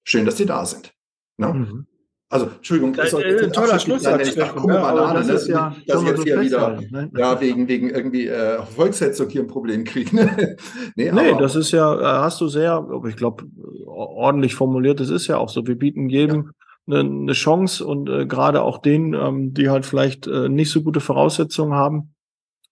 schön, 0.03 0.25
dass 0.25 0.35
die 0.35 0.45
da 0.45 0.65
sind. 0.65 0.93
Ne? 1.37 1.53
Mhm. 1.53 1.87
Also, 2.33 2.47
Entschuldigung, 2.47 2.95
Äh, 2.95 3.07
soll 3.07 3.21
äh, 3.21 3.41
den 3.41 3.51
toller 3.51 3.77
Schlusssatz, 3.77 4.35
krumme 4.35 4.73
ne? 4.73 4.79
Aber 4.79 5.01
Banane, 5.01 5.19
das 5.19 5.27
ne? 5.27 5.33
ist 5.35 5.47
ja, 5.49 5.75
dass 5.85 6.01
ich 6.01 6.07
jetzt 6.07 6.23
hier 6.23 6.41
wieder 6.41 6.81
ne? 6.89 7.11
ja, 7.15 7.39
wegen, 7.39 7.67
wegen 7.67 7.91
irgendwie 7.91 8.27
äh, 8.27 8.59
Volkshetzung 8.75 9.29
hier 9.29 9.41
ein 9.41 9.47
Problem 9.47 9.83
kriegen. 9.83 10.15
Ne? 10.15 10.57
nee, 10.95 11.11
Nee, 11.11 11.35
das 11.37 11.55
ist 11.55 11.69
ja, 11.69 11.93
äh, 11.93 12.23
hast 12.23 12.41
du 12.41 12.47
sehr, 12.47 12.71
aber 12.71 13.07
ich 13.07 13.17
glaube, 13.17 13.43
ordentlich 13.85 14.55
formuliert. 14.55 14.99
Das 14.99 15.11
ist 15.11 15.27
ja 15.27 15.37
auch 15.37 15.49
so. 15.49 15.67
Wir 15.67 15.77
bieten 15.77 16.09
jedem 16.09 16.53
eine, 16.87 17.01
eine 17.01 17.33
Chance 17.33 17.85
und 17.85 18.09
äh, 18.09 18.25
gerade 18.25 18.63
auch 18.63 18.79
denen, 18.79 19.13
ähm, 19.13 19.53
die 19.53 19.69
halt 19.69 19.85
vielleicht 19.85 20.25
äh, 20.25 20.49
nicht 20.49 20.71
so 20.71 20.81
gute 20.81 21.01
Voraussetzungen 21.01 21.75
haben, 21.75 22.15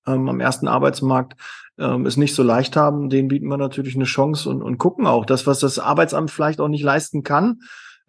ähm, 0.08 0.28
am 0.28 0.40
ersten 0.40 0.68
Arbeitsmarkt 0.68 1.40
ähm, 1.78 2.08
es 2.08 2.18
nicht 2.18 2.34
so 2.34 2.42
leicht 2.42 2.76
haben, 2.76 3.10
denen 3.10 3.28
bieten 3.28 3.48
wir 3.48 3.58
natürlich 3.58 3.94
eine 3.94 4.06
Chance 4.06 4.50
und, 4.50 4.64
und 4.64 4.80
gucken 4.80 5.06
auch 5.06 5.24
das, 5.24 5.46
was 5.46 5.60
das 5.60 5.78
Arbeitsamt 5.78 6.32
vielleicht 6.32 6.60
auch 6.60 6.68
nicht 6.68 6.84
leisten 6.84 7.22
kann, 7.22 7.60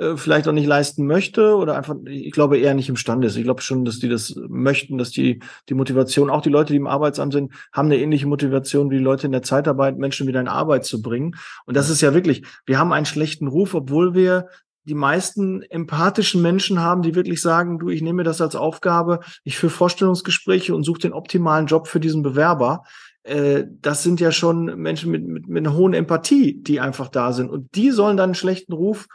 äh, 0.03 0.17
vielleicht 0.17 0.49
auch 0.49 0.53
nicht 0.53 0.67
leisten 0.67 1.07
möchte 1.07 1.57
oder 1.57 1.77
einfach, 1.77 1.95
ich 2.05 2.33
glaube 2.33 2.59
eher 2.59 2.75
nicht 2.75 2.89
imstande 2.89 3.29
ist. 3.29 3.37
Ich 3.37 3.45
glaube 3.45 3.63
schon, 3.63 3.85
dass 3.85 3.99
die 3.99 4.09
das 4.09 4.35
möchten, 4.49 4.99
dass 4.99 5.11
die 5.11 5.41
die 5.69 5.75
Motivation, 5.75 6.31
auch 6.31 6.43
die 6.43 6.51
Leute, 6.51 6.73
die 6.73 6.79
im 6.79 6.87
Arbeitsamt 6.87 7.33
sind, 7.33 7.53
haben 7.73 7.87
eine 7.87 7.99
ähnliche 7.99 8.27
Motivation 8.27 8.91
wie 8.91 8.99
die 8.99 9.05
Leute 9.05 9.27
in 9.27 9.33
der 9.33 9.43
Zeitarbeit, 9.43 9.99
Menschen 9.99 10.27
wieder 10.27 10.41
in 10.41 10.49
Arbeit 10.49 10.85
zu 10.85 11.01
bringen. 11.01 11.37
Und 11.65 11.77
das 11.77 11.89
ist 11.89 12.01
ja 12.01 12.15
wirklich, 12.15 12.45
wir 12.67 12.79
haben 12.79 12.93
einen 12.93 13.07
schlechten 13.07 13.47
Ruf, 13.47 13.75
obwohl 13.75 14.15
wir 14.15 14.49
die 14.85 14.95
meisten 14.95 15.63
empathischen 15.63 16.43
Menschen 16.43 16.81
haben, 16.81 17.03
die 17.03 17.15
wirklich 17.15 17.41
sagen, 17.41 17.79
du, 17.79 17.89
ich 17.89 18.03
nehme 18.03 18.19
mir 18.19 18.25
das 18.25 18.41
als 18.41 18.57
Aufgabe, 18.57 19.21
ich 19.45 19.57
führe 19.57 19.71
Vorstellungsgespräche 19.71 20.75
und 20.75 20.83
suche 20.83 21.03
den 21.03 21.13
optimalen 21.13 21.67
Job 21.67 21.87
für 21.87 22.01
diesen 22.01 22.23
Bewerber. 22.23 22.83
Äh, 23.23 23.65
das 23.81 24.03
sind 24.03 24.21
ja 24.21 24.33
schon 24.33 24.77
Menschen 24.81 25.13
mit, 25.13 25.25
mit, 25.27 25.49
mit 25.49 25.65
einer 25.65 25.77
hohen 25.77 25.95
Empathie, 25.95 26.61
die 26.61 26.81
einfach 26.81 27.09
da 27.09 27.33
sind. 27.33 27.51
Und 27.51 27.75
die 27.77 27.91
sollen 27.93 28.17
dann 28.17 28.31
einen 28.31 28.35
schlechten 28.35 28.73
Ruf 28.73 29.07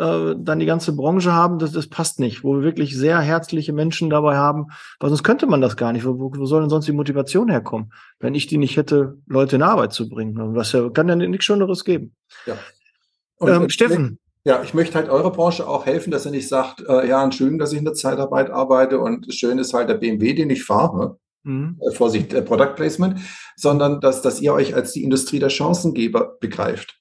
äh, 0.00 0.34
dann 0.38 0.58
die 0.58 0.66
ganze 0.66 0.94
Branche 0.94 1.32
haben, 1.32 1.58
das, 1.58 1.72
das 1.72 1.88
passt 1.88 2.18
nicht, 2.18 2.42
wo 2.42 2.56
wir 2.56 2.62
wirklich 2.62 2.96
sehr 2.96 3.20
herzliche 3.20 3.72
Menschen 3.72 4.10
dabei 4.10 4.36
haben, 4.36 4.66
weil 4.98 5.10
sonst 5.10 5.22
könnte 5.22 5.46
man 5.46 5.60
das 5.60 5.76
gar 5.76 5.92
nicht. 5.92 6.04
Wo, 6.04 6.18
wo 6.18 6.46
soll 6.46 6.62
denn 6.62 6.70
sonst 6.70 6.86
die 6.86 6.92
Motivation 6.92 7.50
herkommen, 7.50 7.92
wenn 8.18 8.34
ich 8.34 8.46
die 8.46 8.58
nicht 8.58 8.76
hätte, 8.76 9.18
Leute 9.26 9.56
in 9.56 9.62
Arbeit 9.62 9.92
zu 9.92 10.08
bringen? 10.08 10.54
Was 10.54 10.72
ja, 10.72 10.88
kann 10.90 11.08
ja 11.08 11.16
nichts 11.16 11.44
Schöneres 11.44 11.84
geben. 11.84 12.14
Ja. 12.46 12.56
Ähm, 13.40 13.68
Steffen, 13.68 14.18
ja, 14.44 14.62
ich 14.62 14.72
möchte 14.72 14.94
halt 14.96 15.10
eurer 15.10 15.30
Branche 15.30 15.68
auch 15.68 15.84
helfen, 15.84 16.10
dass 16.10 16.24
ihr 16.24 16.32
nicht 16.32 16.48
sagt, 16.48 16.82
äh, 16.88 17.06
ja, 17.06 17.30
schön, 17.30 17.58
dass 17.58 17.72
ich 17.72 17.78
in 17.78 17.84
der 17.84 17.94
Zeitarbeit 17.94 18.50
arbeite 18.50 18.98
und 18.98 19.32
schön 19.34 19.58
ist 19.58 19.74
halt 19.74 19.90
der 19.90 19.96
BMW, 19.96 20.32
den 20.32 20.48
ich 20.48 20.64
fahre. 20.64 20.98
Ne? 20.98 21.16
Mhm. 21.42 21.80
Äh, 21.80 21.94
Vorsicht, 21.94 22.32
äh, 22.32 22.42
Product 22.42 22.74
Placement, 22.74 23.20
sondern 23.56 24.00
dass, 24.00 24.22
dass 24.22 24.40
ihr 24.40 24.54
euch 24.54 24.74
als 24.74 24.92
die 24.92 25.04
Industrie 25.04 25.38
der 25.38 25.50
Chancengeber 25.50 26.36
begreift. 26.40 26.99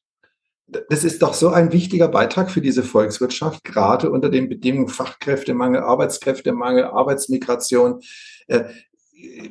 Das 0.90 1.04
ist 1.04 1.22
doch 1.22 1.34
so 1.34 1.50
ein 1.50 1.72
wichtiger 1.72 2.08
Beitrag 2.08 2.52
für 2.52 2.62
diese 2.62 2.84
Volkswirtschaft, 2.84 3.64
gerade 3.64 4.12
unter 4.12 4.30
den 4.30 4.50
Bedingungen 4.50 4.88
Fachkräftemangel, 4.88 5.82
Arbeitskräftemangel, 5.82 6.86
Arbeitsmigration. 6.86 8.02
Äh, 8.48 8.66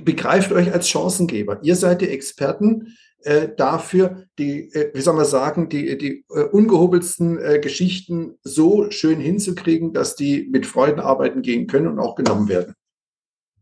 begreift 0.03 0.53
euch 0.53 0.73
als 0.73 0.89
Chancengeber. 0.89 1.59
Ihr 1.63 1.77
seid 1.77 2.01
die 2.01 2.09
Experten 2.09 2.97
äh, 3.23 3.49
dafür, 3.57 4.25
die, 4.39 4.73
äh, 4.73 4.93
wie 4.95 5.01
soll 5.01 5.15
man 5.15 5.25
sagen, 5.25 5.69
die, 5.69 5.99
die 5.99 6.25
ungehobelsten 6.29 7.61
Geschichten 7.61 8.39
so 8.43 8.91
schön 8.91 9.21
hinzukriegen, 9.21 9.93
dass 9.93 10.15
die 10.15 10.49
mit 10.51 10.67
Freuden 10.67 11.01
arbeiten 11.01 11.43
gehen 11.43 11.67
können 11.67 11.89
und 11.89 11.99
auch 11.99 12.15
genommen 12.15 12.49
werden. 12.49 12.75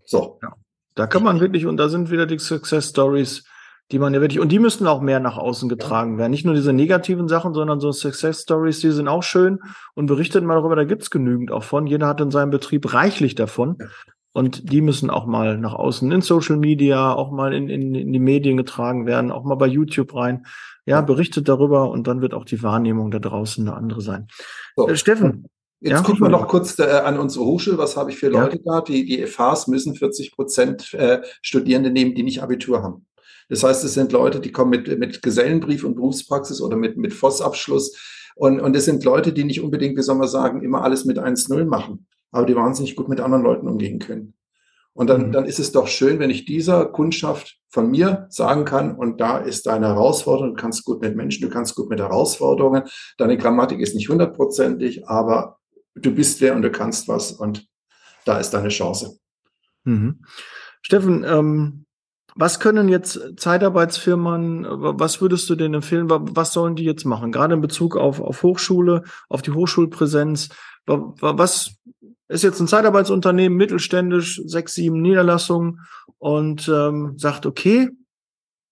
So. 0.05 0.39
Ja. 0.43 0.55
Da 0.95 1.07
kann 1.07 1.23
man 1.23 1.41
wirklich, 1.41 1.67
und 1.67 1.77
da 1.77 1.89
sind 1.89 2.11
wieder 2.11 2.27
die 2.27 2.39
Success 2.39 2.89
Stories, 2.89 3.45
die 3.93 3.99
man 3.99 4.15
ja 4.15 4.21
wirklich, 4.21 4.41
und 4.41 4.51
die 4.51 4.59
müssen 4.59 4.87
auch 4.87 5.01
mehr 5.01 5.21
nach 5.21 5.37
außen 5.37 5.69
getragen 5.69 6.13
ja. 6.13 6.19
werden. 6.19 6.31
Nicht 6.33 6.45
nur 6.45 6.55
diese 6.55 6.73
negativen 6.73 7.29
Sachen, 7.29 7.55
sondern 7.55 7.81
so 7.81 7.93
Success 7.93 8.43
Stories, 8.43 8.81
die 8.81 8.91
sind 8.91 9.09
auch 9.09 9.23
schön 9.23 9.61
und 9.95 10.07
berichtet 10.07 10.45
mal 10.45 10.55
darüber, 10.55 10.77
da 10.77 10.85
gibt's 10.85 11.11
genügend 11.11 11.53
auch 11.53 11.65
von. 11.65 11.87
Jeder 11.87 12.07
hat 12.07 12.21
in 12.21 12.31
seinem 12.31 12.51
Betrieb 12.51 12.93
reichlich 12.93 13.35
davon. 13.35 13.77
Ja. 13.81 13.87
Und 14.33 14.71
die 14.71 14.83
müssen 14.83 15.09
auch 15.09 15.25
mal 15.25 15.57
nach 15.57 15.73
außen 15.73 16.13
in 16.13 16.21
Social 16.21 16.57
Media, 16.57 17.15
auch 17.15 17.31
mal 17.31 17.55
in, 17.55 17.71
in, 17.71 17.95
in 17.95 18.13
die 18.13 18.19
Medien 18.19 18.59
getragen 18.59 19.07
werden, 19.07 19.31
auch 19.31 19.45
mal 19.45 19.55
bei 19.55 19.67
YouTube 19.67 20.15
rein. 20.15 20.45
Ja, 20.85 21.01
berichtet 21.01 21.49
darüber 21.49 21.91
und 21.91 22.07
dann 22.07 22.21
wird 22.21 22.35
auch 22.35 22.45
die 22.45 22.63
Wahrnehmung 22.63 23.11
da 23.11 23.19
draußen 23.19 23.67
eine 23.67 23.77
andere 23.77 24.03
sein. 24.03 24.29
So. 24.77 24.89
Äh, 24.89 24.97
Steffen, 24.97 25.49
Jetzt 25.81 25.93
ja? 25.93 26.03
gucken 26.03 26.23
wir 26.23 26.29
noch 26.29 26.49
kurz 26.49 26.79
äh, 26.79 26.85
an 26.85 27.19
unsere 27.19 27.45
Hochschule. 27.45 27.79
Was 27.79 27.97
habe 27.97 28.11
ich 28.11 28.19
für 28.19 28.29
Leute 28.29 28.57
ja. 28.57 28.63
da? 28.65 28.81
Die, 28.81 29.05
die 29.05 29.27
FHs 29.27 29.69
müssen 29.69 29.95
40 29.95 30.33
Prozent 30.33 30.95
äh, 30.95 31.21
Studierende 31.43 31.91
nehmen, 31.91 32.15
die 32.15 32.23
nicht 32.23 32.43
Abitur 32.43 32.83
haben. 32.83 33.07
Das 33.49 33.63
heißt, 33.63 33.85
es 33.85 33.95
sind 33.95 34.13
Leute, 34.13 34.41
die 34.41 34.53
kommen 34.53 34.71
mit, 34.71 34.99
mit 34.99 35.23
Gesellenbrief 35.23 35.85
und 35.85 35.95
Berufspraxis 35.95 36.61
oder 36.61 36.77
mit, 36.77 36.97
mit 36.97 37.13
FOS-Abschluss. 37.13 37.97
Und, 38.35 38.61
und 38.61 38.77
es 38.77 38.85
sind 38.85 39.05
Leute, 39.05 39.33
die 39.33 39.45
nicht 39.45 39.63
unbedingt, 39.63 39.97
wie 39.97 40.03
soll 40.03 40.17
man 40.17 40.29
sagen, 40.29 40.63
immer 40.63 40.83
alles 40.83 41.05
mit 41.05 41.19
1-0 41.19 41.65
machen, 41.65 42.07
aber 42.33 42.47
die 42.47 42.57
wahnsinnig 42.57 42.97
gut 42.97 43.09
mit 43.09 43.21
anderen 43.21 43.45
Leuten 43.45 43.69
umgehen 43.69 43.99
können. 43.99 44.35
Und 44.93 45.09
dann, 45.09 45.29
mhm. 45.29 45.33
dann 45.33 45.45
ist 45.45 45.59
es 45.59 45.73
doch 45.73 45.89
schön, 45.89 46.19
wenn 46.19 46.31
ich 46.31 46.47
dieser 46.47 46.87
Kundschaft 46.87 47.59
von 47.69 47.91
mir 47.91 48.27
sagen 48.31 48.65
kann, 48.65 48.97
und 48.97 49.21
da 49.21 49.39
ist 49.39 49.67
deine 49.67 49.89
Herausforderung, 49.89 50.55
du 50.55 50.61
kannst 50.61 50.85
gut 50.85 51.03
mit 51.03 51.15
Menschen, 51.15 51.43
du 51.43 51.51
kannst 51.51 51.75
gut 51.75 51.91
mit 51.91 52.01
Herausforderungen, 52.01 52.85
deine 53.19 53.37
Grammatik 53.37 53.81
ist 53.81 53.95
nicht 53.95 54.09
hundertprozentig, 54.09 55.07
aber 55.09 55.59
du 55.95 56.15
bist 56.15 56.41
wer 56.41 56.55
und 56.55 56.63
du 56.63 56.71
kannst 56.71 57.09
was 57.09 57.33
und 57.33 57.67
da 58.25 58.39
ist 58.39 58.51
deine 58.51 58.69
Chance. 58.69 59.19
Mhm. 59.85 60.25
Steffen, 60.83 61.25
ähm, 61.25 61.86
was 62.37 62.61
können 62.61 62.89
jetzt 62.89 63.19
Zeitarbeitsfirmen, 63.37 64.67
was 64.69 65.21
würdest 65.23 65.49
du 65.49 65.55
denen 65.55 65.75
empfehlen, 65.75 66.09
was 66.09 66.53
sollen 66.53 66.77
die 66.77 66.85
jetzt 66.85 67.07
machen? 67.07 67.33
Gerade 67.33 67.55
in 67.55 67.63
Bezug 67.63 67.97
auf, 67.97 68.21
auf 68.21 68.43
Hochschule, 68.43 69.05
auf 69.29 69.41
die 69.41 69.53
Hochschulpräsenz. 69.53 70.51
Was 70.87 71.77
ist 72.29 72.45
jetzt 72.45 72.61
ein 72.61 72.69
Zeitarbeitsunternehmen, 72.69 73.57
mittelständisch, 73.57 74.43
sechs, 74.45 74.75
sieben 74.75 75.01
Niederlassungen 75.01 75.81
und 76.19 76.69
ähm, 76.69 77.15
sagt, 77.17 77.47
okay, 77.47 77.91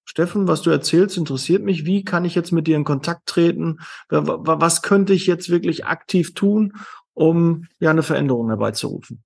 Steffen, 0.04 0.46
was 0.46 0.60
du 0.60 0.70
erzählst, 0.70 1.16
interessiert 1.16 1.62
mich. 1.62 1.86
Wie 1.86 2.04
kann 2.04 2.26
ich 2.26 2.34
jetzt 2.34 2.52
mit 2.52 2.66
dir 2.66 2.76
in 2.76 2.84
Kontakt 2.84 3.26
treten? 3.26 3.78
Was 4.10 4.82
könnte 4.82 5.14
ich 5.14 5.26
jetzt 5.26 5.48
wirklich 5.48 5.86
aktiv 5.86 6.34
tun, 6.34 6.74
um 7.14 7.66
ja 7.80 7.90
eine 7.90 8.02
Veränderung 8.02 8.48
herbeizurufen? 8.48 9.24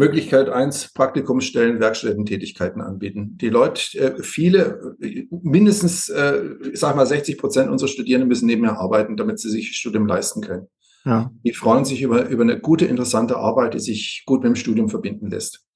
Möglichkeit 0.00 0.48
eins, 0.48 0.92
Praktikumsstellen, 0.92 1.78
Werkstättentätigkeiten 1.78 2.80
anbieten. 2.80 3.36
Die 3.36 3.50
Leute, 3.50 3.98
äh, 3.98 4.22
viele, 4.22 4.96
mindestens, 5.30 6.08
äh, 6.08 6.40
ich 6.72 6.80
sag 6.80 6.96
mal 6.96 7.06
60 7.06 7.38
Prozent 7.38 7.70
unserer 7.70 7.88
Studierenden 7.88 8.28
müssen 8.28 8.46
nebenher 8.46 8.78
arbeiten, 8.78 9.16
damit 9.16 9.38
sie 9.38 9.50
sich 9.50 9.76
Studium 9.76 10.06
leisten 10.06 10.40
können. 10.40 10.66
Ja. 11.04 11.30
Die 11.44 11.52
freuen 11.52 11.84
sich 11.84 12.02
über, 12.02 12.28
über 12.28 12.42
eine 12.42 12.58
gute, 12.58 12.86
interessante 12.86 13.36
Arbeit, 13.36 13.74
die 13.74 13.80
sich 13.80 14.24
gut 14.26 14.42
mit 14.42 14.48
dem 14.48 14.56
Studium 14.56 14.88
verbinden 14.88 15.30
lässt. 15.30 15.66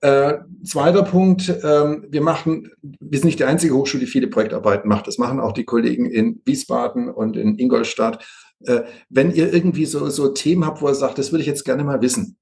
Äh, 0.00 0.38
zweiter 0.64 1.02
Punkt, 1.02 1.48
ähm, 1.64 2.06
wir 2.10 2.20
machen, 2.20 2.70
wir 2.82 3.18
sind 3.18 3.26
nicht 3.26 3.38
die 3.38 3.44
einzige 3.44 3.74
Hochschule, 3.74 4.04
die 4.04 4.10
viele 4.10 4.28
Projektarbeiten 4.28 4.88
macht. 4.88 5.06
Das 5.06 5.18
machen 5.18 5.40
auch 5.40 5.52
die 5.52 5.64
Kollegen 5.64 6.06
in 6.06 6.40
Wiesbaden 6.44 7.08
und 7.08 7.36
in 7.36 7.58
Ingolstadt. 7.58 8.24
Äh, 8.60 8.82
wenn 9.08 9.32
ihr 9.32 9.52
irgendwie 9.52 9.86
so, 9.86 10.08
so 10.10 10.28
Themen 10.28 10.66
habt, 10.66 10.82
wo 10.82 10.88
ihr 10.88 10.94
sagt, 10.94 11.18
das 11.18 11.32
würde 11.32 11.40
ich 11.40 11.48
jetzt 11.48 11.64
gerne 11.64 11.84
mal 11.84 12.02
wissen, 12.02 12.36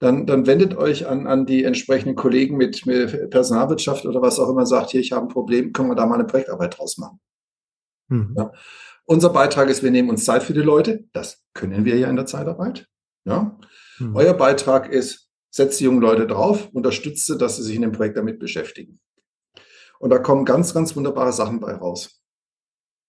dann, 0.00 0.26
dann 0.26 0.46
wendet 0.46 0.76
euch 0.76 1.06
an, 1.06 1.26
an 1.26 1.44
die 1.44 1.64
entsprechenden 1.64 2.14
Kollegen 2.14 2.56
mit, 2.56 2.86
mit 2.86 3.30
Personalwirtschaft 3.30 4.06
oder 4.06 4.22
was 4.22 4.38
auch 4.38 4.48
immer, 4.48 4.64
sagt, 4.64 4.90
hier, 4.90 5.00
ich 5.00 5.12
habe 5.12 5.26
ein 5.26 5.32
Problem, 5.32 5.72
können 5.72 5.90
wir 5.90 5.96
da 5.96 6.06
mal 6.06 6.14
eine 6.14 6.24
Projektarbeit 6.24 6.78
draus 6.78 6.98
machen. 6.98 7.20
Mhm. 8.08 8.34
Ja. 8.36 8.52
Unser 9.04 9.30
Beitrag 9.30 9.68
ist, 9.68 9.82
wir 9.82 9.90
nehmen 9.90 10.10
uns 10.10 10.24
Zeit 10.24 10.42
für 10.42 10.52
die 10.52 10.60
Leute. 10.60 11.04
Das 11.12 11.42
können 11.54 11.84
wir 11.84 11.96
ja 11.96 12.08
in 12.08 12.16
der 12.16 12.26
Zeitarbeit. 12.26 12.86
Ja. 13.24 13.58
Mhm. 13.98 14.14
Euer 14.14 14.34
Beitrag 14.34 14.92
ist, 14.92 15.30
setzt 15.50 15.80
die 15.80 15.84
jungen 15.84 16.00
Leute 16.00 16.26
drauf, 16.26 16.68
unterstützt 16.72 17.26
sie, 17.26 17.36
dass 17.36 17.56
sie 17.56 17.62
sich 17.62 17.74
in 17.74 17.82
dem 17.82 17.92
Projekt 17.92 18.16
damit 18.16 18.38
beschäftigen. 18.38 19.00
Und 19.98 20.10
da 20.10 20.18
kommen 20.18 20.44
ganz, 20.44 20.74
ganz 20.74 20.94
wunderbare 20.94 21.32
Sachen 21.32 21.58
bei 21.58 21.72
raus. 21.72 22.22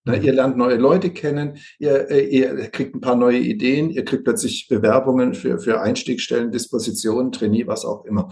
Ne, 0.09 0.17
ihr 0.17 0.33
lernt 0.33 0.57
neue 0.57 0.77
Leute 0.77 1.11
kennen, 1.11 1.57
ihr, 1.77 2.09
äh, 2.09 2.25
ihr 2.25 2.69
kriegt 2.69 2.95
ein 2.95 3.01
paar 3.01 3.15
neue 3.15 3.37
Ideen, 3.37 3.89
ihr 3.89 4.03
kriegt 4.03 4.23
plötzlich 4.23 4.67
Bewerbungen 4.67 5.33
für, 5.33 5.59
für 5.59 5.81
Einstiegsstellen, 5.81 6.51
Dispositionen, 6.51 7.31
Trainee, 7.31 7.67
was 7.67 7.85
auch 7.85 8.05
immer. 8.05 8.29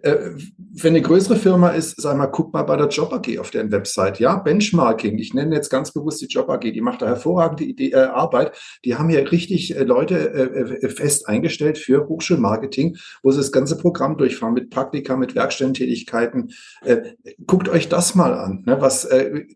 Äh, 0.00 0.30
wenn 0.56 0.92
eine 0.92 1.02
größere 1.02 1.34
Firma 1.34 1.70
ist, 1.70 2.00
sag 2.00 2.16
mal, 2.16 2.28
guck 2.28 2.52
mal 2.52 2.62
bei 2.62 2.76
der 2.76 2.86
Job 2.86 3.12
AG 3.12 3.36
auf 3.40 3.50
deren 3.50 3.72
Website. 3.72 4.20
Ja, 4.20 4.36
Benchmarking. 4.36 5.18
Ich 5.18 5.34
nenne 5.34 5.56
jetzt 5.56 5.70
ganz 5.70 5.92
bewusst 5.92 6.20
die 6.20 6.26
Job 6.26 6.48
AG. 6.48 6.60
Die 6.60 6.80
macht 6.80 7.02
da 7.02 7.06
hervorragende 7.06 7.64
Idee, 7.64 7.90
äh, 7.90 8.04
Arbeit. 8.04 8.56
Die 8.84 8.94
haben 8.94 9.08
hier 9.08 9.30
richtig 9.32 9.76
äh, 9.76 9.82
Leute 9.82 10.14
äh, 10.16 10.86
äh, 10.86 10.88
fest 10.88 11.28
eingestellt 11.28 11.78
für 11.78 12.06
Hochschulmarketing, 12.06 12.96
wo 13.24 13.32
sie 13.32 13.38
das 13.38 13.50
ganze 13.50 13.76
Programm 13.76 14.16
durchfahren 14.16 14.54
mit 14.54 14.70
Praktika, 14.70 15.16
mit 15.16 15.34
Werkstättentätigkeiten. 15.34 16.52
Äh, 16.84 17.14
guckt 17.46 17.68
euch 17.68 17.88
das 17.88 18.14
mal 18.14 18.34
an. 18.34 18.62
Ne? 18.66 18.80
Was 18.80 19.08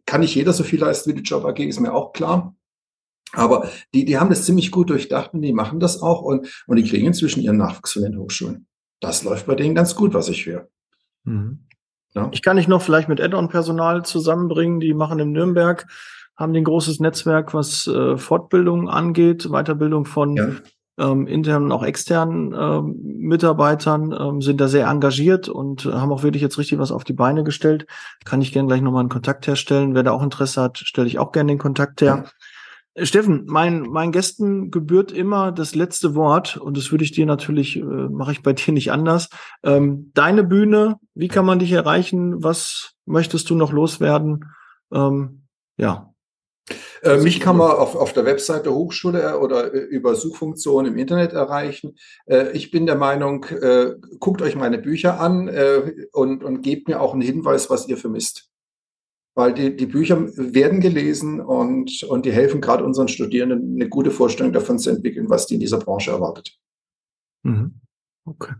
kann 0.07 0.21
nicht 0.21 0.35
jeder 0.35 0.53
so 0.53 0.65
viel 0.65 0.81
leisten 0.81 1.11
wie 1.11 1.15
die 1.15 1.23
Job 1.23 1.45
AG, 1.45 1.59
ist 1.61 1.81
mir 1.81 1.93
auch 1.93 2.13
klar. 2.13 2.55
Aber 3.33 3.69
die, 3.95 4.05
die 4.05 4.19
haben 4.19 4.31
das 4.31 4.45
ziemlich 4.45 4.71
gut 4.71 4.91
durchdacht 4.91 5.35
und 5.35 5.43
die 5.43 5.53
machen 5.53 5.81
das 5.81 6.03
auch 6.03 6.23
und, 6.23 6.65
und 6.67 6.77
die 6.77 6.85
kriegen 6.85 7.07
inzwischen 7.07 7.43
ihren 7.43 7.57
Nachwuchs 7.57 7.93
von 7.93 8.03
den 8.03 8.19
Hochschulen 8.19 8.67
das 9.03 9.25
läuft 9.25 9.47
bei 9.47 9.55
denen 9.55 9.75
ganz 9.75 9.95
gut, 9.95 10.15
was 10.15 10.29
ich 10.29 10.47
höre. 10.47 10.69
Mhm. 11.25 11.67
Ja. 12.15 12.29
Ich 12.33 12.43
kann 12.43 12.57
dich 12.57 12.69
noch 12.69 12.83
vielleicht 12.83 13.09
mit 13.09 13.21
Add-on-Personal 13.21 14.05
zusammenbringen. 14.05 14.81
Die 14.81 14.95
machen 14.95 15.19
in 15.19 15.33
Nürnberg, 15.33 15.87
haben 16.37 16.55
ein 16.55 16.65
großes 16.65 17.01
Netzwerk, 17.01 17.53
was 17.53 17.87
äh, 17.87 18.17
Fortbildung 18.17 18.89
angeht, 18.89 19.49
Weiterbildung 19.51 20.05
von 20.05 20.37
ja. 20.37 20.51
ähm, 20.99 21.27
internen 21.27 21.67
und 21.67 21.73
auch 21.73 21.83
externen 21.83 22.55
ähm, 22.57 23.01
Mitarbeitern, 23.03 24.15
ähm, 24.19 24.43
sind 24.43 24.61
da 24.61 24.69
sehr 24.69 24.87
engagiert 24.87 25.49
und 25.49 25.87
äh, 25.87 25.93
haben 25.93 26.13
auch 26.13 26.23
wirklich 26.23 26.43
jetzt 26.43 26.59
richtig 26.59 26.79
was 26.79 26.93
auf 26.93 27.05
die 27.05 27.15
Beine 27.15 27.45
gestellt. 27.45 27.87
Kann 28.25 28.43
ich 28.43 28.53
gerne 28.53 28.69
gleich 28.69 28.83
nochmal 28.83 29.01
einen 29.01 29.09
Kontakt 29.09 29.47
herstellen. 29.47 29.95
Wer 29.95 30.03
da 30.03 30.13
auch 30.13 30.23
Interesse 30.23 30.63
hat, 30.63 30.79
stelle 30.79 31.09
ich 31.09 31.19
auch 31.19 31.33
gerne 31.33 31.53
den 31.53 31.59
Kontakt 31.59 32.03
her. 32.03 32.25
Ja. 32.25 32.31
Äh, 32.95 33.07
Steffen, 33.07 33.45
mein, 33.47 33.83
meinen 33.83 34.13
Gästen 34.13 34.71
gebührt 34.71 35.13
immer 35.13 35.53
das 35.53 35.75
letzte 35.75 36.15
Wort 36.15 36.57
und 36.57 36.77
das 36.77 36.91
würde 36.91 37.05
ich 37.05 37.13
dir 37.13 37.27
natürlich, 37.27 37.77
äh, 37.77 37.83
mache 37.83 38.33
ich 38.33 38.43
bei 38.43 38.53
dir 38.53 38.73
nicht 38.73 38.93
anders. 38.93 39.29
Ähm, 39.63 40.11
deine 40.15 40.45
Bühne, 40.45 40.99
wie 41.15 41.29
kann 41.29 41.47
man 41.47 41.59
dich 41.59 41.73
erreichen? 41.73 42.43
Was 42.43 42.95
möchtest 43.07 43.51
du 43.51 43.55
noch 43.55 43.73
loswerden? 43.73 44.47
Ähm, 44.93 45.47
ja. 45.77 46.09
Äh, 47.03 47.19
mich 47.19 47.41
kann 47.41 47.57
man 47.57 47.73
auf, 47.73 47.97
auf 47.97 48.13
der 48.13 48.25
Website 48.25 48.67
der 48.67 48.75
Hochschule 48.75 49.23
äh, 49.23 49.33
oder 49.35 49.73
über 49.73 50.15
Suchfunktionen 50.15 50.93
im 50.93 50.99
Internet 50.99 51.33
erreichen. 51.33 51.97
Äh, 52.27 52.53
ich 52.53 52.71
bin 52.71 52.87
der 52.87 52.95
Meinung, 52.95 53.45
äh, 53.47 53.97
guckt 54.21 54.41
euch 54.43 54.55
meine 54.55 54.79
Bücher 54.79 55.19
an 55.19 55.51
und, 56.13 56.45
und 56.45 56.63
gebt 56.63 56.89
mir 56.89 57.01
auch 57.01 57.13
einen 57.13 57.23
Hinweis, 57.23 57.69
was 57.71 57.89
ihr 57.89 57.97
vermisst 57.97 58.52
weil 59.35 59.55
die, 59.55 59.77
die 59.77 59.87
Bücher 59.87 60.27
werden 60.37 60.81
gelesen 60.81 61.41
und, 61.41 62.03
und 62.05 62.27
die 62.27 62.33
helfen 62.33 62.61
gerade 62.61 62.85
unseren 62.85 63.09
Studierenden, 63.09 63.77
eine 63.77 63.89
gute 63.89 64.11
Vorstellung 64.11 64.53
davon 64.53 64.79
zu 64.79 64.91
entwickeln, 64.91 65.31
was 65.31 65.47
die 65.47 65.55
in 65.55 65.61
dieser 65.61 65.79
Branche 65.79 66.11
erwartet. 66.11 66.59
Mhm. 67.43 67.81
Okay. 68.25 68.55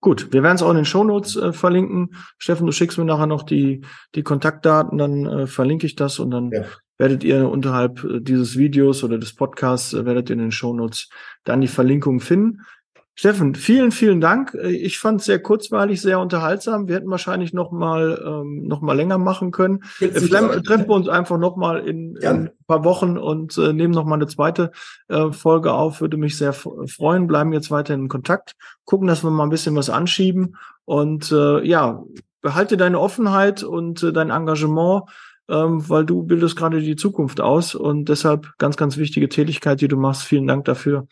Gut, 0.00 0.32
wir 0.32 0.42
werden 0.42 0.56
es 0.56 0.62
auch 0.62 0.70
in 0.70 0.76
den 0.76 0.84
Shownotes 0.84 1.36
äh, 1.36 1.52
verlinken. 1.52 2.14
Steffen, 2.36 2.66
du 2.66 2.72
schickst 2.72 2.98
mir 2.98 3.06
nachher 3.06 3.26
noch 3.26 3.42
die, 3.42 3.80
die 4.14 4.22
Kontaktdaten, 4.22 4.98
dann 4.98 5.26
äh, 5.26 5.46
verlinke 5.46 5.86
ich 5.86 5.96
das 5.96 6.18
und 6.18 6.30
dann 6.30 6.50
ja. 6.50 6.64
werdet 6.98 7.24
ihr 7.24 7.48
unterhalb 7.48 8.06
dieses 8.20 8.58
Videos 8.58 9.02
oder 9.02 9.18
des 9.18 9.34
Podcasts, 9.34 9.94
werdet 9.94 10.28
ihr 10.28 10.34
in 10.34 10.40
den 10.40 10.52
Shownotes 10.52 11.08
dann 11.44 11.62
die 11.62 11.68
Verlinkung 11.68 12.20
finden. 12.20 12.60
Steffen, 13.16 13.54
vielen, 13.54 13.92
vielen 13.92 14.20
Dank. 14.20 14.54
Ich 14.54 14.98
fand 14.98 15.20
es 15.20 15.26
sehr 15.26 15.38
kurzweilig, 15.38 16.00
sehr 16.00 16.18
unterhaltsam. 16.18 16.88
Wir 16.88 16.96
hätten 16.96 17.10
wahrscheinlich 17.10 17.52
noch 17.52 17.70
mal 17.70 18.20
ähm, 18.26 18.66
noch 18.66 18.80
mal 18.80 18.94
länger 18.94 19.18
machen 19.18 19.52
können. 19.52 19.84
Vielleicht 19.84 20.64
treffen 20.64 20.88
wir 20.88 20.96
uns 20.96 21.08
einfach 21.08 21.38
noch 21.38 21.54
mal 21.54 21.78
in, 21.86 22.16
in 22.16 22.26
ein 22.26 22.50
paar 22.66 22.82
Wochen 22.82 23.16
und 23.16 23.56
äh, 23.56 23.72
nehmen 23.72 23.94
noch 23.94 24.04
mal 24.04 24.16
eine 24.16 24.26
zweite 24.26 24.72
äh, 25.06 25.30
Folge 25.30 25.72
auf. 25.72 26.00
Würde 26.00 26.16
mich 26.16 26.36
sehr 26.36 26.52
freuen. 26.52 27.28
Bleiben 27.28 27.52
jetzt 27.52 27.70
weiter 27.70 27.94
in 27.94 28.08
Kontakt. 28.08 28.56
Gucken, 28.84 29.06
dass 29.06 29.22
wir 29.22 29.30
mal 29.30 29.44
ein 29.44 29.50
bisschen 29.50 29.76
was 29.76 29.90
anschieben 29.90 30.56
und 30.84 31.30
äh, 31.30 31.64
ja, 31.64 32.02
behalte 32.40 32.76
deine 32.76 32.98
Offenheit 32.98 33.62
und 33.62 34.02
äh, 34.02 34.12
dein 34.12 34.30
Engagement, 34.30 35.04
ähm, 35.48 35.88
weil 35.88 36.04
du 36.04 36.24
bildest 36.24 36.56
gerade 36.56 36.80
die 36.80 36.96
Zukunft 36.96 37.40
aus 37.40 37.76
und 37.76 38.08
deshalb 38.08 38.58
ganz, 38.58 38.76
ganz 38.76 38.96
wichtige 38.96 39.28
Tätigkeit, 39.28 39.80
die 39.80 39.88
du 39.88 39.96
machst. 39.96 40.24
Vielen 40.24 40.48
Dank 40.48 40.64
dafür 40.64 41.06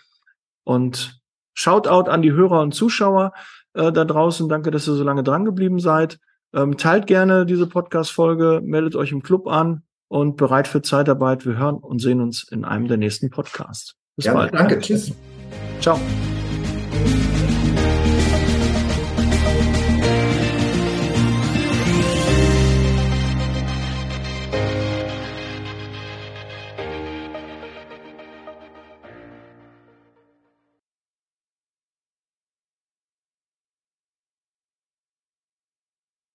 und 0.65 1.22
Shoutout 1.55 2.11
an 2.11 2.23
die 2.23 2.33
Hörer 2.33 2.61
und 2.61 2.73
Zuschauer 2.75 3.33
äh, 3.75 3.93
da 3.93 4.05
draußen. 4.05 4.49
Danke, 4.49 4.71
dass 4.71 4.89
ihr 4.89 4.95
so 4.95 5.05
lange 5.05 5.23
dran 5.23 5.45
geblieben 5.45 5.79
seid. 5.81 6.19
Ähm, 6.55 6.77
teilt 6.77 7.07
gerne 7.07 7.47
diese 7.47 7.67
Podcast-Folge, 7.67 8.61
meldet 8.63 8.95
euch 8.97 9.13
im 9.13 9.23
Club 9.23 9.47
an 9.49 9.83
und 10.09 10.37
bereit 10.37 10.69
für 10.69 10.83
Zeitarbeit. 10.83 11.47
Wir 11.47 11.57
hören 11.57 11.77
und 11.77 12.01
sehen 12.01 12.21
uns 12.21 12.47
in 12.51 12.65
einem 12.65 12.89
der 12.89 12.99
nächsten 12.99 13.31
Podcasts. 13.31 13.95
Bis 14.17 14.27
ja, 14.27 14.35
bald. 14.35 14.55
Danke. 14.55 14.79
Tschüss. 14.79 15.13
Ciao. 15.81 15.99